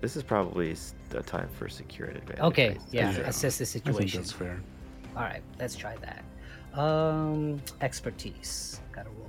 this 0.00 0.16
is 0.16 0.22
probably 0.22 0.72
s- 0.72 0.94
a 1.14 1.22
time 1.22 1.48
for 1.58 1.68
secure 1.68 2.08
and 2.08 2.16
advantage. 2.16 2.42
Okay, 2.44 2.68
right? 2.70 2.80
yeah, 2.90 3.10
Yeah. 3.10 3.28
assess 3.28 3.58
the 3.58 3.64
I 3.64 3.66
think 3.66 3.84
situation. 3.84 4.20
that's 4.22 4.32
fair. 4.32 4.58
All 5.16 5.22
right, 5.22 5.42
let's 5.60 5.76
try 5.76 5.96
that. 6.06 6.24
Um, 6.78 7.60
expertise. 7.82 8.80
Gotta 8.92 9.10
roll 9.10 9.23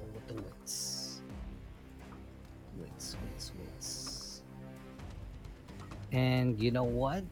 And 6.16 6.58
you 6.62 6.72
know 6.72 6.86
what? 6.86 7.26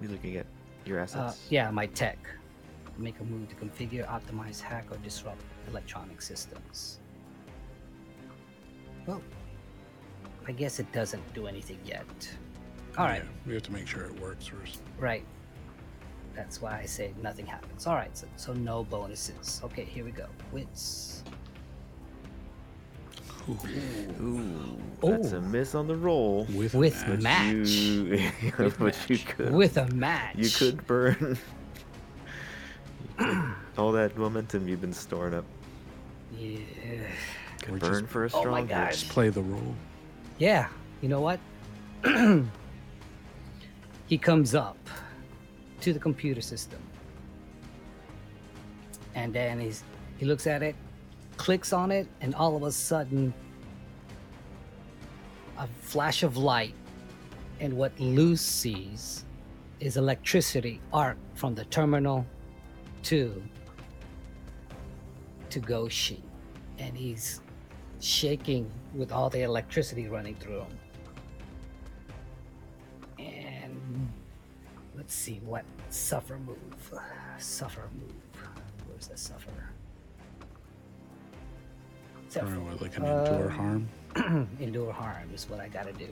We're 0.00 0.10
looking 0.10 0.36
at 0.36 0.46
Your 0.84 1.00
Uh, 1.00 1.04
assets. 1.04 1.46
yeah, 1.50 1.68
my 1.70 1.86
tech. 1.86 2.18
Make 2.98 3.18
a 3.20 3.24
move 3.24 3.48
to 3.48 3.56
configure, 3.56 4.06
optimize, 4.06 4.60
hack, 4.60 4.84
or 4.92 4.98
disrupt 4.98 5.42
electronic 5.68 6.20
systems. 6.22 7.00
Well, 9.06 9.22
I 10.46 10.52
guess 10.52 10.78
it 10.78 10.92
doesn't 10.92 11.24
do 11.34 11.46
anything 11.48 11.80
yet. 11.84 12.06
All 12.98 13.06
right, 13.06 13.22
Yeah, 13.24 13.30
we 13.46 13.54
have 13.54 13.62
to 13.64 13.72
make 13.72 13.86
sure 13.88 14.04
it 14.04 14.20
works 14.20 14.46
first. 14.46 14.80
right. 14.98 15.24
That's 16.34 16.60
why 16.60 16.78
I 16.78 16.84
say 16.84 17.14
nothing 17.22 17.46
happens. 17.46 17.86
All 17.86 17.94
right, 17.96 18.14
so, 18.16 18.26
so 18.36 18.52
no 18.52 18.84
bonuses. 18.84 19.60
Okay, 19.64 19.84
here 19.84 20.04
we 20.04 20.10
go. 20.10 20.26
Wits. 20.52 21.15
Ooh, 23.48 23.58
Ooh, 24.22 24.76
that's 25.02 25.32
a 25.32 25.40
miss 25.40 25.74
on 25.76 25.86
the 25.86 25.94
roll. 25.96 26.46
with 26.52 26.74
a 26.74 26.78
With 26.78 27.06
match. 27.06 27.20
match. 27.22 27.68
You, 27.68 28.32
but 28.78 28.96
you 29.10 29.18
could. 29.18 29.52
With 29.52 29.76
a 29.76 29.86
match. 29.94 30.36
You 30.36 30.50
could 30.50 30.86
burn. 30.86 31.38
You 33.18 33.24
could- 33.24 33.54
all 33.78 33.92
that 33.92 34.16
momentum 34.18 34.68
you've 34.68 34.80
been 34.82 34.92
storing 34.92 35.32
up 35.34 35.44
Yeah. 36.36 36.58
could 37.62 37.74
Or 37.74 37.78
burn 37.78 38.00
just- 38.02 38.12
for 38.12 38.22
a 38.24 38.26
Oh 38.26 38.40
strong 38.40 38.50
my 38.50 38.62
gosh. 38.62 39.00
Just 39.00 39.08
play 39.10 39.28
the 39.30 39.42
role. 39.42 39.74
Yeah, 40.38 40.68
you 41.00 41.08
know 41.08 41.20
what? 41.20 41.38
he 44.06 44.18
comes 44.18 44.54
up 44.54 44.76
to 45.80 45.92
the 45.94 45.98
computer 45.98 46.40
system. 46.42 46.78
And 49.14 49.32
then 49.32 49.60
he's 49.60 49.82
he 50.18 50.26
looks 50.26 50.46
at 50.46 50.62
it, 50.62 50.74
clicks 51.36 51.72
on 51.72 51.90
it, 51.90 52.06
and 52.20 52.34
all 52.34 52.56
of 52.56 52.62
a 52.62 52.72
sudden 52.72 53.32
a 55.58 55.66
flash 55.80 56.22
of 56.22 56.36
light 56.36 56.74
and 57.60 57.72
what 57.72 57.98
Luce 57.98 58.42
sees 58.42 59.24
is 59.80 59.96
electricity 59.96 60.80
arc 60.92 61.16
from 61.34 61.54
the 61.54 61.64
terminal 61.66 62.26
to 63.04 63.42
to 65.50 65.60
Goshi. 65.60 66.22
And 66.78 66.96
he's 66.96 67.40
shaking 68.00 68.70
with 68.94 69.12
all 69.12 69.30
the 69.30 69.42
electricity 69.42 70.08
running 70.08 70.34
through 70.34 70.60
him. 70.60 70.78
And 73.18 74.12
let's 74.94 75.14
see 75.14 75.40
what 75.44 75.64
suffer 75.88 76.38
move. 76.38 76.58
Suffer 77.38 77.88
move. 77.98 78.12
Where's 78.86 79.08
the 79.08 79.16
suffer? 79.16 79.50
Or 82.42 82.60
what, 82.60 82.82
like 82.82 82.96
an 82.96 83.04
endure 83.04 83.50
Um, 83.50 83.88
harm. 84.14 84.48
endure 84.60 84.92
harm 84.92 85.30
is 85.34 85.48
what 85.48 85.60
I 85.60 85.68
gotta 85.68 85.92
do. 85.92 86.08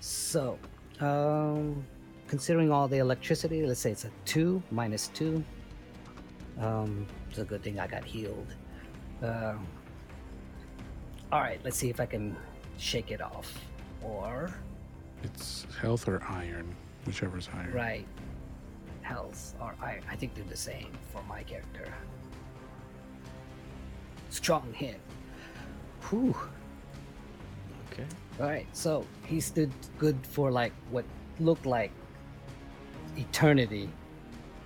So, 0.00 0.58
um, 1.00 1.84
considering 2.28 2.70
all 2.72 2.88
the 2.88 2.98
electricity, 2.98 3.64
let's 3.66 3.80
say 3.80 3.90
it's 3.92 4.04
a 4.04 4.10
two 4.24 4.62
minus 4.70 5.08
two. 5.08 5.44
Um, 6.58 7.06
it's 7.28 7.38
a 7.38 7.44
good 7.44 7.62
thing 7.62 7.78
I 7.78 7.86
got 7.86 8.04
healed. 8.04 8.54
Um, 9.22 9.66
all 11.32 11.40
right, 11.40 11.60
let's 11.64 11.76
see 11.76 11.90
if 11.90 12.00
I 12.00 12.06
can 12.06 12.36
shake 12.78 13.10
it 13.10 13.20
off. 13.20 13.52
Or 14.02 14.50
It's 15.22 15.66
health 15.80 16.08
or 16.08 16.22
iron, 16.28 16.74
whichever's 17.06 17.46
higher. 17.46 17.70
right, 17.74 18.06
health 19.02 19.54
or 19.60 19.74
I. 19.82 20.00
I 20.10 20.16
think 20.16 20.34
they're 20.34 20.44
the 20.44 20.56
same 20.56 20.90
for 21.12 21.22
my 21.28 21.42
character. 21.42 21.92
Strong 24.30 24.72
hit. 24.72 25.00
Whew. 26.08 26.34
Okay. 27.92 28.06
All 28.40 28.46
right, 28.46 28.66
so 28.72 29.04
he 29.26 29.40
stood 29.40 29.70
good 29.98 30.16
for 30.22 30.50
like 30.50 30.72
what 30.90 31.04
looked 31.40 31.66
like 31.66 31.90
eternity 33.16 33.90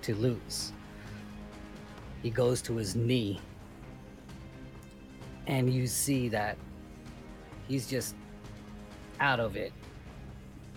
to 0.03 0.15
Luce. 0.15 0.71
He 2.21 2.29
goes 2.29 2.61
to 2.63 2.75
his 2.75 2.95
knee, 2.95 3.41
and 5.47 5.71
you 5.73 5.87
see 5.87 6.29
that 6.29 6.57
he's 7.67 7.87
just 7.87 8.15
out 9.19 9.39
of 9.39 9.55
it. 9.55 9.73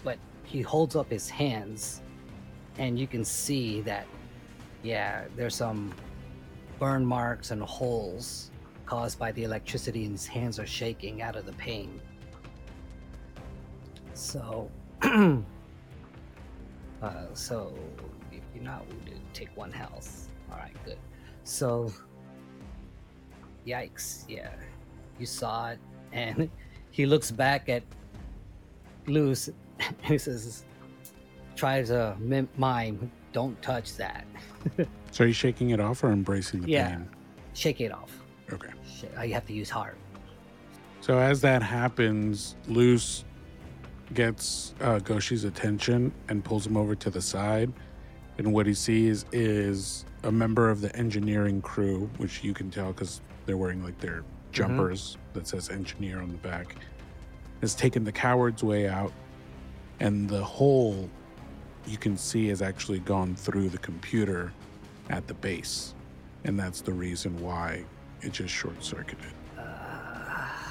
But 0.03 0.19
he 0.45 0.63
holds 0.63 0.97
up 0.97 1.11
his 1.11 1.29
hands, 1.29 2.03
and 2.79 2.99
you 2.99 3.07
can 3.07 3.25
see 3.25 3.81
that, 3.83 4.07
yeah, 4.83 5.25
there's 5.37 5.55
some 5.55 5.95
burn 6.79 7.05
marks 7.05 7.51
and 7.51 7.63
holes 7.63 8.51
caused 8.89 9.19
by 9.19 9.31
the 9.33 9.45
electricity, 9.45 10.05
and 10.05 10.13
his 10.13 10.27
hands 10.27 10.59
are 10.59 10.67
shaking 10.67 11.21
out 11.21 11.37
of 11.37 11.45
the 11.45 11.53
pain. 11.53 12.01
So, 14.15 14.71
uh, 15.03 15.43
so 17.35 17.75
if 18.33 18.41
you're 18.55 18.65
not 18.65 18.87
wounded, 18.89 19.21
take 19.35 19.55
one 19.57 19.71
health. 19.71 20.31
All 20.51 20.57
right, 20.57 20.73
good. 20.87 20.97
So, 21.45 21.93
yikes! 23.67 24.25
Yeah, 24.27 24.49
you 25.19 25.27
saw 25.27 25.69
it, 25.73 25.79
and 26.13 26.49
he 26.91 27.05
looks 27.05 27.31
back 27.31 27.69
at 27.69 27.83
Luce, 29.07 29.49
and 29.81 29.95
he 30.03 30.17
says, 30.17 30.65
"Try 31.57 31.83
to 31.83 32.17
mim- 32.19 32.49
mime. 32.57 33.11
Don't 33.35 33.61
touch 33.61 33.97
that. 33.97 34.25
So 35.11 35.25
are 35.25 35.27
you 35.27 35.33
shaking 35.33 35.71
it 35.71 35.81
off 35.81 36.05
or 36.05 36.11
embracing 36.13 36.61
the 36.61 36.69
Yeah. 36.69 36.91
pain? 36.97 37.09
Shake 37.55 37.81
it 37.81 37.91
off. 37.93 38.13
Okay. 38.53 38.71
Sh- 38.87 39.05
uh, 39.17 39.23
You 39.23 39.35
have 39.35 39.47
to 39.47 39.53
use 39.53 39.71
heart. 39.71 39.97
So 41.01 41.19
as 41.19 41.41
that 41.43 41.63
happens, 41.63 42.57
Luce 42.67 43.25
gets 44.15 44.75
uh, 44.81 44.99
Goshi's 45.01 45.45
attention 45.45 46.13
and 46.29 46.45
pulls 46.45 46.67
him 46.67 46.77
over 46.77 46.95
to 46.95 47.11
the 47.11 47.21
side. 47.21 47.73
And 48.39 48.53
what 48.53 48.67
he 48.67 48.75
sees 48.75 49.25
is 49.33 50.05
a 50.25 50.33
member 50.33 50.71
of 50.71 50.81
the 50.81 50.95
engineering 50.97 51.61
crew, 51.61 52.09
which 52.19 52.43
you 52.43 52.55
can 52.55 52.71
tell 52.71 52.93
because 52.93 53.21
they're 53.47 53.57
wearing 53.57 53.83
like 53.85 53.99
their 53.99 54.25
jumpers 54.53 55.19
that 55.35 55.47
says 55.47 55.69
engineer 55.71 56.21
on 56.21 56.29
the 56.31 56.39
back, 56.39 56.77
has 57.61 57.75
taken 57.75 58.05
the 58.05 58.13
coward's 58.13 58.63
way 58.63 58.89
out. 58.89 59.13
And 60.01 60.29
the 60.29 60.43
hole 60.43 61.09
you 61.87 61.99
can 61.99 62.17
see 62.17 62.49
has 62.49 62.63
actually 62.63 63.01
gone 63.01 63.35
through 63.35 63.69
the 63.71 63.79
computer 63.79 64.53
at 65.11 65.27
the 65.27 65.35
base. 65.35 65.95
And 66.45 66.59
that's 66.59 66.81
the 66.81 66.93
reason 66.93 67.39
why 67.43 67.85
it 68.29 68.33
just 68.35 68.55
short 68.55 68.83
circuited. 68.85 69.33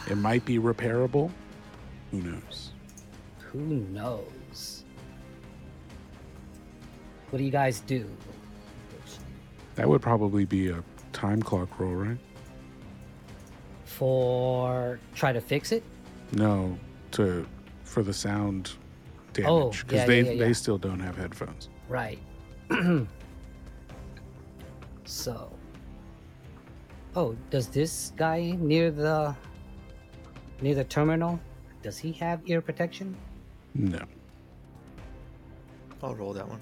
It 0.10 0.16
might 0.16 0.46
be 0.46 0.58
repairable. 0.60 1.30
Who 2.12 2.22
knows? 2.22 2.72
Who 3.52 3.60
knows? 3.60 4.84
What 7.30 7.40
do 7.40 7.44
you 7.44 7.52
guys 7.52 7.82
do? 7.82 8.10
That 9.76 9.90
would 9.90 10.02
probably 10.02 10.46
be 10.46 10.70
a 10.70 10.82
time 11.12 11.42
clock 11.42 11.80
roll, 11.80 11.94
right? 11.94 12.18
For 13.86 15.00
try 15.14 15.34
to 15.34 15.42
fix 15.42 15.72
it? 15.72 15.84
No, 16.32 16.78
to 17.12 17.46
for 17.84 18.04
the 18.04 18.14
sound 18.14 18.72
Oh, 19.46 19.72
damage 19.72 19.84
because 19.84 20.00
yeah, 20.00 20.06
they 20.06 20.22
yeah, 20.22 20.32
yeah, 20.32 20.46
they 20.46 20.54
still 20.54 20.78
don't 20.78 21.00
have 21.00 21.16
headphones. 21.18 21.70
Right. 21.90 22.20
so. 25.06 25.57
Oh, 27.18 27.36
does 27.50 27.68
this 27.68 28.14
guy 28.16 28.56
near 28.60 28.92
the 28.92 29.36
near 30.62 30.76
the 30.76 30.84
terminal? 30.84 31.40
Does 31.82 31.98
he 31.98 32.12
have 32.12 32.42
ear 32.46 32.62
protection? 32.62 33.18
No. 33.74 34.04
I'll 36.04 36.14
roll 36.14 36.32
that 36.34 36.48
one. 36.48 36.62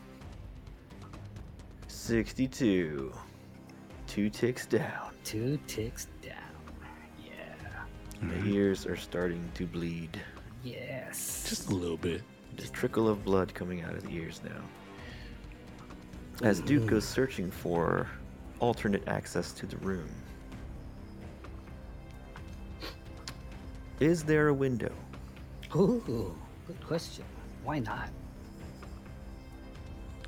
62. 1.89 3.13
Two 4.07 4.29
ticks 4.29 4.65
down. 4.65 5.11
Two 5.25 5.59
ticks 5.67 6.07
down. 6.21 6.37
Yeah. 7.21 7.31
The 8.21 8.25
mm-hmm. 8.25 8.53
ears 8.53 8.85
are 8.85 8.95
starting 8.95 9.51
to 9.55 9.67
bleed. 9.67 10.21
Yes. 10.63 11.45
Just 11.49 11.69
a 11.69 11.75
little 11.75 11.97
bit. 11.97 12.21
Just 12.55 12.71
trickle 12.71 13.09
of 13.09 13.25
blood 13.25 13.53
coming 13.53 13.81
out 13.81 13.93
of 13.93 14.03
the 14.03 14.15
ears 14.15 14.39
now. 14.41 14.61
As 16.47 16.61
Duke 16.61 16.83
mm. 16.83 16.87
goes 16.87 17.05
searching 17.05 17.51
for 17.51 18.07
alternate 18.61 19.05
access 19.09 19.51
to 19.51 19.65
the 19.65 19.75
room. 19.79 20.07
Is 23.99 24.23
there 24.23 24.49
a 24.49 24.53
window? 24.53 24.91
Ooh, 25.75 26.35
good 26.67 26.85
question. 26.85 27.25
Why 27.63 27.79
not? 27.79 28.09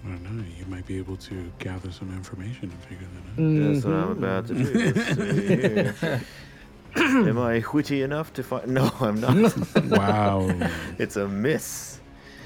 I 0.05 0.09
don't 0.09 0.37
know. 0.37 0.43
You 0.57 0.65
might 0.67 0.85
be 0.85 0.97
able 0.97 1.17
to 1.17 1.51
gather 1.59 1.91
some 1.91 2.11
information 2.13 2.71
and 2.71 2.83
figure 2.83 3.07
that 3.13 3.41
out. 3.41 3.73
That's 3.73 3.85
what 3.85 3.93
I'm 3.93 4.15
mm-hmm. 4.15 4.23
about 4.23 4.47
to 4.47 4.53
do. 4.53 4.93
Let's 4.93 5.99
see 5.99 6.07
here. 6.07 6.21
Am 7.29 7.37
I 7.37 7.63
witty 7.73 8.01
enough 8.01 8.33
to 8.33 8.43
find? 8.43 8.67
No, 8.67 8.91
I'm 8.99 9.19
not. 9.19 9.85
Wow. 9.85 10.49
it's 10.97 11.15
a 11.17 11.27
miss. 11.27 11.99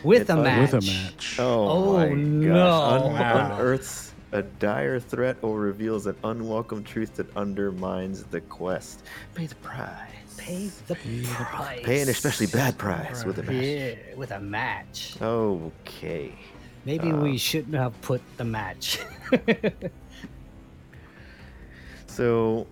With 0.03 0.23
It- 0.23 0.33
a 0.33 0.35
match. 0.37 0.71
With 0.73 0.83
a 0.83 0.87
match. 0.87 1.37
Oh, 1.39 1.67
Oh, 1.69 1.93
my 1.97 2.09
no. 2.09 2.53
gosh. 2.53 3.01
Un- 3.03 3.13
Wow. 3.13 3.55
Unearths 3.57 4.11
a 4.33 4.41
dire 4.41 4.99
threat 4.99 5.37
or 5.41 5.59
reveals 5.59 6.05
an 6.07 6.15
unwelcome 6.23 6.83
truth 6.83 7.15
that 7.15 7.35
undermines 7.35 8.23
the 8.23 8.41
quest. 8.41 9.03
Pay 9.35 9.45
the 9.47 9.55
price. 9.55 10.20
Pay 10.37 10.69
the 10.87 10.95
price. 10.95 11.79
Pay 11.83 12.01
an 12.01 12.09
especially 12.09 12.47
bad 12.47 12.77
price 12.77 13.25
with 13.25 13.37
a 13.39 13.43
match. 13.43 13.53
Yeah, 13.65 14.15
with 14.15 14.31
a 14.31 14.39
match. 14.39 15.15
Okay. 15.21 16.33
Maybe 16.85 17.11
Um, 17.11 17.21
we 17.21 17.37
shouldn't 17.37 17.75
have 17.75 17.99
put 18.01 18.21
the 18.37 18.43
match. 18.45 18.99
So 22.07 22.67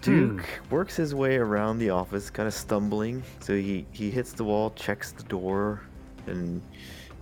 Duke 0.00 0.40
Hmm. 0.40 0.74
works 0.74 0.96
his 0.96 1.14
way 1.14 1.36
around 1.36 1.78
the 1.78 1.90
office, 1.90 2.30
kind 2.30 2.48
of 2.48 2.52
stumbling. 2.54 3.22
So 3.40 3.54
he, 3.54 3.86
he 3.92 4.10
hits 4.10 4.32
the 4.32 4.42
wall, 4.42 4.70
checks 4.70 5.12
the 5.12 5.22
door, 5.24 5.82
and 6.26 6.60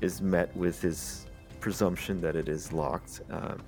is 0.01 0.23
met 0.23 0.55
with 0.57 0.81
his 0.81 1.27
presumption 1.61 2.21
that 2.23 2.35
it 2.35 2.49
is 2.49 2.73
locked. 2.73 3.21
Um, 3.31 3.59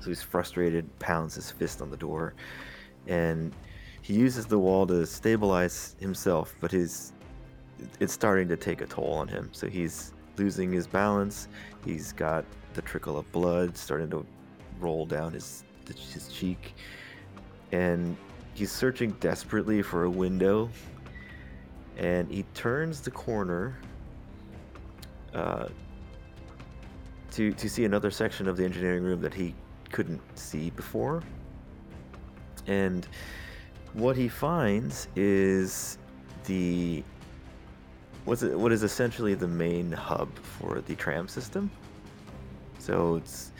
so 0.00 0.08
he's 0.10 0.20
frustrated, 0.22 0.86
pounds 0.98 1.34
his 1.36 1.50
fist 1.50 1.80
on 1.80 1.90
the 1.90 1.96
door, 1.96 2.34
and 3.06 3.54
he 4.02 4.14
uses 4.14 4.46
the 4.46 4.58
wall 4.58 4.86
to 4.88 5.06
stabilize 5.06 5.94
himself, 6.00 6.54
but 6.60 6.70
his 6.70 7.12
it's 8.00 8.12
starting 8.12 8.48
to 8.48 8.56
take 8.56 8.80
a 8.80 8.86
toll 8.86 9.12
on 9.14 9.28
him. 9.28 9.48
So 9.52 9.68
he's 9.68 10.12
losing 10.36 10.72
his 10.72 10.86
balance. 10.86 11.48
He's 11.84 12.12
got 12.12 12.44
the 12.74 12.82
trickle 12.82 13.18
of 13.18 13.30
blood 13.32 13.76
starting 13.76 14.10
to 14.10 14.26
roll 14.80 15.06
down 15.06 15.32
his 15.32 15.64
his 15.86 16.28
cheek, 16.28 16.74
and 17.70 18.16
he's 18.54 18.72
searching 18.72 19.12
desperately 19.20 19.82
for 19.82 20.04
a 20.04 20.10
window. 20.10 20.68
And 21.96 22.30
he 22.30 22.44
turns 22.54 23.00
the 23.02 23.10
corner 23.10 23.76
uh, 25.32 25.68
to 27.30 27.52
to 27.52 27.68
see 27.68 27.84
another 27.84 28.10
section 28.10 28.48
of 28.48 28.56
the 28.56 28.64
engineering 28.64 29.04
room 29.04 29.20
that 29.20 29.34
he 29.34 29.54
couldn't 29.92 30.20
see 30.36 30.70
before. 30.70 31.22
And 32.66 33.06
what 33.94 34.16
he 34.16 34.28
finds 34.28 35.08
is 35.16 35.98
the 36.44 37.02
what's 38.24 38.42
it, 38.42 38.58
what 38.58 38.72
is 38.72 38.82
essentially 38.82 39.34
the 39.34 39.48
main 39.48 39.92
hub 39.92 40.34
for 40.38 40.80
the 40.80 40.94
tram 40.94 41.28
system. 41.28 41.70
So 42.78 43.16
it's 43.16 43.52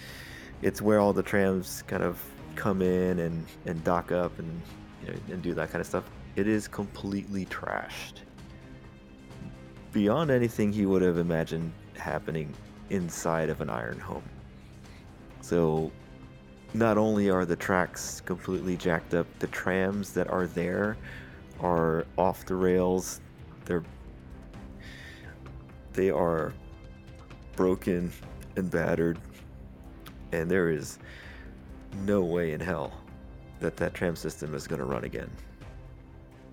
it's 0.62 0.80
where 0.80 1.00
all 1.00 1.12
the 1.12 1.22
trams 1.22 1.82
kind 1.86 2.02
of 2.02 2.22
come 2.54 2.82
in 2.82 3.18
and, 3.20 3.46
and 3.66 3.82
dock 3.84 4.12
up 4.12 4.38
and 4.38 4.62
you 5.04 5.12
know, 5.12 5.18
and 5.30 5.42
do 5.42 5.54
that 5.54 5.70
kind 5.70 5.80
of 5.80 5.86
stuff. 5.86 6.04
It 6.36 6.46
is 6.46 6.68
completely 6.68 7.46
trashed. 7.46 8.22
Beyond 9.92 10.30
anything 10.30 10.72
he 10.72 10.86
would 10.86 11.02
have 11.02 11.18
imagined 11.18 11.72
happening 11.96 12.52
inside 12.90 13.50
of 13.50 13.60
an 13.60 13.68
iron 13.68 13.98
home. 13.98 14.22
So 15.40 15.90
not 16.74 16.96
only 16.96 17.30
are 17.30 17.44
the 17.44 17.56
tracks 17.56 18.22
completely 18.22 18.76
jacked 18.76 19.14
up, 19.14 19.26
the 19.38 19.46
trams 19.48 20.12
that 20.12 20.30
are 20.30 20.46
there 20.46 20.96
are 21.60 22.06
off 22.16 22.46
the 22.46 22.54
rails. 22.54 23.20
They're 23.64 23.84
they 25.92 26.10
are 26.10 26.54
broken 27.54 28.10
and 28.56 28.70
battered, 28.70 29.18
and 30.32 30.50
there 30.50 30.70
is 30.70 30.98
no 32.04 32.22
way 32.22 32.52
in 32.52 32.60
hell 32.60 32.92
that 33.60 33.76
that 33.76 33.92
tram 33.92 34.16
system 34.16 34.54
is 34.54 34.66
going 34.66 34.78
to 34.78 34.86
run 34.86 35.04
again, 35.04 35.30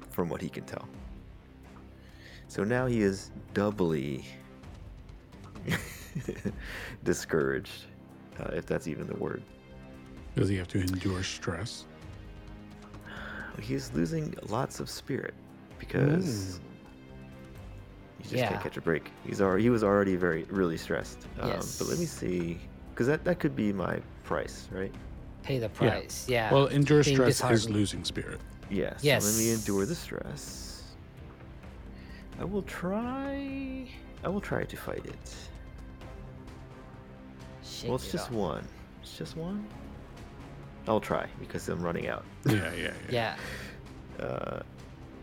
from 0.10 0.28
what 0.28 0.42
he 0.42 0.50
can 0.50 0.66
tell. 0.66 0.88
So 2.50 2.66
now 2.66 2.86
he 2.86 3.02
is 3.02 3.32
doubly 3.54 4.26
discouraged, 7.04 7.86
uh, 8.40 8.50
if 8.54 8.66
that's 8.66 8.88
even 8.88 9.08
the 9.08 9.16
word. 9.16 9.42
Does 10.40 10.48
he 10.48 10.56
have 10.56 10.70
to 10.70 10.80
endure 10.80 11.22
stress? 11.22 11.86
He's 13.60 13.92
losing 13.92 14.34
lots 14.48 14.80
of 14.80 14.90
spirit 14.90 15.34
because 15.80 16.62
you 18.20 18.24
just 18.24 18.34
Yeah. 18.36 18.48
can't 18.50 18.64
catch 18.64 18.78
a 18.78 18.82
break. 18.82 19.12
He's 19.26 19.42
already 19.42 19.64
he 19.64 19.70
was 19.70 19.84
already 19.84 20.16
very 20.16 20.44
really 20.46 20.78
stressed. 20.78 21.28
Um, 21.42 21.50
But 21.78 21.88
let 21.90 22.00
me 22.00 22.06
see, 22.06 22.58
because 22.92 23.06
that 23.08 23.26
that 23.26 23.40
could 23.40 23.54
be 23.54 23.74
my 23.74 24.00
price, 24.24 24.70
right? 24.72 24.94
Pay 25.44 25.60
the 25.60 25.68
price. 25.68 26.26
Yeah. 26.30 26.54
Well, 26.54 26.68
endure 26.68 27.04
Being 27.04 27.18
stress 27.18 27.30
is 27.36 27.40
disheartened. 27.42 27.76
losing 27.76 28.04
spirit. 28.06 28.40
Yes. 28.70 29.02
So 29.04 29.30
let 29.30 29.36
me 29.38 29.52
endure 29.52 29.86
the 29.86 29.96
stress. 29.96 30.84
I 32.40 32.46
will 32.46 32.62
try. 32.64 33.90
I 34.24 34.30
will 34.30 34.40
try 34.42 34.64
to 34.64 34.78
fight 34.78 35.06
it. 35.06 35.36
Shake 37.62 37.90
well, 37.90 37.96
it's 37.96 38.08
it 38.08 38.12
just 38.14 38.28
off. 38.30 38.32
one. 38.36 38.68
It's 39.02 39.18
just 39.18 39.36
one. 39.36 39.68
I'll 40.90 41.00
try 41.00 41.28
because 41.40 41.70
I'm 41.70 41.82
running 41.82 42.08
out. 42.08 42.26
Yeah, 42.46 42.74
yeah, 42.74 42.94
yeah. 43.10 43.36
Yeah. 44.20 44.26
Uh, 44.26 44.62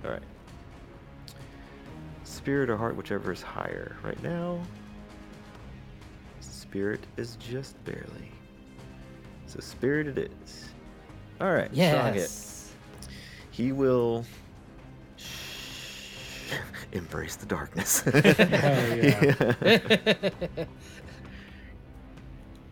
all 0.04 0.10
right. 0.12 0.22
Spirit 2.22 2.70
or 2.70 2.76
heart, 2.76 2.96
whichever 2.96 3.32
is 3.32 3.42
higher. 3.42 3.96
Right 4.04 4.22
now, 4.22 4.60
spirit 6.40 7.00
is 7.16 7.36
just 7.36 7.82
barely. 7.84 8.30
So 9.46 9.58
spirit 9.60 10.06
it 10.06 10.30
is. 10.44 10.68
All 11.40 11.52
right. 11.52 11.74
Strong 11.90 12.12
hit. 12.12 12.22
Yes. 12.22 12.72
He 13.50 13.72
will 13.72 14.24
embrace 16.92 17.36
the 17.36 17.46
darkness. 17.46 18.04
yeah. 18.14 19.34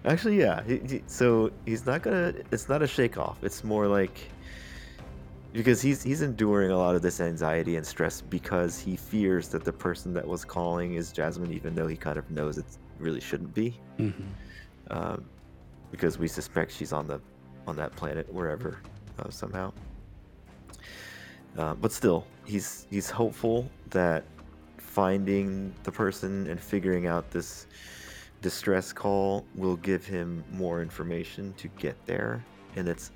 Actually, 0.04 0.38
yeah. 0.38 0.62
He, 0.64 0.78
he- 0.78 1.02
so 1.06 1.50
he's 1.64 1.86
not 1.86 2.02
gonna. 2.02 2.34
It's 2.52 2.68
not 2.68 2.82
a 2.82 2.86
shake 2.86 3.16
off. 3.18 3.42
It's 3.42 3.64
more 3.64 3.86
like 3.86 4.18
because 5.52 5.80
he's 5.80 6.02
he's 6.02 6.20
enduring 6.22 6.70
a 6.70 6.76
lot 6.76 6.94
of 6.94 7.02
this 7.02 7.20
anxiety 7.20 7.76
and 7.76 7.86
stress 7.86 8.20
because 8.20 8.78
he 8.78 8.96
fears 8.96 9.48
that 9.48 9.64
the 9.64 9.72
person 9.72 10.12
that 10.14 10.26
was 10.26 10.44
calling 10.44 10.94
is 10.94 11.12
Jasmine, 11.12 11.52
even 11.52 11.74
though 11.74 11.86
he 11.86 11.96
kind 11.96 12.18
of 12.18 12.30
knows 12.30 12.58
it 12.58 12.64
really 12.98 13.20
shouldn't 13.20 13.54
be. 13.54 13.78
Mhm. 13.98 14.12
Um, 14.90 15.24
because 15.90 16.18
we 16.18 16.28
suspect 16.28 16.72
she's 16.72 16.92
on 16.92 17.06
the 17.06 17.20
on 17.66 17.76
that 17.76 17.94
planet 17.96 18.30
wherever 18.32 18.80
uh, 19.18 19.30
somehow. 19.30 19.72
Uh, 21.56 21.72
but 21.74 21.92
still, 21.92 22.26
he's 22.44 22.86
he's 22.90 23.08
hopeful 23.08 23.70
that 23.90 24.24
finding 24.76 25.72
the 25.84 25.90
person 25.90 26.46
and 26.48 26.60
figuring 26.60 27.06
out 27.06 27.30
this 27.30 27.66
distress 28.44 28.92
call 28.92 29.42
will 29.54 29.76
give 29.76 30.04
him 30.04 30.44
more 30.52 30.82
information 30.82 31.54
to 31.54 31.66
get 31.78 31.96
there, 32.04 32.44
and 32.76 32.86
it's 32.86 33.10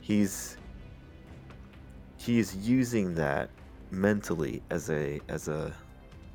he's 0.00 0.56
he's 2.16 2.56
using 2.56 3.14
that 3.14 3.50
mentally 3.90 4.62
as 4.70 4.88
a 4.88 5.20
as 5.28 5.48
a 5.48 5.70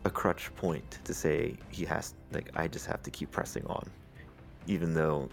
a 0.05 0.11
crutch 0.11 0.55
point 0.55 0.99
to 1.03 1.11
say 1.11 1.57
he 1.69 1.83
has 1.85 2.13
like 2.33 2.51
I 2.55 2.67
just 2.67 2.85
have 2.85 3.01
to 3.01 3.09
keep 3.09 3.31
pressing 3.31 3.65
on, 3.65 3.89
even 4.67 4.93
though 4.93 5.27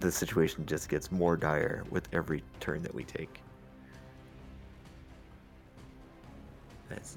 the 0.00 0.10
situation 0.10 0.64
just 0.64 0.88
gets 0.88 1.12
more 1.12 1.36
dire 1.36 1.84
with 1.90 2.08
every 2.14 2.42
turn 2.60 2.82
that 2.82 2.94
we 2.94 3.04
take. 3.04 3.42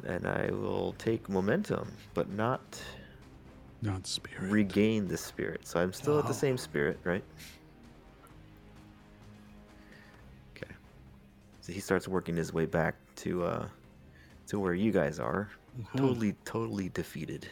And 0.06 0.28
I 0.28 0.52
will 0.52 0.94
take 0.98 1.30
momentum, 1.30 1.94
but 2.14 2.30
not 2.34 2.62
Not 3.82 4.06
spirit. 4.06 4.52
regain 4.52 5.08
the 5.08 5.18
spirit. 5.18 5.66
So 5.68 5.80
I'm 5.80 5.92
still 5.94 6.20
at 6.20 6.26
the 6.26 6.30
Oh. 6.32 6.34
same 6.34 6.58
spirit, 6.58 7.00
right? 7.04 7.24
Okay. 10.56 10.72
So 11.62 11.74
he 11.74 11.80
starts 11.80 12.08
working 12.08 12.36
his 12.36 12.54
way 12.54 12.66
back 12.66 12.96
to 13.18 13.44
uh 13.46 13.68
to 14.48 14.60
where 14.60 14.74
you 14.74 14.92
guys 14.92 15.20
are. 15.20 15.50
Mhm. 15.80 15.98
Totally, 15.98 16.34
totally 16.46 16.90
defeated 16.90 17.48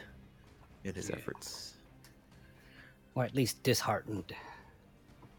in 0.83 0.93
his 0.93 1.09
Yeah. 1.09 1.15
efforts. 1.15 1.75
Or 3.15 3.23
at 3.23 3.33
least 3.33 3.63
disheartened. 3.63 4.35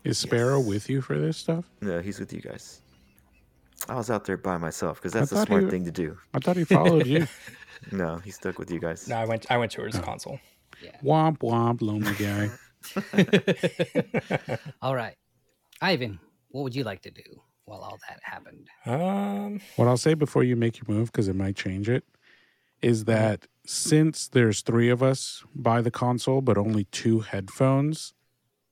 Is 0.05 0.17
Sparrow 0.19 0.59
Yes. 0.61 0.67
with 0.69 0.91
you 0.91 1.03
for 1.03 1.19
this 1.19 1.37
stuff? 1.37 1.67
No, 1.83 2.01
he's 2.01 2.19
with 2.19 2.33
you 2.33 2.41
guys. 2.41 2.81
I 3.89 3.95
was 3.95 4.11
out 4.11 4.25
there 4.25 4.37
by 4.39 4.57
myself 4.59 4.99
because 4.99 5.13
that's 5.13 5.31
the 5.31 5.45
smart 5.45 5.65
he- 5.65 5.71
thing 5.71 5.85
to 5.85 5.91
do. 5.91 6.19
I 6.35 6.39
thought 6.39 6.57
he 6.57 6.65
followed 6.65 7.07
you. 7.07 7.27
No, 7.93 8.17
he 8.19 8.31
stuck 8.31 8.59
with 8.59 8.71
you 8.71 8.79
guys. 8.81 9.07
No, 9.09 9.17
I 9.17 9.25
went. 9.27 9.51
I 9.51 9.57
went 9.59 9.73
to 9.73 9.83
his 9.85 9.97
Oh. 9.97 10.01
console. 10.03 10.41
Yeah. 10.83 10.97
womp 11.03 11.39
womp, 11.39 11.83
lonely 11.83 12.15
guy. 12.15 12.51
All 14.83 14.95
right. 14.95 15.17
Ivan, 15.81 16.19
what 16.49 16.63
would 16.63 16.75
you 16.75 16.85
like 16.85 17.03
to 17.03 17.11
do 17.11 17.23
while 17.65 17.81
all 17.81 17.99
that 18.09 18.21
happened? 18.23 18.69
um, 18.87 19.61
What 19.77 19.89
I'll 19.89 19.97
say 19.97 20.15
before 20.15 20.45
you 20.45 20.57
make 20.57 20.79
your 20.79 20.87
move, 20.95 21.11
because 21.13 21.29
it 21.29 21.37
might 21.37 21.57
change 21.57 21.89
it, 21.89 22.05
is 22.83 23.05
that 23.05 23.47
since 23.67 24.29
there's 24.29 24.63
three 24.63 24.89
of 24.89 25.03
us 25.03 25.45
by 25.55 25.81
the 25.81 25.91
console, 25.91 26.41
but 26.41 26.57
only 26.59 26.85
two 26.85 27.21
headphones, 27.21 28.15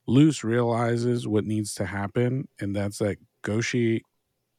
Luce 0.06 0.42
realizes 0.44 1.26
what 1.28 1.44
needs 1.44 1.74
to 1.74 1.84
happen, 1.86 2.48
and 2.60 2.74
that's 2.74 2.98
that 2.98 3.18
Goshi 3.42 4.02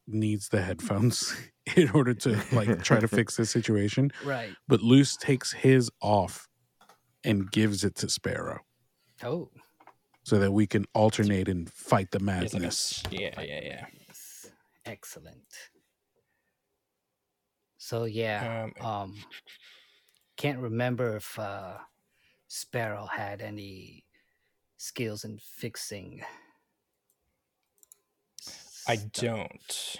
needs 0.07 0.49
the 0.49 0.61
headphones 0.61 1.35
in 1.75 1.89
order 1.91 2.13
to 2.15 2.39
like 2.51 2.83
try 2.83 2.99
to 2.99 3.07
fix 3.07 3.35
the 3.35 3.45
situation. 3.45 4.11
Right. 4.23 4.51
But 4.67 4.81
Luce 4.81 5.15
takes 5.17 5.51
his 5.53 5.89
off 6.01 6.47
and 7.23 7.51
gives 7.51 7.83
it 7.83 7.95
to 7.95 8.09
Sparrow 8.09 8.59
Oh. 9.23 9.49
so 10.23 10.39
that 10.39 10.51
we 10.51 10.65
can 10.67 10.85
alternate 10.93 11.47
and 11.49 11.69
fight 11.71 12.11
the 12.11 12.17
it's 12.19 12.25
like 12.25 12.35
a 12.53 12.59
madness. 12.59 13.03
s- 13.05 13.11
yeah, 13.11 13.41
yeah, 13.41 13.61
yeah. 13.63 13.85
Excellent. 14.85 15.53
So 17.77 18.05
yeah, 18.05 18.69
Um, 18.79 18.85
um 18.85 19.23
can't 20.37 20.59
remember 20.59 21.15
if 21.17 21.37
uh 21.39 21.77
Sparrow 22.47 23.05
had 23.05 23.41
any 23.41 24.05
skills 24.77 25.23
in 25.25 25.37
fixing. 25.39 26.23
I 28.87 28.95
stuff, 28.95 29.11
don't. 29.11 29.95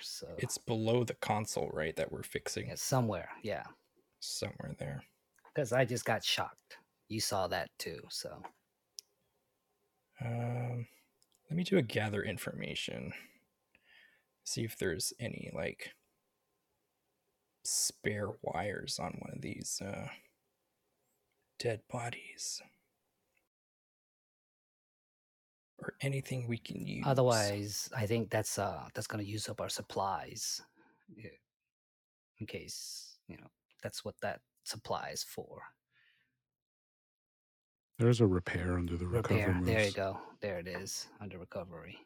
So 0.00 0.34
It's 0.38 0.58
below 0.58 1.04
the 1.04 1.14
console, 1.14 1.70
right? 1.72 1.94
That 1.94 2.10
we're 2.10 2.22
fixing 2.24 2.68
yeah, 2.68 2.74
somewhere, 2.76 3.28
yeah. 3.42 3.64
somewhere 4.18 4.74
there. 4.78 5.04
Because 5.54 5.72
I 5.72 5.84
just 5.84 6.04
got 6.04 6.24
shocked. 6.24 6.78
You 7.08 7.20
saw 7.20 7.48
that 7.48 7.68
too, 7.78 8.00
so 8.08 8.42
Um, 10.24 10.86
let 11.48 11.56
me 11.56 11.64
do 11.64 11.78
a 11.78 11.82
gather 11.82 12.22
information. 12.22 13.12
See 14.44 14.64
if 14.64 14.76
there's 14.76 15.12
any 15.18 15.50
like 15.54 15.90
spare 17.64 18.28
wires 18.42 18.98
on 18.98 19.16
one 19.18 19.32
of 19.34 19.40
these 19.42 19.80
uh, 19.84 20.08
dead 21.58 21.80
bodies. 21.90 22.62
Or 25.78 25.94
anything 26.02 26.46
we 26.46 26.58
can 26.58 26.86
use. 26.86 27.04
otherwise, 27.06 27.88
I 27.96 28.06
think 28.06 28.28
that's 28.30 28.58
uh 28.58 28.84
that's 28.94 29.06
gonna 29.06 29.22
use 29.22 29.48
up 29.48 29.60
our 29.62 29.70
supplies. 29.70 30.60
Yeah. 31.16 31.30
In 32.38 32.46
case 32.46 33.16
you 33.28 33.36
know 33.38 33.48
that's 33.82 34.04
what 34.04 34.14
that 34.20 34.40
supply 34.70 35.10
is 35.12 35.22
for. 35.22 35.62
There's 37.98 38.20
a 38.22 38.26
repair 38.26 38.78
under 38.78 38.96
the 38.96 39.06
recovery 39.06 39.44
Repair. 39.44 39.62
There 39.64 39.84
you 39.84 39.92
go. 39.92 40.18
There 40.40 40.58
it 40.58 40.66
is 40.66 41.08
under 41.20 41.38
recovery. 41.38 41.98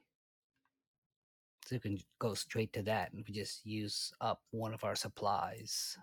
So 1.67 1.77
you 1.77 1.81
can 1.81 1.99
go 2.19 2.35
straight 2.35 2.73
to 2.73 2.83
that 2.83 3.12
and 3.12 3.25
we 3.27 3.33
just 3.33 3.65
use 3.65 4.12
up 4.21 4.43
one 4.51 4.75
of 4.75 4.83
our 4.85 4.97
supplies. 4.97 5.97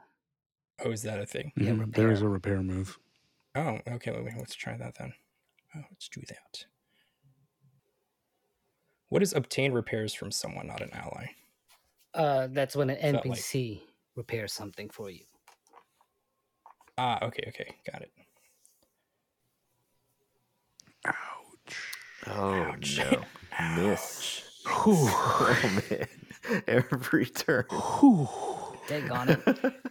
Oh, 0.84 0.92
is 0.92 1.02
that 1.04 1.20
a 1.20 1.26
thing? 1.26 1.52
Yeah, 1.58 1.72
Mhm, 1.72 1.94
There 1.94 2.12
is 2.12 2.22
a 2.22 2.28
repair. 2.28 2.64
move. 2.64 2.98
Oh, 3.54 3.80
okay. 3.88 4.12
Let 4.12 4.24
me, 4.24 4.32
let's 4.38 4.56
try 4.56 4.78
that 4.78 4.96
then. 4.96 5.14
Oh, 5.76 5.84
let's 5.92 6.08
do 6.08 6.22
that. 6.30 6.66
What 9.10 9.22
is 9.22 9.34
obtain 9.34 9.74
repairs 9.74 10.14
from 10.14 10.32
someone, 10.32 10.68
not 10.68 10.82
an 10.82 10.92
ally? 10.94 11.28
Uh, 12.14 12.48
that's 12.48 12.76
when 12.78 12.90
an 12.90 12.98
that 13.14 13.26
like- 13.26 13.38
NPC 13.38 13.82
repairs 14.16 14.54
something 14.54 14.90
for 14.90 15.10
you. 15.10 15.26
Ah, 17.04 17.18
okay, 17.26 17.44
okay, 17.48 17.76
got 17.92 18.04
it. 18.04 18.12
Ouch. 21.08 21.94
Oh 22.28 22.54
Ouch. 22.54 23.00
no. 23.00 23.24
Miss. 23.76 24.44
Whew. 24.84 25.10
Oh 25.44 25.82
man. 25.90 26.08
Every 26.68 27.26
turn. 27.26 27.66
Whew. 27.72 28.28
Daggone 28.88 29.30
it. 29.48 29.74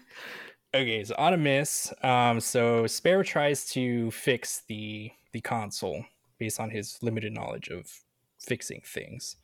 Okay, 0.73 1.03
so 1.03 1.17
on 1.19 1.35
a 1.35 1.37
miss, 1.37 1.93
um, 2.05 2.39
so 2.39 2.87
Spare 2.87 3.25
tries 3.25 3.69
to 3.71 4.13
fix 4.13 4.63
the 4.69 5.11
the 5.33 5.41
console 5.41 6.05
based 6.39 6.61
on 6.61 6.71
his 6.71 6.97
limited 7.03 7.33
knowledge 7.33 7.71
of 7.71 7.91
fixing 8.39 8.81
things. 8.87 9.35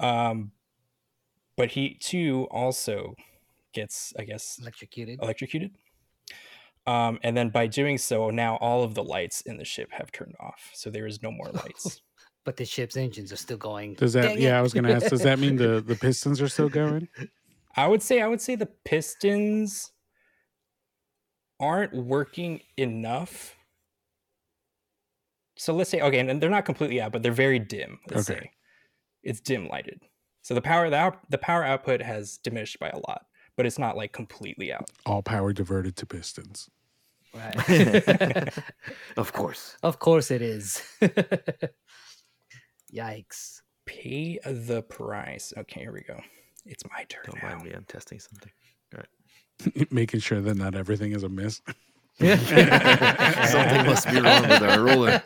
Um, 0.00 0.52
but 1.58 1.72
he 1.72 1.92
too 1.92 2.48
also 2.50 3.16
gets, 3.74 4.14
I 4.18 4.24
guess, 4.24 4.58
Electrocuted. 4.62 5.20
electrocuted. 5.22 5.72
Um, 6.86 7.18
and 7.22 7.36
then 7.36 7.50
by 7.50 7.66
doing 7.66 7.98
so, 7.98 8.30
now 8.30 8.56
all 8.56 8.82
of 8.82 8.94
the 8.94 9.04
lights 9.04 9.42
in 9.42 9.58
the 9.58 9.64
ship 9.64 9.90
have 9.92 10.10
turned 10.12 10.34
off, 10.40 10.70
so 10.74 10.90
there 10.90 11.06
is 11.06 11.22
no 11.22 11.30
more 11.30 11.50
lights. 11.52 12.00
But 12.44 12.56
the 12.56 12.64
ship's 12.64 12.96
engines 12.96 13.32
are 13.32 13.36
still 13.36 13.58
going. 13.58 13.94
Does 13.94 14.14
that? 14.14 14.34
Dang 14.34 14.40
Yeah, 14.40 14.56
it. 14.56 14.58
I 14.58 14.62
was 14.62 14.72
gonna 14.72 14.92
ask. 14.92 15.08
Does 15.08 15.22
that 15.22 15.38
mean 15.38 15.56
the 15.56 15.82
the 15.86 15.96
pistons 15.96 16.40
are 16.40 16.48
still 16.48 16.68
going? 16.68 17.08
I 17.76 17.86
would 17.86 18.02
say 18.02 18.20
I 18.20 18.26
would 18.26 18.40
say 18.40 18.56
the 18.56 18.66
pistons 18.84 19.92
aren't 21.60 21.94
working 21.94 22.60
enough. 22.76 23.54
So 25.56 25.74
let's 25.74 25.90
say 25.90 26.00
okay, 26.00 26.18
and 26.18 26.42
they're 26.42 26.50
not 26.50 26.64
completely 26.64 27.00
out, 27.00 27.12
but 27.12 27.22
they're 27.22 27.32
very 27.32 27.58
dim. 27.58 28.00
Let's 28.08 28.28
Okay. 28.28 28.40
say 28.40 28.50
it's 29.22 29.40
dim 29.40 29.68
lighted. 29.68 30.00
So 30.42 30.54
the 30.54 30.62
power 30.62 30.88
the, 30.88 30.96
out, 30.96 31.30
the 31.30 31.38
power 31.38 31.62
output 31.64 32.00
has 32.00 32.38
diminished 32.38 32.78
by 32.78 32.88
a 32.88 32.98
lot, 32.98 33.26
but 33.60 33.66
it's 33.66 33.78
not 33.78 33.94
like 33.94 34.10
completely 34.10 34.72
out. 34.72 34.90
All 35.04 35.20
power 35.20 35.52
diverted 35.52 35.94
to 35.96 36.06
pistons. 36.06 36.70
Right. 37.34 38.48
Of 39.18 39.34
course. 39.34 39.76
of 39.82 39.98
course 39.98 40.30
it 40.30 40.40
is. 40.40 40.82
Yikes. 42.90 43.60
Pay 43.84 44.38
the 44.46 44.80
price. 44.80 45.52
Okay, 45.58 45.80
here 45.82 45.92
we 45.92 46.00
go. 46.00 46.18
It's 46.64 46.84
my 46.90 47.04
turn 47.10 47.20
Don't 47.26 47.42
now. 47.42 47.50
mind 47.50 47.64
me. 47.64 47.72
I'm 47.72 47.84
testing 47.84 48.18
something. 48.18 48.50
Making 49.90 50.20
sure 50.20 50.40
that 50.40 50.56
not 50.56 50.74
everything 50.74 51.12
is 51.12 51.22
a 51.22 51.28
miss. 51.28 51.60
Something 53.50 53.86
must 53.86 54.08
be 54.10 54.20
wrong 54.20 54.42
with 54.48 54.62
our 54.62 54.80
roller. 54.82 55.22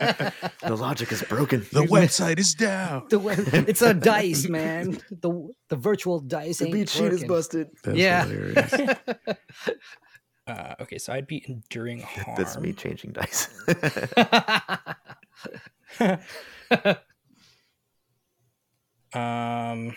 The 0.63 0.77
logic 0.77 1.11
is 1.13 1.23
broken. 1.25 1.61
The 1.73 1.83
website 1.83 2.39
is 2.39 2.55
down. 2.55 3.07
The 3.09 3.19
way, 3.19 3.35
it's 3.39 3.83
a 3.83 3.95
dice, 3.95 4.49
man. 4.49 4.99
The 5.11 5.49
the 5.69 5.77
virtual 5.77 6.21
dice 6.21 6.59
The 6.59 6.67
ain't 6.67 6.73
beat 6.75 6.89
sheet 6.89 7.13
is 7.13 7.25
busted. 7.25 7.69
That's 7.83 7.99
Yeah. 7.99 8.25
hilarious. 8.25 8.75
Uh, 10.47 10.75
okay, 10.79 10.99
so 10.99 11.11
I'd 11.11 11.27
be 11.27 11.43
enduring 11.49 12.01
harm. 12.03 12.37
That's 12.37 12.59
me 12.59 12.75
changing 12.75 13.13
dice. 13.13 13.49
Um, 19.13 19.97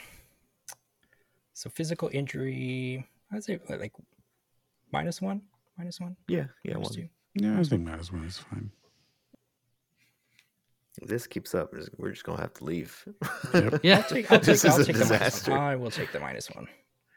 so 1.53 1.69
physical 1.69 2.09
injury, 2.13 3.05
I'd 3.31 3.43
say 3.43 3.59
like 3.69 3.93
minus 4.91 5.21
one, 5.21 5.41
minus 5.78 5.99
one, 5.99 6.15
yeah, 6.28 6.45
yeah. 6.63 6.73
minus 6.75 6.89
One. 6.89 6.95
two. 6.95 7.09
Yeah, 7.36 7.59
I 7.59 7.63
think 7.63 7.84
might 7.84 7.99
as 7.99 8.11
well. 8.11 8.23
Fine. 8.30 8.71
If 11.01 11.07
this 11.07 11.28
keeps 11.28 11.53
up, 11.53 11.73
we're 11.97 12.11
just- 12.11 12.23
gonna 12.23 12.41
have 12.41 12.53
to 12.55 12.63
leave. 12.63 13.07
Yep. 13.53 13.80
yeah. 13.84 13.97
I'll 13.97 14.03
take, 14.03 14.32
I'll 14.32 14.39
This 14.41 14.63
take, 14.63 14.71
I'll 14.71 14.80
is 14.80 14.84
a 14.89 14.91
take 14.93 14.95
the 14.97 15.03
disaster. 15.03 15.51
one. 15.51 15.59
I 15.59 15.75
will 15.75 15.91
take 15.91 16.11
the 16.11 16.19
minus 16.19 16.49
one. 16.49 16.67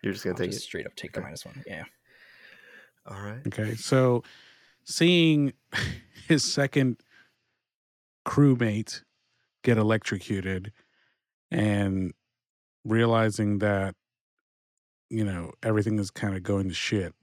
You're 0.03 0.13
just 0.13 0.25
gonna 0.25 0.35
I'll 0.35 0.39
take 0.39 0.51
just 0.51 0.63
it. 0.63 0.67
straight 0.67 0.87
up 0.87 0.95
take 0.97 1.13
the 1.13 1.21
minus 1.23 1.45
one. 1.47 1.63
Yeah. 1.67 1.85
All 3.07 3.21
right. 3.21 3.41
Okay, 3.47 3.75
so 3.77 4.23
seeing 4.85 5.53
his 6.29 6.45
second 6.45 6.99
crewmate 8.27 9.03
get 9.65 9.79
electrocuted 9.79 10.73
and 11.51 12.13
realizing 12.85 13.59
that 13.59 13.95
you 15.09 15.25
know 15.25 15.53
everything 15.63 15.99
is 15.99 16.11
kind 16.11 16.37
of 16.37 16.43
going 16.43 16.69
to 16.69 16.75
shit 16.75 17.15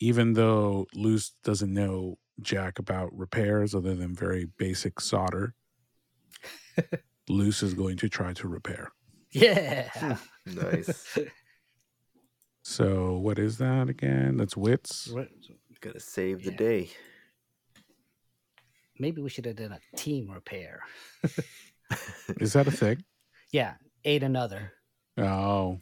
even 0.00 0.32
though 0.34 0.86
Luce 0.94 1.32
doesn't 1.44 1.72
know 1.72 2.18
jack 2.40 2.78
about 2.78 3.12
repairs 3.16 3.74
other 3.74 3.94
than 3.94 4.14
very 4.14 4.46
basic 4.58 5.00
solder 5.00 5.54
Luce 7.28 7.62
is 7.62 7.74
going 7.74 7.96
to 7.98 8.08
try 8.08 8.32
to 8.34 8.48
repair 8.48 8.92
Yeah. 9.32 9.88
Hmm, 10.46 10.54
nice. 10.54 11.18
so 12.62 13.18
what 13.18 13.38
is 13.38 13.58
that 13.58 13.88
again 13.88 14.36
that's 14.36 14.56
wits 14.56 15.08
What- 15.08 15.28
Gotta 15.80 16.00
save 16.00 16.42
the 16.42 16.50
Yeah. 16.50 16.56
day. 16.56 16.90
Maybe 18.98 19.22
we 19.22 19.28
should 19.30 19.44
have 19.46 19.54
done 19.54 19.70
a 19.70 19.96
team 19.96 20.28
repair. 20.28 20.80
is 22.40 22.54
that 22.54 22.66
a 22.66 22.72
thing 22.72 23.04
Yeah, 23.52 23.74
ate 24.04 24.24
another. 24.24 24.72
Oh. 25.16 25.80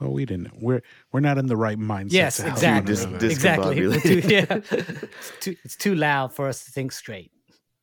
Well, 0.00 0.12
we 0.12 0.24
didn't. 0.24 0.62
We're 0.62 0.82
we're 1.12 1.20
not 1.20 1.36
in 1.38 1.46
the 1.46 1.56
right 1.56 1.78
mindset. 1.78 2.12
Yes, 2.12 2.36
to 2.38 2.48
exactly. 2.48 2.94
dis- 2.94 3.04
exactly. 3.32 3.86
We're 3.86 4.00
too- 4.00 4.20
yeah. 4.26 4.46
it's, 4.70 5.32
too, 5.40 5.56
it's 5.62 5.76
too 5.76 5.94
loud 5.94 6.32
for 6.32 6.48
us 6.48 6.64
to 6.64 6.70
think 6.70 6.90
straight. 6.92 7.30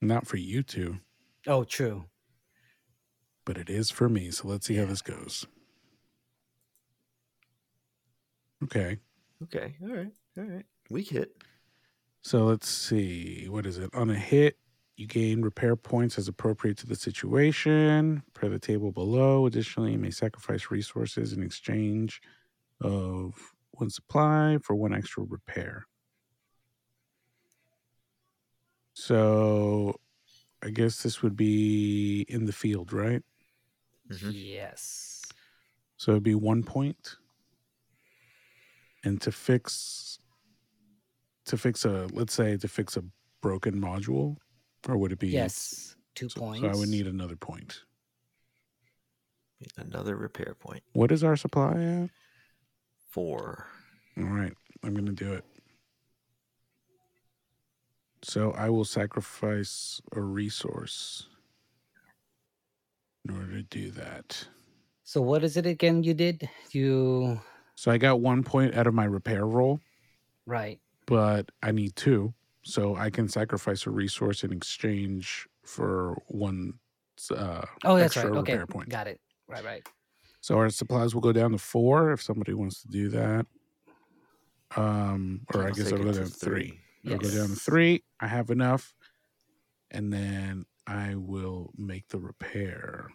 Not 0.01 0.25
for 0.27 0.37
you 0.37 0.63
two, 0.63 0.97
Oh, 1.45 1.63
true. 1.63 2.05
but 3.45 3.57
it 3.57 3.69
is 3.69 3.89
for 3.91 4.09
me. 4.09 4.31
So 4.31 4.47
let's 4.47 4.65
see 4.67 4.75
how 4.75 4.85
this 4.85 5.01
goes. 5.01 5.45
Okay. 8.63 8.97
Okay. 9.43 9.75
All 9.83 9.89
right. 9.95 10.11
All 10.37 10.43
right. 10.43 10.65
Weak 10.89 11.09
hit. 11.09 11.31
So 12.23 12.45
let's 12.45 12.67
see. 12.69 13.47
What 13.47 13.65
is 13.65 13.77
it? 13.77 13.89
On 13.93 14.09
a 14.09 14.15
hit, 14.15 14.57
you 14.97 15.05
gain 15.05 15.43
repair 15.43 15.75
points 15.75 16.17
as 16.17 16.27
appropriate 16.27 16.77
to 16.79 16.87
the 16.87 16.95
situation. 16.95 18.23
Per 18.33 18.49
the 18.49 18.59
table 18.59 18.91
below. 18.91 19.45
Additionally, 19.45 19.91
you 19.93 19.99
may 19.99 20.09
sacrifice 20.09 20.71
resources 20.71 21.33
in 21.33 21.43
exchange 21.43 22.19
of 22.81 23.35
one 23.71 23.91
supply 23.91 24.57
for 24.63 24.75
one 24.75 24.93
extra 24.93 25.23
repair. 25.23 25.85
So 28.93 29.99
I 30.63 30.71
guess 30.71 31.03
this 31.03 31.21
would 31.21 31.35
be 31.35 32.25
in 32.27 32.45
the 32.45 32.51
field, 32.51 32.91
right? 32.91 33.23
Mhm. 34.09 34.31
Yes. 34.33 35.21
So 35.97 36.11
it'd 36.11 36.23
be 36.23 36.33
one 36.33 36.63
point. 36.63 37.17
And 39.03 39.21
to 39.21 39.31
fix 39.31 40.17
to 41.45 41.57
fix 41.57 41.85
a 41.85 42.07
let's 42.11 42.33
say 42.33 42.57
to 42.57 42.67
fix 42.67 42.97
a 42.97 43.03
broken 43.41 43.79
module, 43.79 44.37
or 44.87 44.97
would 44.97 45.11
it 45.11 45.19
be 45.19 45.27
Yes. 45.27 45.95
Two 46.15 46.29
So, 46.29 46.39
points. 46.39 46.61
so 46.61 46.67
I 46.69 46.75
would 46.75 46.89
need 46.89 47.05
another 47.05 47.35
point. 47.35 47.83
Another 49.77 50.15
repair 50.15 50.55
point. 50.59 50.83
What 50.93 51.11
is 51.11 51.23
our 51.23 51.35
supply 51.35 51.73
at? 51.81 52.09
Four. 53.09 53.67
All 54.17 54.23
right, 54.23 54.53
I'm 54.83 54.93
gonna 54.95 55.11
do 55.11 55.33
it. 55.33 55.43
So 58.23 58.51
I 58.51 58.69
will 58.69 58.85
sacrifice 58.85 60.01
a 60.13 60.21
resource 60.21 61.27
in 63.27 63.35
order 63.35 63.51
to 63.57 63.63
do 63.63 63.91
that. 63.91 64.47
So 65.03 65.21
what 65.21 65.43
is 65.43 65.55
it 65.57 65.65
again 65.65 66.03
you 66.03 66.13
did? 66.13 66.49
You 66.71 67.39
So 67.75 67.91
I 67.91 67.97
got 67.97 68.19
one 68.19 68.43
point 68.43 68.75
out 68.75 68.87
of 68.87 68.93
my 68.93 69.05
repair 69.05 69.45
roll, 69.45 69.79
right. 70.45 70.79
but 71.05 71.49
I 71.63 71.71
need 71.71 71.95
two. 71.95 72.33
So 72.67 72.97
I 72.97 73.09
can 73.09 73.29
sacrifice 73.29 73.85
a 73.87 73.91
resource 73.91 74.43
in 74.43 74.51
exchange 74.51 75.47
for 75.63 76.21
one 76.27 76.73
uh, 77.31 77.61
Oh, 77.85 77.95
that's 77.95 78.17
extra 78.17 78.29
right. 78.31 78.39
Okay. 78.39 78.51
repair 78.53 78.67
point. 78.67 78.89
Got 78.89 79.07
it. 79.07 79.21
Right, 79.47 79.63
right. 79.63 79.87
So 80.41 80.57
our 80.57 80.69
supplies 80.69 81.13
will 81.13 81.21
go 81.21 81.31
down 81.31 81.51
to 81.53 81.57
four 81.57 82.11
if 82.11 82.21
somebody 82.21 82.53
wants 82.53 82.81
to 82.81 82.89
do 82.89 83.07
that. 83.09 83.45
Um, 84.75 85.45
or 85.53 85.61
I 85.63 85.67
I'll 85.67 85.73
guess 85.73 85.85
take 85.85 85.93
I'll 85.93 86.03
go 86.03 86.11
down 86.11 86.25
to 86.25 86.29
three. 86.29 86.77
I'll 87.07 87.17
go 87.17 87.29
down 87.31 87.47
to 87.47 87.55
three. 87.55 88.03
I 88.19 88.27
have 88.27 88.49
enough. 88.49 88.93
And 89.89 90.11
then 90.11 90.65
I 90.85 91.15
will 91.15 91.71
make 91.77 92.09
the 92.09 92.19
repair. 92.19 93.07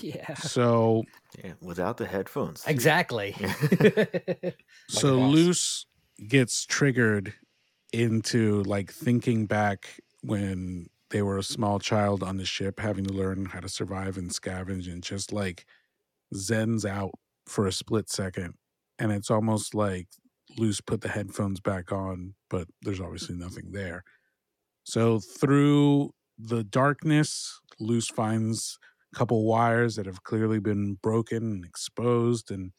Yeah. 0.00 0.34
So 0.34 1.04
Yeah, 1.44 1.52
without 1.60 1.96
the 1.96 2.06
headphones. 2.06 2.64
too. 2.64 2.70
Exactly. 2.72 3.32
so 4.88 5.16
boss. 5.20 5.32
Luce 5.32 5.86
gets 6.26 6.66
triggered 6.66 7.34
into 7.96 8.62
like 8.64 8.92
thinking 8.92 9.46
back 9.46 10.00
when 10.22 10.86
they 11.10 11.22
were 11.22 11.38
a 11.38 11.42
small 11.42 11.78
child 11.78 12.22
on 12.22 12.36
the 12.36 12.44
ship 12.44 12.80
having 12.80 13.04
to 13.04 13.12
learn 13.14 13.46
how 13.46 13.60
to 13.60 13.68
survive 13.68 14.18
and 14.18 14.30
scavenge 14.30 14.90
and 14.90 15.02
just 15.02 15.32
like 15.32 15.64
zens 16.34 16.84
out 16.88 17.12
for 17.46 17.66
a 17.66 17.72
split 17.72 18.08
second. 18.10 18.54
And 18.98 19.12
it's 19.12 19.30
almost 19.30 19.74
like 19.74 20.08
Luce 20.58 20.80
put 20.80 21.00
the 21.00 21.08
headphones 21.08 21.60
back 21.60 21.92
on 21.92 22.34
but 22.50 22.68
there's 22.82 23.00
obviously 23.00 23.36
nothing 23.36 23.72
there. 23.72 24.04
So 24.84 25.20
through 25.20 26.12
the 26.38 26.64
darkness 26.64 27.60
Luce 27.80 28.08
finds 28.08 28.78
a 29.14 29.18
couple 29.18 29.44
wires 29.44 29.96
that 29.96 30.06
have 30.06 30.22
clearly 30.24 30.60
been 30.60 30.98
broken 31.02 31.38
and 31.38 31.64
exposed 31.64 32.50
and 32.50 32.72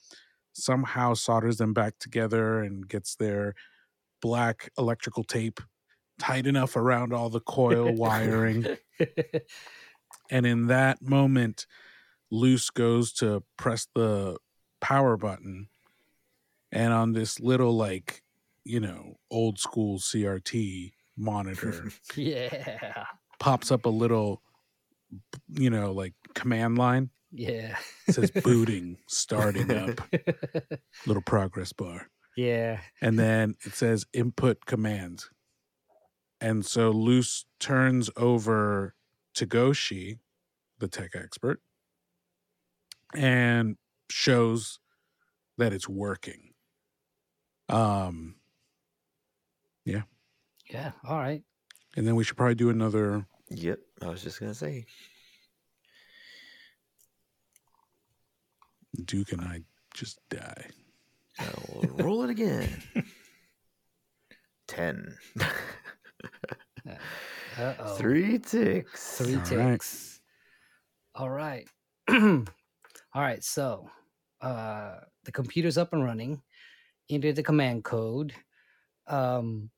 somehow 0.54 1.14
solders 1.14 1.58
them 1.58 1.74
back 1.74 2.00
together 2.00 2.62
and 2.62 2.88
gets 2.88 3.16
their 3.16 3.54
black 4.22 4.70
electrical 4.78 5.24
tape 5.24 5.60
tight 6.20 6.48
enough 6.48 6.76
around 6.76 7.14
all 7.14 7.30
the 7.30 7.40
coil 7.40 7.94
wiring. 7.94 8.66
And 10.30 10.46
in 10.46 10.68
that 10.68 11.02
moment, 11.02 11.66
Luce 12.32 12.70
goes 12.70 13.14
to 13.14 13.44
press 13.58 13.88
the 13.96 14.38
power 14.82 15.18
button. 15.18 15.70
And 16.72 16.94
on 16.94 17.14
this 17.14 17.40
little, 17.40 17.76
like, 17.76 18.24
you 18.64 18.80
know, 18.80 19.18
old 19.32 19.60
school 19.60 20.00
CRT 20.00 20.92
monitor 21.16 21.90
yeah. 22.16 23.06
pops 23.40 23.72
up 23.72 23.86
a 23.86 23.90
little, 23.90 24.42
you 25.54 25.70
know, 25.70 25.92
like 25.92 26.14
command 26.34 26.78
line. 26.78 27.10
Yeah. 27.32 27.78
It 28.08 28.16
says 28.16 28.32
booting, 28.32 28.98
starting 29.08 29.72
up, 29.72 30.02
little 31.06 31.24
progress 31.24 31.72
bar. 31.72 32.10
Yeah. 32.38 32.80
and 33.02 33.20
then 33.20 33.56
it 33.66 33.74
says 33.74 34.06
input 34.14 34.66
commands. 34.66 35.30
And 36.40 36.66
so 36.66 36.92
Luce 36.92 37.46
turns 37.60 38.10
over 38.16 38.94
to 39.34 39.46
Goshi, 39.46 40.20
the 40.80 40.88
tech 40.88 41.12
expert, 41.16 41.60
and 43.16 43.76
shows 44.10 44.80
that 45.58 45.74
it's 45.74 45.90
working. 45.90 46.54
Um, 47.70 48.36
yeah. 49.84 50.04
Yeah. 50.70 50.92
All 51.04 51.18
right. 51.18 51.42
and 51.96 52.08
then 52.08 52.16
we 52.16 52.24
should 52.24 52.38
probably 52.38 52.56
do 52.56 52.70
another. 52.70 53.26
Yep, 53.50 53.80
I 54.04 54.08
was 54.10 54.22
just 54.22 54.40
gonna 54.40 54.54
say. 54.54 54.86
Duke 59.06 59.32
and 59.32 59.42
I 59.42 59.62
just 59.94 60.20
die. 60.30 60.68
I'll 61.40 61.82
roll 61.96 62.24
it 62.24 62.30
again. 62.30 62.70
Ten. 64.68 65.16
Uh 67.58 67.74
oh. 67.80 67.96
Three 67.96 68.38
ticks. 68.38 69.18
Three 69.18 69.36
All 69.36 69.40
right. 69.40 69.72
ticks. 69.72 70.20
All 71.16 71.30
right. 71.30 71.68
All 72.10 72.46
right. 73.16 73.44
So 73.44 73.90
uh 74.42 74.98
the 75.26 75.32
computer's 75.32 75.78
up 75.78 75.94
and 75.94 76.04
running. 76.04 76.42
Enter 77.10 77.34
the 77.34 77.44
command 77.44 77.84
code. 77.84 78.34
Um 79.08 79.70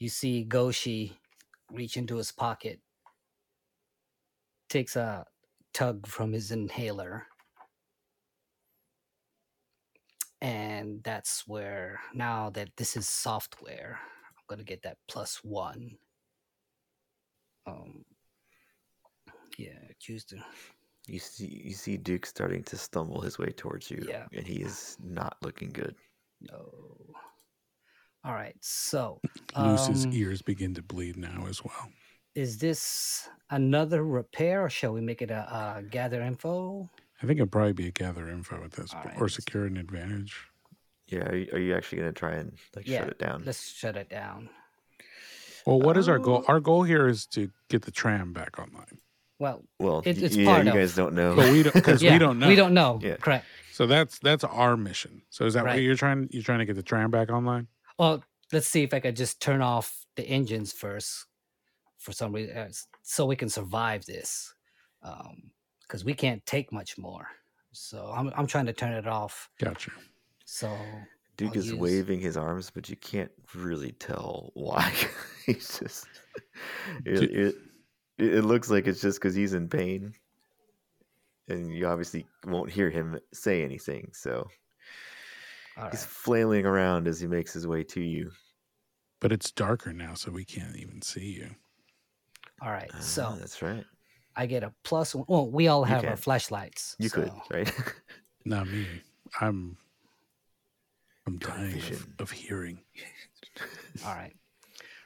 you 0.00 0.08
see 0.08 0.44
Goshi 0.44 1.16
reach 1.70 1.96
into 1.96 2.16
his 2.16 2.32
pocket, 2.32 2.80
takes 4.68 4.96
a 4.96 5.24
tug 5.72 6.06
from 6.06 6.32
his 6.32 6.50
inhaler. 6.50 7.26
And 10.44 11.02
that's 11.02 11.44
where 11.46 12.00
now 12.12 12.50
that 12.50 12.68
this 12.76 12.98
is 12.98 13.08
software, 13.08 13.98
I'm 14.36 14.44
gonna 14.46 14.62
get 14.62 14.82
that 14.82 14.98
plus 15.08 15.40
one. 15.42 15.96
Um 17.66 18.04
yeah, 19.56 19.78
choose 19.98 20.24
to 20.26 20.36
You 21.06 21.18
see, 21.18 21.62
you 21.64 21.72
see 21.72 21.96
Duke 21.96 22.26
starting 22.26 22.62
to 22.64 22.76
stumble 22.76 23.22
his 23.22 23.38
way 23.38 23.52
towards 23.56 23.90
you, 23.90 24.04
Yeah. 24.06 24.26
and 24.34 24.46
he 24.46 24.60
is 24.60 24.98
not 25.02 25.38
looking 25.40 25.70
good. 25.70 25.94
no. 26.42 26.94
All 28.22 28.32
right, 28.34 28.56
so 28.60 29.20
Luce's 29.58 30.04
um, 30.06 30.12
ears 30.12 30.40
begin 30.42 30.72
to 30.74 30.82
bleed 30.82 31.16
now 31.16 31.46
as 31.46 31.62
well. 31.64 31.88
is 32.34 32.58
this 32.58 33.28
another 33.50 34.02
repair 34.04 34.62
or 34.64 34.70
shall 34.70 34.92
we 34.92 35.00
make 35.00 35.22
it 35.22 35.30
a, 35.30 35.76
a 35.78 35.82
gather 35.90 36.20
info? 36.22 36.90
I 37.24 37.26
think 37.26 37.38
it'd 37.38 37.50
probably 37.52 37.72
be 37.72 37.86
a 37.86 37.90
gather 37.90 38.28
info 38.28 38.62
at 38.64 38.72
this 38.72 38.92
point, 38.92 39.06
right, 39.06 39.20
or 39.20 39.28
secure 39.30 39.64
an 39.64 39.78
advantage. 39.78 40.36
Yeah, 41.06 41.20
are 41.28 41.34
you, 41.36 41.48
are 41.54 41.58
you 41.58 41.74
actually 41.74 41.98
gonna 41.98 42.12
try 42.12 42.32
and 42.34 42.52
like 42.76 42.86
Yeah, 42.86 43.00
shut 43.00 43.08
it 43.08 43.18
down? 43.18 43.42
Let's 43.46 43.66
shut 43.72 43.96
it 43.96 44.10
down. 44.10 44.50
Well, 45.64 45.80
what 45.80 45.96
is 45.96 46.06
our 46.08 46.18
goal? 46.18 46.44
Oh. 46.46 46.52
Our 46.52 46.60
goal 46.60 46.82
here 46.82 47.08
is 47.08 47.24
to 47.28 47.50
get 47.70 47.82
the 47.82 47.90
tram 47.90 48.34
back 48.34 48.58
online. 48.58 48.98
Well, 49.38 49.64
Well, 49.78 50.02
It- 50.04 50.18
y- 50.18 50.22
it's 50.24 50.36
yeah, 50.36 50.44
part 50.46 50.64
you 50.64 50.70
of- 50.70 50.76
guys 50.76 50.94
don't 50.94 51.14
know. 51.14 51.34
But 51.34 51.50
we 51.50 51.62
don't 51.62 51.72
because 51.74 52.02
yeah, 52.02 52.12
we 52.12 52.18
don't 52.18 52.38
know. 52.38 52.48
We 52.48 52.56
don't 52.56 52.74
know. 52.74 53.00
Yeah. 53.02 53.16
Correct. 53.16 53.46
So 53.72 53.86
that's 53.86 54.18
that's 54.18 54.44
our 54.44 54.76
mission. 54.76 55.22
So 55.30 55.46
is 55.46 55.54
that 55.54 55.64
what 55.64 55.80
you're 55.80 55.96
trying? 55.96 56.28
You're 56.30 56.42
trying 56.42 56.58
to 56.60 56.66
get 56.66 56.76
the 56.76 56.82
tram 56.82 57.10
back 57.10 57.30
online? 57.30 57.68
Well, 57.98 58.22
let's 58.52 58.68
see 58.68 58.82
if 58.82 58.92
I 58.92 59.00
could 59.00 59.16
just 59.16 59.40
turn 59.40 59.62
off 59.62 60.04
the 60.16 60.24
engines 60.28 60.72
first 60.72 61.26
for 61.98 62.12
some 62.12 62.32
reason, 62.32 62.54
uh, 62.56 62.68
so 63.02 63.24
we 63.24 63.34
can 63.36 63.48
survive 63.48 64.04
this, 64.04 64.52
because 65.86 66.04
we 66.04 66.14
can't 66.14 66.44
take 66.46 66.72
much 66.72 66.98
more. 66.98 67.26
So 67.72 68.12
I'm 68.14 68.32
I'm 68.36 68.46
trying 68.46 68.66
to 68.66 68.72
turn 68.72 68.92
it 68.92 69.06
off. 69.06 69.48
Gotcha. 69.58 69.90
So 70.44 70.76
Duke 71.36 71.52
I'll 71.52 71.58
is 71.58 71.70
use- 71.70 71.78
waving 71.78 72.20
his 72.20 72.36
arms, 72.36 72.70
but 72.70 72.88
you 72.88 72.96
can't 72.96 73.30
really 73.54 73.92
tell 73.92 74.50
why. 74.54 74.92
he's 75.46 75.78
just. 75.78 76.06
It, 77.04 77.30
it, 77.32 77.54
it 78.18 78.44
looks 78.44 78.70
like 78.70 78.86
it's 78.86 79.00
just 79.00 79.18
because 79.20 79.34
he's 79.34 79.54
in 79.54 79.68
pain, 79.68 80.12
and 81.48 81.72
you 81.74 81.86
obviously 81.88 82.26
won't 82.46 82.70
hear 82.70 82.90
him 82.90 83.18
say 83.32 83.64
anything. 83.64 84.10
So 84.12 84.46
all 85.76 85.90
he's 85.90 86.00
right. 86.02 86.10
flailing 86.10 86.64
around 86.66 87.08
as 87.08 87.20
he 87.20 87.26
makes 87.26 87.52
his 87.52 87.66
way 87.66 87.82
to 87.84 88.00
you. 88.00 88.30
But 89.20 89.32
it's 89.32 89.50
darker 89.50 89.92
now, 89.92 90.14
so 90.14 90.30
we 90.30 90.44
can't 90.44 90.76
even 90.76 91.02
see 91.02 91.32
you. 91.32 91.50
All 92.62 92.70
right. 92.70 92.90
Ah, 92.94 93.00
So 93.00 93.36
that's 93.38 93.62
right. 93.62 93.84
I 94.36 94.46
get 94.46 94.62
a 94.62 94.72
plus 94.82 95.14
one. 95.14 95.24
Well, 95.28 95.48
we 95.48 95.68
all 95.68 95.84
have 95.84 96.04
our 96.04 96.16
flashlights. 96.16 96.96
You 96.98 97.10
could, 97.10 97.30
right? 97.50 97.72
Not 98.44 98.66
me. 98.68 98.86
I'm. 99.40 99.76
I'm 101.26 101.38
dying 101.38 101.76
of, 101.90 102.06
of 102.18 102.30
hearing. 102.30 102.80
All 104.04 104.14
right. 104.14 104.34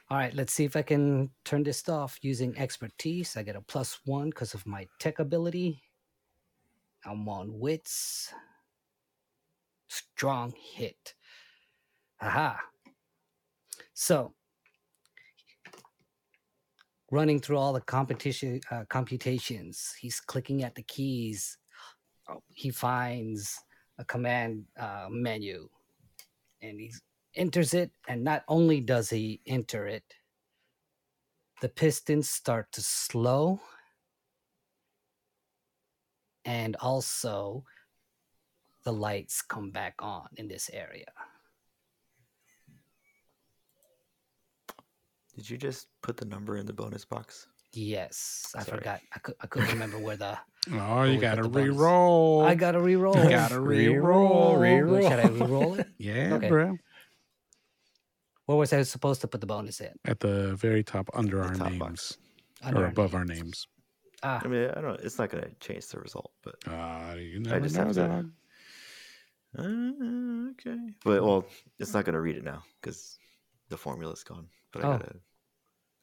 All 0.09 0.17
right. 0.17 0.33
Let's 0.33 0.51
see 0.51 0.65
if 0.65 0.75
I 0.75 0.81
can 0.81 1.29
turn 1.45 1.63
this 1.63 1.87
off 1.87 2.19
using 2.21 2.57
expertise. 2.57 3.37
I 3.37 3.43
get 3.43 3.55
a 3.55 3.61
plus 3.61 3.99
one 4.03 4.29
because 4.29 4.53
of 4.53 4.65
my 4.65 4.85
tech 4.99 5.19
ability. 5.19 5.81
I'm 7.05 7.29
on 7.29 7.57
wits. 7.57 8.33
Strong 9.87 10.55
hit. 10.57 11.13
Aha. 12.21 12.59
So, 13.93 14.33
running 17.11 17.39
through 17.39 17.57
all 17.57 17.73
the 17.73 17.81
competition 17.81 18.61
uh, 18.71 18.83
computations, 18.89 19.95
he's 19.99 20.19
clicking 20.19 20.63
at 20.63 20.75
the 20.75 20.83
keys. 20.83 21.57
Oh, 22.29 22.43
he 22.53 22.69
finds 22.69 23.57
a 23.97 24.05
command 24.05 24.65
uh, 24.79 25.07
menu, 25.09 25.67
and 26.61 26.79
he 26.79 26.91
enters 27.35 27.73
it. 27.73 27.91
And 28.07 28.23
not 28.23 28.43
only 28.47 28.81
does 28.81 29.09
he 29.09 29.41
enter 29.47 29.87
it, 29.87 30.03
the 31.61 31.69
pistons 31.69 32.29
start 32.29 32.71
to 32.73 32.81
slow, 32.81 33.59
and 36.45 36.75
also 36.77 37.65
the 38.83 38.93
lights 38.93 39.41
come 39.41 39.71
back 39.71 39.95
on 39.99 40.27
in 40.37 40.47
this 40.47 40.69
area. 40.71 41.11
Did 45.39 45.49
you 45.49 45.57
just 45.57 45.87
put 46.01 46.17
the 46.17 46.25
number 46.25 46.57
in 46.57 46.65
the 46.65 46.73
bonus 46.73 47.05
box? 47.05 47.47
Yes, 47.71 48.51
I 48.57 48.63
Sorry. 48.63 48.79
forgot. 48.79 48.99
I 49.15 49.19
could 49.19 49.35
I 49.39 49.47
couldn't 49.47 49.69
remember 49.69 49.97
where 49.97 50.17
the. 50.17 50.37
Oh, 50.73 51.03
we 51.03 51.13
you 51.13 51.17
got 51.21 51.35
to 51.35 51.43
the 51.43 51.49
re-roll. 51.49 52.41
I 52.43 52.53
got 52.55 52.73
to 52.73 52.81
re-roll. 52.81 53.15
You 53.15 53.29
gotta 53.29 53.59
Re-roll, 53.61 54.57
re-roll. 54.57 54.59
re-roll. 54.59 55.09
Should 55.09 55.19
I 55.19 55.27
re-roll 55.29 55.73
it? 55.79 55.87
Yeah, 55.97 56.33
Okay. 56.33 56.49
bro. 56.49 56.77
Where 58.47 58.57
was 58.57 58.73
I 58.73 58.83
supposed 58.83 59.21
to 59.21 59.27
put 59.29 59.39
the 59.39 59.47
bonus 59.47 59.79
in? 59.79 59.93
At 60.03 60.19
the 60.19 60.55
very 60.57 60.83
top, 60.83 61.09
under 61.13 61.37
The 61.37 61.43
our 61.43 61.53
top 61.55 61.67
names 61.69 61.79
box. 61.79 62.17
Under 62.61 62.81
or 62.81 62.83
our 62.83 62.89
above 62.89 63.15
our 63.15 63.23
names. 63.23 63.39
names. 63.41 63.67
Ah, 64.23 64.41
I 64.43 64.47
mean, 64.49 64.69
I 64.75 64.81
don't. 64.81 64.99
It's 64.99 65.17
not 65.17 65.29
going 65.29 65.45
to 65.45 65.51
change 65.61 65.87
the 65.87 65.99
result, 66.01 66.33
but 66.43 66.55
Uh, 66.67 67.15
you 67.15 67.39
never 67.39 67.61
just 67.61 67.75
know, 67.77 67.85
have 67.85 67.93
to- 67.95 68.07
dog. 68.07 68.31
uh, 69.57 70.49
okay. 70.51 70.77
But 71.05 71.23
well, 71.23 71.45
it's 71.79 71.93
not 71.93 72.03
going 72.03 72.15
to 72.15 72.21
read 72.21 72.35
it 72.35 72.43
now 72.43 72.63
because 72.81 73.17
the 73.69 73.77
formula's 73.77 74.23
gone. 74.25 74.47
But 74.73 74.83
I 74.83 74.87
Oh. 74.87 74.97
gotta. 74.97 75.15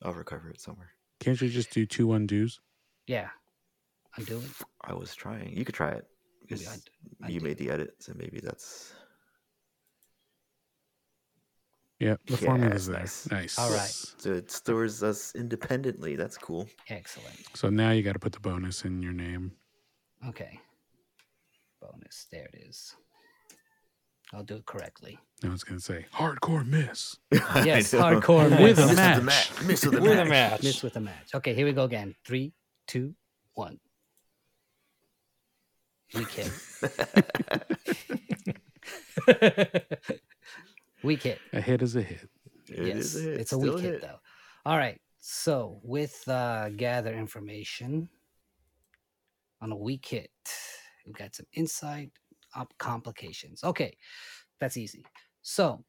I'll 0.03 0.13
recover 0.13 0.51
it 0.51 0.61
somewhere. 0.61 0.91
Can't 1.21 1.41
you 1.41 1.49
just 1.49 1.71
do 1.73 1.87
two 1.87 2.09
undos? 2.09 2.59
yeah. 3.07 3.29
Undo 4.19 4.39
it. 4.39 4.51
I 4.83 4.95
was 4.95 5.15
trying. 5.15 5.55
You 5.57 5.65
could 5.67 5.75
try 5.75 5.91
it 5.91 6.05
Maybe 6.49 6.49
because 6.49 6.67
undo- 6.67 6.91
you 7.33 7.37
undo 7.37 7.41
made 7.45 7.51
it. 7.53 7.59
the 7.59 7.71
edit, 7.71 7.91
so 7.99 8.13
maybe 8.17 8.41
that's 8.43 8.95
Yeah, 11.99 12.17
the 12.27 12.39
Yeah, 12.43 12.75
is 12.75 12.87
there. 12.87 13.01
nice. 13.01 13.31
Nice. 13.31 13.59
All 13.59 13.71
right. 13.71 13.89
so 13.91 14.33
it 14.33 14.51
stores 14.51 15.03
us 15.03 15.35
independently. 15.35 16.17
That's 16.17 16.37
cool. 16.39 16.67
Excellent. 16.89 17.37
So 17.55 17.69
now 17.71 17.91
you 17.91 18.03
got 18.03 18.13
to 18.15 18.19
put 18.19 18.33
the 18.33 18.41
bonus 18.41 18.85
in 18.87 19.03
your 19.03 19.13
name. 19.13 19.53
Okay. 20.29 20.61
Bonus. 21.81 22.27
There 22.33 22.49
it 22.53 22.65
is. 22.69 22.95
I'll 24.33 24.43
do 24.43 24.57
it 24.57 24.67
correctly. 24.67 25.19
I 25.45 25.49
was 25.49 25.63
going 25.65 25.79
to 25.79 25.85
say 25.85 26.07
hardcore 26.15 26.67
miss. 26.67 27.17
Yes, 27.65 27.95
I 27.95 28.11
know. 28.13 28.21
hardcore 28.21 28.51
With 28.63 28.79
a 28.79 28.87
miss. 28.87 28.89
Miss 28.89 28.97
match. 28.97 29.17
the 29.17 29.23
match. 29.23 29.63
Miss 29.65 29.85
with 29.85 29.95
the 29.95 30.01
With 30.01 30.13
a 30.13 30.17
match. 30.25 30.29
match. 30.29 30.63
Miss 30.63 30.83
with 30.83 30.97
a 30.97 31.01
match. 31.01 31.35
Okay, 31.35 31.55
here 31.55 31.67
we 31.67 31.73
go 31.73 31.85
again. 31.85 32.15
Three, 32.25 32.53
two, 32.87 33.15
one. 33.55 33.79
Weak 36.15 36.31
hit. 36.31 36.51
Weak 41.03 41.23
hit. 41.23 41.39
A 41.53 41.61
hit 41.61 41.83
is 41.83 41.97
a 41.97 42.03
hit. 42.03 42.29
It 42.69 42.87
yes, 42.89 42.97
is 43.15 43.17
a 43.17 43.21
hit. 43.31 43.41
it's 43.41 43.53
a 43.53 43.57
Still 43.57 43.75
weak 43.75 43.83
hit. 43.85 44.01
though. 44.03 44.19
All 44.65 44.77
right. 44.77 45.01
So 45.19 45.81
with 45.83 46.27
uh, 46.29 46.71
gather 46.71 47.13
information 47.15 48.09
on 49.61 49.73
a 49.73 49.77
weak 49.77 50.07
hit, 50.07 50.31
we've 51.05 51.15
got 51.15 51.35
some 51.35 51.47
insight 51.55 52.11
up 52.57 52.73
complications. 52.79 53.63
Okay, 53.63 53.97
that's 54.61 54.77
easy. 54.77 55.05
So 55.43 55.85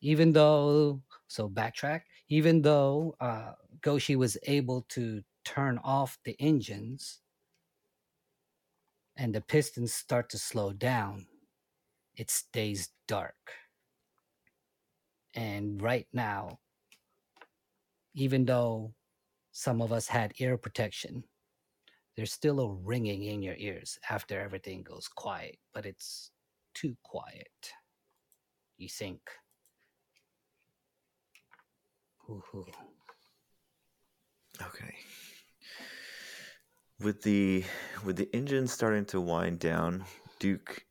even 0.00 0.32
though 0.32 1.02
so 1.28 1.48
backtrack, 1.48 2.02
even 2.28 2.62
though 2.62 3.14
uh, 3.20 3.52
Goshi 3.82 4.16
was 4.16 4.36
able 4.44 4.86
to 4.90 5.22
turn 5.44 5.78
off 5.84 6.18
the 6.24 6.36
engines 6.40 7.20
and 9.16 9.34
the 9.34 9.40
pistons 9.40 9.92
start 9.92 10.30
to 10.30 10.38
slow 10.38 10.72
down, 10.72 11.26
it 12.16 12.30
stays 12.30 12.90
dark. 13.06 13.34
And 15.34 15.80
right 15.82 16.06
now, 16.12 16.58
even 18.14 18.44
though 18.44 18.94
some 19.52 19.82
of 19.82 19.92
us 19.92 20.08
had 20.08 20.32
ear 20.38 20.56
protection, 20.56 21.24
there's 22.18 22.32
still 22.32 22.58
a 22.58 22.68
ringing 22.68 23.22
in 23.22 23.42
your 23.42 23.54
ears 23.58 23.96
after 24.10 24.40
everything 24.40 24.82
goes 24.82 25.06
quiet, 25.06 25.56
but 25.72 25.86
it's 25.86 26.32
too 26.74 26.96
quiet. 27.04 27.72
You 28.76 28.88
think. 28.88 29.20
Hoo-hoo. 32.26 32.66
Okay. 34.60 34.94
With 36.98 37.22
the 37.22 37.62
with 38.04 38.16
the 38.16 38.28
engine 38.32 38.66
starting 38.66 39.04
to 39.06 39.20
wind 39.20 39.60
down, 39.60 40.04
Duke 40.40 40.84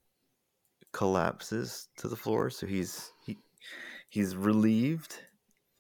collapses 0.94 1.90
to 1.98 2.08
the 2.08 2.16
floor. 2.16 2.50
So 2.50 2.66
he's 2.66 3.12
he 3.26 3.38
he's 4.08 4.38
relieved 4.38 5.14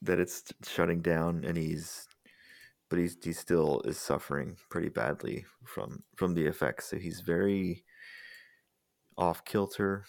that 0.01 0.19
it's 0.19 0.43
shutting 0.65 0.99
down, 0.99 1.45
and 1.45 1.55
he's 1.55 2.06
but 2.89 2.99
he's 2.99 3.17
he 3.23 3.33
still 3.33 3.81
is 3.85 3.97
suffering 3.97 4.55
pretty 4.69 4.89
badly 4.89 5.45
from 5.65 6.03
from 6.15 6.33
the 6.33 6.45
effects. 6.45 6.89
So 6.89 6.97
he's 6.97 7.21
very 7.21 7.83
off 9.17 9.43
kilter. 9.45 10.05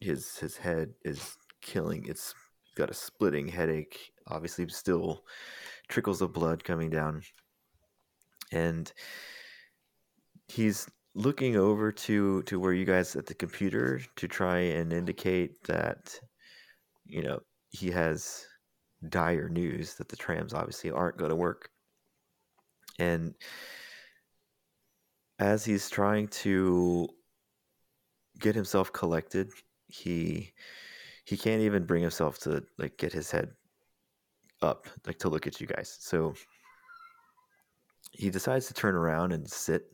His 0.00 0.36
his 0.38 0.56
head 0.56 0.90
is 1.04 1.36
killing. 1.62 2.06
It's 2.06 2.34
got 2.76 2.90
a 2.90 2.94
splitting 2.94 3.48
headache. 3.48 4.12
Obviously, 4.28 4.68
still 4.68 5.24
trickles 5.88 6.22
of 6.22 6.32
blood 6.32 6.64
coming 6.64 6.90
down, 6.90 7.22
and 8.52 8.92
he's 10.48 10.86
looking 11.14 11.56
over 11.56 11.90
to 11.90 12.42
to 12.42 12.60
where 12.60 12.74
you 12.74 12.84
guys 12.84 13.16
at 13.16 13.26
the 13.26 13.34
computer 13.34 14.00
to 14.16 14.28
try 14.28 14.58
and 14.58 14.92
indicate 14.92 15.62
that 15.64 16.14
you 17.06 17.22
know 17.22 17.40
he 17.70 17.90
has 17.90 18.46
dire 19.08 19.48
news 19.48 19.94
that 19.94 20.08
the 20.08 20.16
trams 20.16 20.52
obviously 20.52 20.90
aren't 20.90 21.16
going 21.16 21.30
to 21.30 21.36
work 21.36 21.70
and 22.98 23.34
as 25.38 25.64
he's 25.64 25.90
trying 25.90 26.28
to 26.28 27.08
get 28.38 28.54
himself 28.54 28.92
collected 28.92 29.50
he 29.88 30.52
he 31.24 31.36
can't 31.36 31.62
even 31.62 31.84
bring 31.84 32.02
himself 32.02 32.38
to 32.38 32.62
like 32.78 32.96
get 32.96 33.12
his 33.12 33.30
head 33.30 33.50
up 34.62 34.86
like 35.06 35.18
to 35.18 35.28
look 35.28 35.46
at 35.46 35.60
you 35.60 35.66
guys. 35.66 35.96
So 36.00 36.34
he 38.12 38.30
decides 38.30 38.68
to 38.68 38.74
turn 38.74 38.94
around 38.94 39.32
and 39.32 39.48
sit 39.48 39.92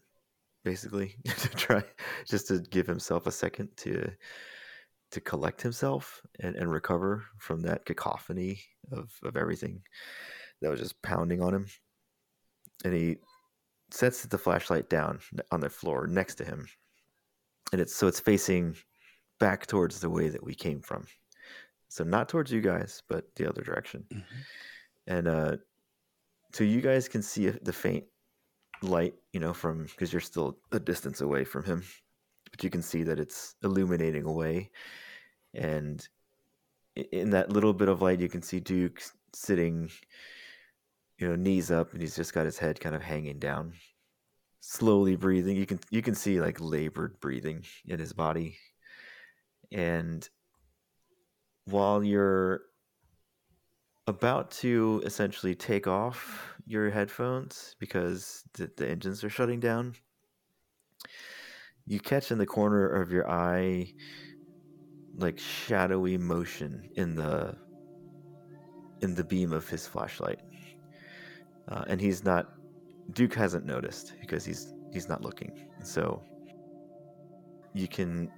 basically 0.65 1.17
to 1.25 1.49
try 1.51 1.83
just 2.27 2.49
to 2.49 2.59
give 2.59 2.87
himself 2.87 3.27
a 3.27 3.33
second 3.33 3.69
to 3.79 4.11
to 5.11 5.21
collect 5.21 5.61
himself 5.61 6.23
and, 6.41 6.57
and 6.57 6.73
recover 6.73 7.25
from 7.39 7.61
that 7.61 7.85
cacophony 7.85 8.59
of, 8.93 9.13
of 9.23 9.37
everything 9.37 9.83
that 10.63 10.71
was 10.71 10.81
just 10.81 11.01
pounding 11.03 11.43
on 11.43 11.53
him 11.53 11.67
and 12.85 12.95
he 12.95 13.17
sets 13.91 14.23
the 14.25 14.39
flashlight 14.39 14.89
down 14.89 15.21
on 15.51 15.61
the 15.61 15.69
floor 15.71 16.07
next 16.07 16.37
to 16.37 16.45
him. 16.45 16.67
And 17.73 17.81
it's 17.81 17.95
so 17.95 18.07
it's 18.07 18.21
facing 18.21 18.77
back 19.39 19.67
towards 19.67 20.01
the 20.01 20.11
way 20.11 20.29
that 20.29 20.43
we 20.45 20.55
came 20.55 20.81
from. 20.81 21.07
So 21.89 22.05
not 22.05 22.29
towards 22.29 22.51
you 22.51 22.61
guys 22.61 23.03
but 23.09 23.35
the 23.37 23.49
other 23.49 23.63
direction. 23.63 24.05
Mhm. 24.11 24.25
and 25.09 25.29
uh 25.29 25.57
so 26.53 26.65
you 26.65 26.81
guys 26.81 27.09
can 27.09 27.23
see 27.23 27.49
the 27.49 27.73
faint 27.73 28.05
light 28.83 29.15
you 29.33 29.41
know 29.41 29.55
from 29.55 29.85
because 29.85 30.13
you're 30.13 30.21
still 30.21 30.59
a 30.73 30.79
distance 30.81 31.21
away 31.23 31.45
from 31.45 31.65
him 31.65 31.83
but 32.51 32.63
you 32.63 32.71
can 32.71 32.83
see 32.83 33.03
that 33.05 33.19
it's 33.19 33.55
illuminating 33.63 34.25
away. 34.25 34.71
And 35.55 36.07
in 36.95 37.31
that 37.31 37.51
little 37.51 37.73
bit 37.73 37.89
of 37.89 38.03
light 38.03 38.21
you 38.21 38.29
can 38.29 38.43
see 38.43 38.61
duke 38.61 39.03
sitting 39.35 39.91
you 41.23 41.29
know 41.29 41.37
knees 41.37 41.71
up 41.71 41.93
and 41.93 42.03
he's 42.03 42.17
just 42.17 42.35
got 42.35 42.45
his 42.45 42.59
head 42.59 42.81
kind 42.81 42.97
of 42.97 43.03
hanging 43.03 43.39
down. 43.39 43.75
Slowly 44.61 45.17
breathing. 45.17 45.57
You 45.57 45.67
can 45.67 45.79
you 45.91 46.03
can 46.03 46.15
see 46.15 46.41
like 46.41 46.61
labored 46.61 47.21
breathing 47.21 47.65
in 47.87 48.01
his 48.01 48.13
body. 48.13 48.59
And 49.71 50.29
while 51.67 52.03
you're 52.03 52.63
about 54.09 54.51
to 54.51 55.01
essentially 55.05 55.55
take 55.55 55.87
off 55.87 56.57
your 56.67 56.91
headphones 56.91 57.77
because 57.79 58.43
the, 58.55 58.69
the 58.77 58.89
engines 58.89 59.23
are 59.23 59.31
shutting 59.31 59.61
down 59.61 59.95
you 61.87 62.01
catch 62.01 62.33
in 62.33 62.39
the 62.39 62.47
corner 62.47 62.89
of 62.89 63.13
your 63.13 63.31
eye 63.31 63.93
like 65.17 65.39
shadowy 65.39 66.19
motion 66.19 66.89
in 66.97 67.15
the 67.15 67.57
in 69.03 69.15
the 69.15 69.25
beam 69.25 69.53
of 69.53 69.69
his 69.69 69.87
flashlight 69.87 70.41
uh, 71.69 71.85
and 71.87 72.01
he's 72.01 72.25
not 72.25 72.53
duke 73.13 73.35
hasn't 73.35 73.65
noticed 73.65 74.15
because 74.21 74.45
he's 74.45 74.75
he's 74.93 75.09
not 75.09 75.23
looking. 75.23 75.53
So 75.83 76.23
you 77.75 77.89
can 77.89 78.31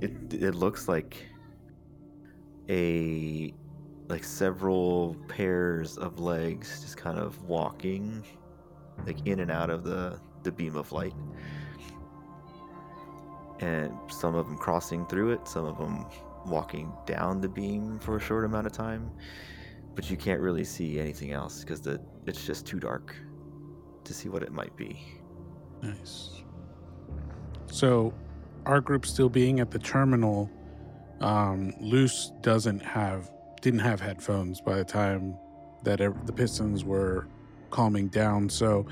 it 0.00 0.12
it 0.32 0.54
looks 0.54 0.88
like 0.88 1.26
a 2.68 3.52
like 4.08 4.24
several 4.24 5.16
pairs 5.28 5.96
of 5.98 6.18
legs 6.18 6.80
just 6.82 6.96
kind 6.96 7.18
of 7.18 7.42
walking 7.44 8.24
like 9.06 9.26
in 9.26 9.40
and 9.40 9.50
out 9.50 9.70
of 9.70 9.84
the 9.84 10.18
the 10.42 10.52
beam 10.52 10.76
of 10.76 10.92
light. 10.92 11.14
And 13.60 13.96
some 14.08 14.34
of 14.34 14.46
them 14.46 14.58
crossing 14.58 15.06
through 15.06 15.32
it 15.32 15.46
some 15.46 15.64
of 15.64 15.78
them 15.78 16.06
walking 16.46 16.92
down 17.06 17.40
the 17.40 17.48
beam 17.48 17.98
for 18.00 18.16
a 18.16 18.20
short 18.20 18.44
amount 18.44 18.66
of 18.66 18.72
time 18.72 19.10
but 19.94 20.10
you 20.10 20.16
can't 20.16 20.40
really 20.40 20.64
see 20.64 20.98
anything 20.98 21.32
else 21.32 21.60
because 21.60 21.80
the 21.80 22.00
it's 22.26 22.46
just 22.46 22.66
too 22.66 22.78
dark 22.78 23.14
to 24.04 24.14
see 24.14 24.28
what 24.28 24.42
it 24.42 24.52
might 24.52 24.74
be 24.76 25.00
Nice. 25.82 26.42
So, 27.66 28.14
our 28.64 28.80
group 28.80 29.04
still 29.04 29.28
being 29.28 29.60
at 29.60 29.70
the 29.70 29.78
terminal, 29.78 30.50
um, 31.20 31.74
Luce 31.80 32.32
doesn't 32.40 32.80
have 32.80 33.30
didn't 33.60 33.80
have 33.80 34.00
headphones 34.00 34.60
by 34.60 34.76
the 34.76 34.84
time 34.84 35.36
that 35.84 36.00
ev- 36.00 36.26
the 36.26 36.32
pistons 36.32 36.84
were 36.84 37.28
calming 37.70 38.08
down. 38.08 38.48
So 38.48 38.86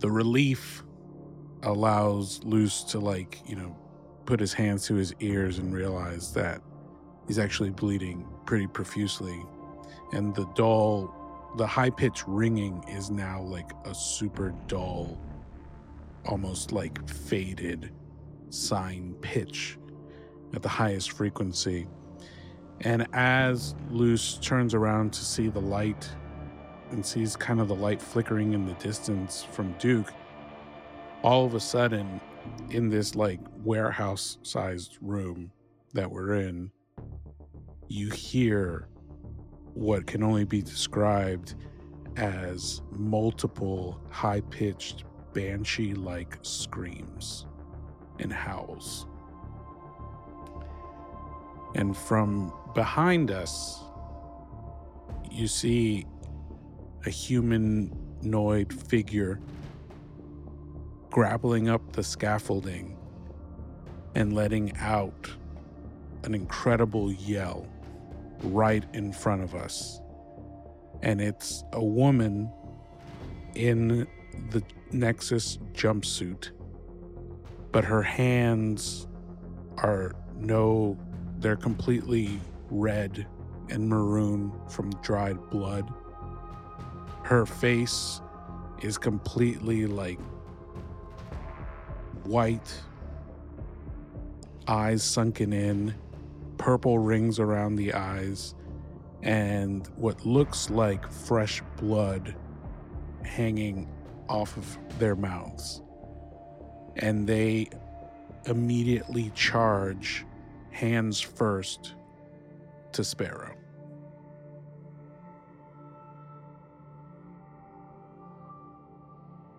the 0.00 0.10
relief 0.10 0.82
allows 1.62 2.42
Luce 2.42 2.82
to 2.84 2.98
like, 2.98 3.40
you 3.46 3.54
know, 3.54 3.76
put 4.26 4.40
his 4.40 4.52
hands 4.52 4.86
to 4.86 4.94
his 4.94 5.14
ears 5.20 5.58
and 5.58 5.72
realize 5.72 6.32
that 6.34 6.62
he's 7.28 7.38
actually 7.38 7.70
bleeding 7.70 8.26
pretty 8.44 8.66
profusely. 8.66 9.40
And 10.12 10.34
the 10.34 10.46
dull, 10.54 11.14
the 11.56 11.66
high 11.66 11.90
pitched 11.90 12.24
ringing 12.26 12.82
is 12.88 13.10
now 13.10 13.40
like 13.42 13.70
a 13.84 13.94
super 13.94 14.54
dull, 14.66 15.18
almost 16.26 16.72
like 16.72 17.08
faded 17.08 17.92
sine 18.50 19.14
pitch 19.20 19.78
at 20.54 20.62
the 20.62 20.68
highest 20.68 21.12
frequency. 21.12 21.86
And 22.82 23.06
as 23.12 23.74
Luce 23.90 24.38
turns 24.38 24.74
around 24.74 25.12
to 25.12 25.24
see 25.24 25.48
the 25.48 25.60
light 25.60 26.08
and 26.90 27.04
sees 27.04 27.36
kind 27.36 27.60
of 27.60 27.68
the 27.68 27.74
light 27.74 28.00
flickering 28.00 28.52
in 28.52 28.66
the 28.66 28.74
distance 28.74 29.44
from 29.44 29.72
Duke, 29.78 30.12
all 31.22 31.44
of 31.44 31.54
a 31.54 31.60
sudden, 31.60 32.20
in 32.70 32.88
this 32.88 33.14
like 33.14 33.40
warehouse 33.62 34.38
sized 34.42 34.98
room 35.00 35.52
that 35.92 36.10
we're 36.10 36.34
in, 36.34 36.70
you 37.88 38.10
hear 38.10 38.88
what 39.74 40.06
can 40.06 40.22
only 40.22 40.44
be 40.44 40.62
described 40.62 41.54
as 42.16 42.82
multiple 42.90 44.00
high 44.10 44.40
pitched 44.42 45.04
banshee 45.32 45.94
like 45.94 46.38
screams 46.42 47.46
and 48.18 48.32
howls. 48.32 49.06
And 51.74 51.96
from 51.96 52.52
behind 52.74 53.30
us, 53.30 53.80
you 55.30 55.46
see 55.46 56.06
a 57.06 57.10
humanoid 57.10 58.72
figure 58.72 59.40
grappling 61.10 61.68
up 61.68 61.92
the 61.92 62.02
scaffolding 62.02 62.96
and 64.14 64.32
letting 64.32 64.76
out 64.78 65.30
an 66.24 66.34
incredible 66.34 67.12
yell 67.12 67.66
right 68.42 68.84
in 68.92 69.12
front 69.12 69.42
of 69.42 69.54
us. 69.54 70.00
And 71.02 71.20
it's 71.20 71.64
a 71.72 71.82
woman 71.82 72.52
in 73.54 74.06
the 74.50 74.62
Nexus 74.92 75.58
jumpsuit, 75.72 76.50
but 77.72 77.84
her 77.84 78.02
hands 78.02 79.06
are 79.78 80.12
no, 80.36 80.98
they're 81.38 81.56
completely 81.56 82.40
red 82.70 83.26
and 83.70 83.88
maroon 83.88 84.52
from 84.68 84.90
dried 85.02 85.38
blood. 85.50 85.92
Her 87.22 87.46
face 87.46 88.20
is 88.82 88.98
completely 88.98 89.86
like 89.86 90.18
white, 92.24 92.74
eyes 94.66 95.02
sunken 95.02 95.52
in, 95.52 95.94
purple 96.60 96.98
rings 96.98 97.38
around 97.38 97.76
the 97.76 97.94
eyes, 97.94 98.54
and 99.22 99.88
what 99.96 100.26
looks 100.26 100.68
like 100.68 101.10
fresh 101.10 101.62
blood 101.78 102.36
hanging 103.24 103.88
off 104.28 104.58
of 104.58 104.78
their 104.98 105.16
mouths. 105.16 105.80
And 106.96 107.26
they 107.26 107.70
immediately 108.44 109.32
charge, 109.34 110.26
hands 110.70 111.18
first, 111.18 111.94
to 112.92 113.04
Sparrow. 113.04 113.54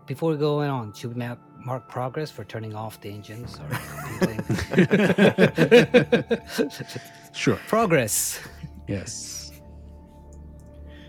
Before 0.06 0.32
we 0.32 0.38
go 0.38 0.60
on, 0.60 0.94
should 0.94 1.16
we 1.16 1.28
mark 1.66 1.88
progress 1.88 2.30
for 2.30 2.44
turning 2.44 2.76
off 2.76 3.02
the 3.02 3.10
engines 3.10 3.60
or? 3.60 4.28
Sure. 7.34 7.56
progress. 7.68 8.40
Yes. 8.88 9.52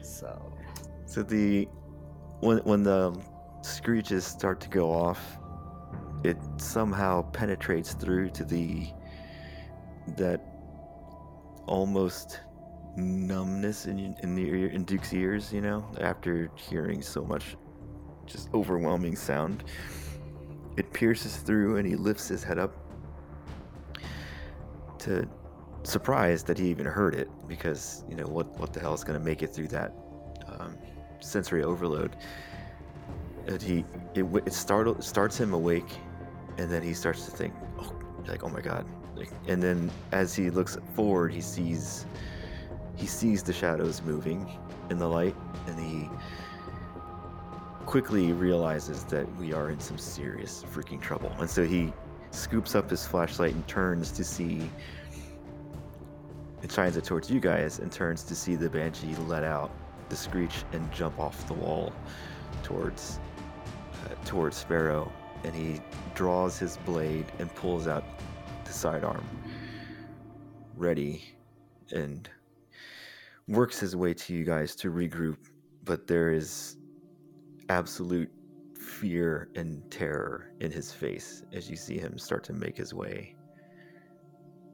So 0.03 0.53
So 1.07 1.23
the 1.23 1.67
when 2.41 2.59
when 2.59 2.83
the 2.83 3.19
screeches 3.63 4.25
start 4.25 4.61
to 4.61 4.69
go 4.69 4.93
off, 4.93 5.39
it 6.25 6.37
somehow 6.59 7.23
penetrates 7.33 7.95
through 7.95 8.31
to 8.31 8.45
the 8.45 8.87
that 10.17 10.41
almost 11.67 12.41
numbness 12.97 13.87
in 13.87 14.15
in 14.23 14.35
the 14.35 14.49
ear, 14.49 14.69
in 14.69 14.85
Duke's 14.85 15.13
ears. 15.13 15.53
You 15.53 15.61
know, 15.61 15.85
after 16.01 16.51
hearing 16.57 17.03
so 17.03 17.25
much 17.25 17.57
just 18.27 18.49
overwhelming 18.55 19.17
sound, 19.17 19.65
it 20.77 20.93
pierces 20.93 21.37
through, 21.37 21.77
and 21.77 21.87
he 21.87 21.97
lifts 21.97 22.29
his 22.29 22.43
head 22.45 22.59
up 22.59 22.75
to 25.03 25.29
surprised 25.85 26.47
that 26.47 26.59
he 26.59 26.69
even 26.69 26.87
heard 26.87 27.15
it 27.15 27.29
because 27.49 28.05
you 28.09 28.15
know 28.15 28.27
what 28.27 28.47
what 28.59 28.73
the 28.73 28.81
hell 28.81 28.95
is 28.95 29.03
going 29.03 29.19
to 29.19 29.25
make 29.25 29.43
it 29.43 29.53
through 29.53 29.69
that 29.69 29.93
um, 30.47 30.77
sensory 31.21 31.63
overload. 31.63 32.17
And 33.47 33.61
he 33.61 33.85
it, 34.15 34.25
it 34.47 34.53
startled 34.53 35.03
starts 35.03 35.39
him 35.39 35.53
awake, 35.53 35.91
and 36.59 36.71
then 36.71 36.83
he 36.83 36.95
starts 36.95 37.25
to 37.25 37.31
think, 37.33 37.53
oh, 37.81 37.93
like 38.29 38.45
oh 38.45 38.49
my 38.49 38.61
god, 38.61 38.87
like, 39.17 39.31
and 39.49 39.63
then 39.63 39.91
as 40.13 40.35
he 40.35 40.51
looks 40.51 40.79
forward, 40.95 41.33
he 41.33 41.41
sees 41.41 42.07
he 42.97 43.07
sees 43.07 43.43
the 43.43 43.53
shadows 43.53 44.03
moving 44.03 44.49
in 44.91 44.99
the 44.99 45.09
light, 45.09 45.35
and 45.67 45.79
he 45.79 46.09
quickly 47.87 48.33
realizes 48.33 49.03
that 49.05 49.27
we 49.37 49.53
are 49.53 49.71
in 49.71 49.81
some 49.81 49.99
serious 49.99 50.65
freaking 50.73 51.01
trouble, 51.01 51.33
and 51.41 51.51
so 51.51 51.65
he 51.65 51.93
scoops 52.33 52.75
up 52.75 52.91
his 52.91 53.07
flashlight 53.07 53.55
and 53.55 53.67
turns 53.69 54.11
to 54.13 54.25
see 54.25 54.71
It 56.63 56.71
shines 56.71 56.97
it 56.97 57.05
towards 57.05 57.31
you 57.31 57.41
guys 57.41 57.81
and 57.81 57.91
turns 57.91 58.23
to 58.25 58.35
see 58.35 58.55
the 58.55 58.71
banshee 58.71 59.15
let 59.27 59.43
out 59.45 59.71
the 60.09 60.17
screech 60.17 60.65
and 60.73 60.91
jump 60.93 61.19
off 61.19 61.47
the 61.49 61.55
wall 61.55 61.93
towards 62.63 63.19
uh, 64.05 64.15
towards 64.25 64.57
Sparrow. 64.57 65.13
And 65.45 65.55
he 65.55 65.81
draws 66.15 66.59
his 66.59 66.77
blade 66.79 67.27
and 67.39 67.53
pulls 67.55 67.89
out 67.89 68.05
the 68.65 68.73
sidearm 68.73 69.27
ready 70.77 71.35
and 71.91 72.29
works 73.49 73.81
his 73.81 73.97
way 73.97 74.15
to 74.15 74.33
you 74.33 74.45
guys 74.45 74.77
to 74.77 74.91
regroup. 74.91 75.37
But 75.85 76.07
there 76.07 76.31
is 76.33 76.77
absolute 77.69 78.31
fear 78.83 79.49
and 79.55 79.83
terror 79.91 80.53
in 80.61 80.71
his 80.71 80.93
face 80.93 81.43
as 81.53 81.71
you 81.71 81.77
see 81.77 81.99
him 81.99 82.19
start 82.19 82.45
to 82.45 82.53
make 82.53 82.77
his 82.77 82.93
way 82.93 83.37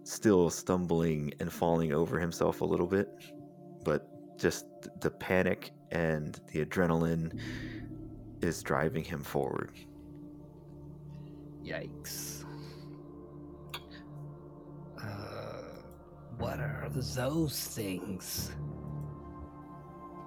still 0.09 0.49
stumbling 0.49 1.35
and 1.39 1.53
falling 1.53 1.93
over 1.93 2.19
himself 2.19 2.63
a 2.63 2.65
little 2.65 2.87
bit, 2.87 3.11
but 3.85 4.09
just 4.39 4.65
the 5.01 5.11
panic 5.11 5.71
and 5.91 6.41
the 6.51 6.65
adrenaline 6.65 7.39
is 8.41 8.63
driving 8.63 9.05
him 9.05 9.23
forward. 9.23 9.73
Yikes. 11.63 12.45
Uh, 14.99 15.83
what 16.39 16.59
are 16.59 16.89
those 16.91 17.61
things? 17.61 18.53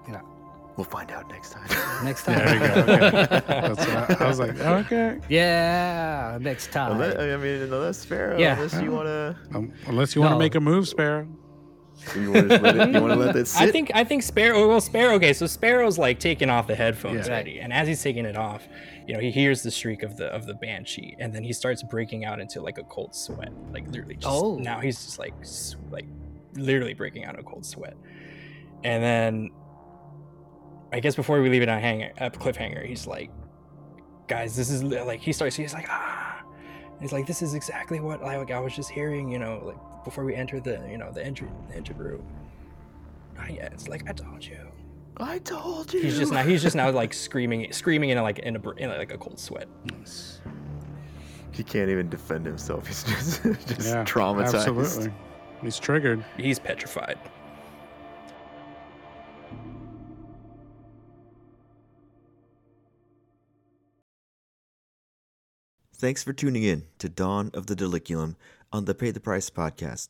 You 0.05 0.13
know, 0.13 0.40
We'll 0.81 0.89
find 0.89 1.11
out 1.11 1.29
next 1.29 1.51
time. 1.51 1.67
next 2.03 2.23
time. 2.23 2.39
There 2.39 2.53
you 2.55 2.59
go. 2.59 2.81
Okay. 2.81 3.41
That's 3.47 3.85
what 3.87 4.19
I, 4.21 4.25
I 4.25 4.27
was 4.27 4.39
like, 4.39 4.59
okay. 4.59 5.19
Yeah, 5.29 6.39
next 6.41 6.71
time. 6.71 6.93
Unless, 6.93 7.17
I 7.17 7.37
mean, 7.37 7.61
unless 7.61 7.99
Sparrow, 7.99 8.35
Yeah. 8.39 8.55
unless 8.55 8.81
you 8.81 8.89
want 8.91 9.05
to, 9.05 9.35
Um, 9.53 9.71
unless 9.85 10.15
you 10.15 10.21
want 10.21 10.31
to 10.31 10.35
No. 10.35 10.39
make 10.39 10.55
a 10.55 10.59
move, 10.59 10.87
Sparrow. 10.87 11.27
you 12.15 12.31
want 12.31 12.49
to 12.49 12.57
let 12.57 12.75
it, 12.77 12.93
you 12.95 12.99
want 12.99 13.13
to 13.13 13.19
let 13.19 13.35
that 13.35 13.47
sit. 13.47 13.61
I 13.61 13.71
think 13.71 13.91
I 13.93 14.03
think 14.03 14.23
Sparrow. 14.23 14.67
Well, 14.67 14.81
Sparrow. 14.81 15.13
Okay, 15.17 15.33
so 15.33 15.45
Sparrow's 15.45 15.99
like 15.99 16.19
taking 16.19 16.49
off 16.49 16.65
the 16.65 16.73
headphones 16.73 17.27
Yeah. 17.27 17.33
already, 17.33 17.59
and 17.59 17.71
as 17.71 17.87
he's 17.87 18.01
taking 18.01 18.25
it 18.25 18.35
off, 18.35 18.67
you 19.07 19.13
know, 19.13 19.19
he 19.19 19.29
hears 19.29 19.61
the 19.61 19.69
shriek 19.69 20.01
of 20.01 20.17
the 20.17 20.25
of 20.33 20.47
the 20.47 20.55
banshee, 20.55 21.15
and 21.19 21.31
then 21.31 21.43
he 21.43 21.53
starts 21.53 21.83
breaking 21.83 22.25
out 22.25 22.39
into 22.39 22.59
like 22.59 22.79
a 22.79 22.83
cold 22.85 23.13
sweat, 23.13 23.51
like 23.71 23.85
literally. 23.91 24.15
Just, 24.15 24.25
Oh. 24.27 24.55
Now 24.57 24.79
he's 24.79 24.95
just 25.05 25.19
like 25.19 25.35
s- 25.41 25.75
like 25.91 26.07
literally 26.55 26.95
breaking 26.95 27.25
out 27.25 27.37
a 27.37 27.43
cold 27.43 27.67
sweat, 27.67 27.95
and 28.83 29.03
then 29.03 29.49
I 30.91 30.99
guess 30.99 31.15
before 31.15 31.41
we 31.41 31.49
leave 31.49 31.61
it 31.61 31.69
on 31.69 31.79
hang 31.79 32.11
up 32.19 32.37
cliffhanger, 32.37 32.85
he's 32.85 33.07
like, 33.07 33.31
guys, 34.27 34.55
this 34.55 34.69
is 34.69 34.83
like 34.83 35.19
he 35.19 35.31
starts. 35.33 35.55
He's 35.55 35.73
like 35.73 35.87
ah. 35.89 36.43
He's 36.99 37.11
like, 37.11 37.25
this 37.25 37.41
is 37.41 37.53
exactly 37.55 37.99
what 37.99 38.21
like 38.21 38.51
I 38.51 38.59
was 38.59 38.75
just 38.75 38.89
hearing, 38.89 39.31
you 39.31 39.39
know, 39.39 39.61
like 39.65 40.03
before 40.03 40.25
we 40.25 40.35
enter 40.35 40.59
the, 40.59 40.85
you 40.89 40.97
know, 40.97 41.11
the 41.11 41.25
entry, 41.25 41.47
the 41.69 41.75
entry 41.75 41.95
room. 41.95 42.23
Not 43.35 43.53
yet. 43.53 43.71
It's 43.73 43.87
like 43.87 44.07
I 44.09 44.13
told 44.13 44.45
you. 44.45 44.57
I 45.17 45.39
told 45.39 45.93
you. 45.93 46.01
He's 46.01 46.17
just 46.17 46.31
now. 46.31 46.43
He's 46.43 46.61
just 46.61 46.75
now 46.75 46.89
like 46.91 47.13
screaming, 47.13 47.71
screaming 47.73 48.09
in 48.11 48.17
a, 48.17 48.23
like 48.23 48.39
in 48.39 48.55
a 48.55 48.59
br- 48.59 48.77
in 48.77 48.89
like 48.89 49.11
a 49.11 49.17
cold 49.17 49.39
sweat. 49.39 49.67
He 51.51 51.63
can't 51.63 51.89
even 51.89 52.09
defend 52.09 52.45
himself. 52.45 52.87
He's 52.87 53.03
just, 53.03 53.43
just 53.67 53.87
Yeah, 53.87 54.03
traumatized. 54.03 54.55
Absolutely. 54.55 55.13
He's 55.61 55.79
triggered. 55.79 56.23
He's 56.37 56.59
petrified. 56.59 57.19
Thanks 66.01 66.23
for 66.23 66.33
tuning 66.33 66.63
in 66.63 66.85
to 66.97 67.07
Dawn 67.07 67.51
of 67.53 67.67
the 67.67 67.75
Diliculum 67.75 68.35
on 68.73 68.85
the 68.85 68.95
Pay 68.95 69.11
the 69.11 69.19
Price 69.19 69.51
podcast. 69.51 70.07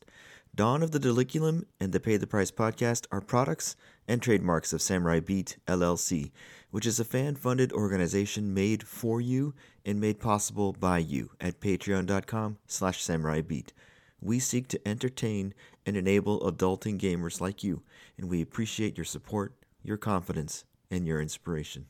Dawn 0.54 0.82
of 0.82 0.90
the 0.90 0.98
Diliculum 0.98 1.66
and 1.78 1.92
the 1.92 2.00
Pay 2.00 2.16
the 2.16 2.26
Price 2.26 2.50
podcast 2.50 3.06
are 3.12 3.20
products 3.20 3.76
and 4.08 4.22
trademarks 4.22 4.72
of 4.72 4.80
Samurai 4.80 5.20
Beat 5.20 5.58
LLC, 5.66 6.30
which 6.70 6.86
is 6.86 6.98
a 6.98 7.04
fan 7.04 7.34
funded 7.34 7.74
organization 7.74 8.54
made 8.54 8.82
for 8.88 9.20
you 9.20 9.52
and 9.84 10.00
made 10.00 10.18
possible 10.18 10.72
by 10.72 10.96
you 10.96 11.32
at 11.42 11.60
patreon.com 11.60 12.56
slash 12.66 13.04
samuraibeat. 13.04 13.72
We 14.18 14.38
seek 14.38 14.68
to 14.68 14.88
entertain 14.88 15.52
and 15.84 15.94
enable 15.94 16.40
adulting 16.40 16.98
gamers 16.98 17.38
like 17.38 17.62
you, 17.62 17.82
and 18.16 18.30
we 18.30 18.40
appreciate 18.40 18.96
your 18.96 19.04
support, 19.04 19.52
your 19.82 19.98
confidence, 19.98 20.64
and 20.90 21.06
your 21.06 21.20
inspiration. 21.20 21.84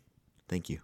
Thank 0.49 0.69
you. 0.69 0.81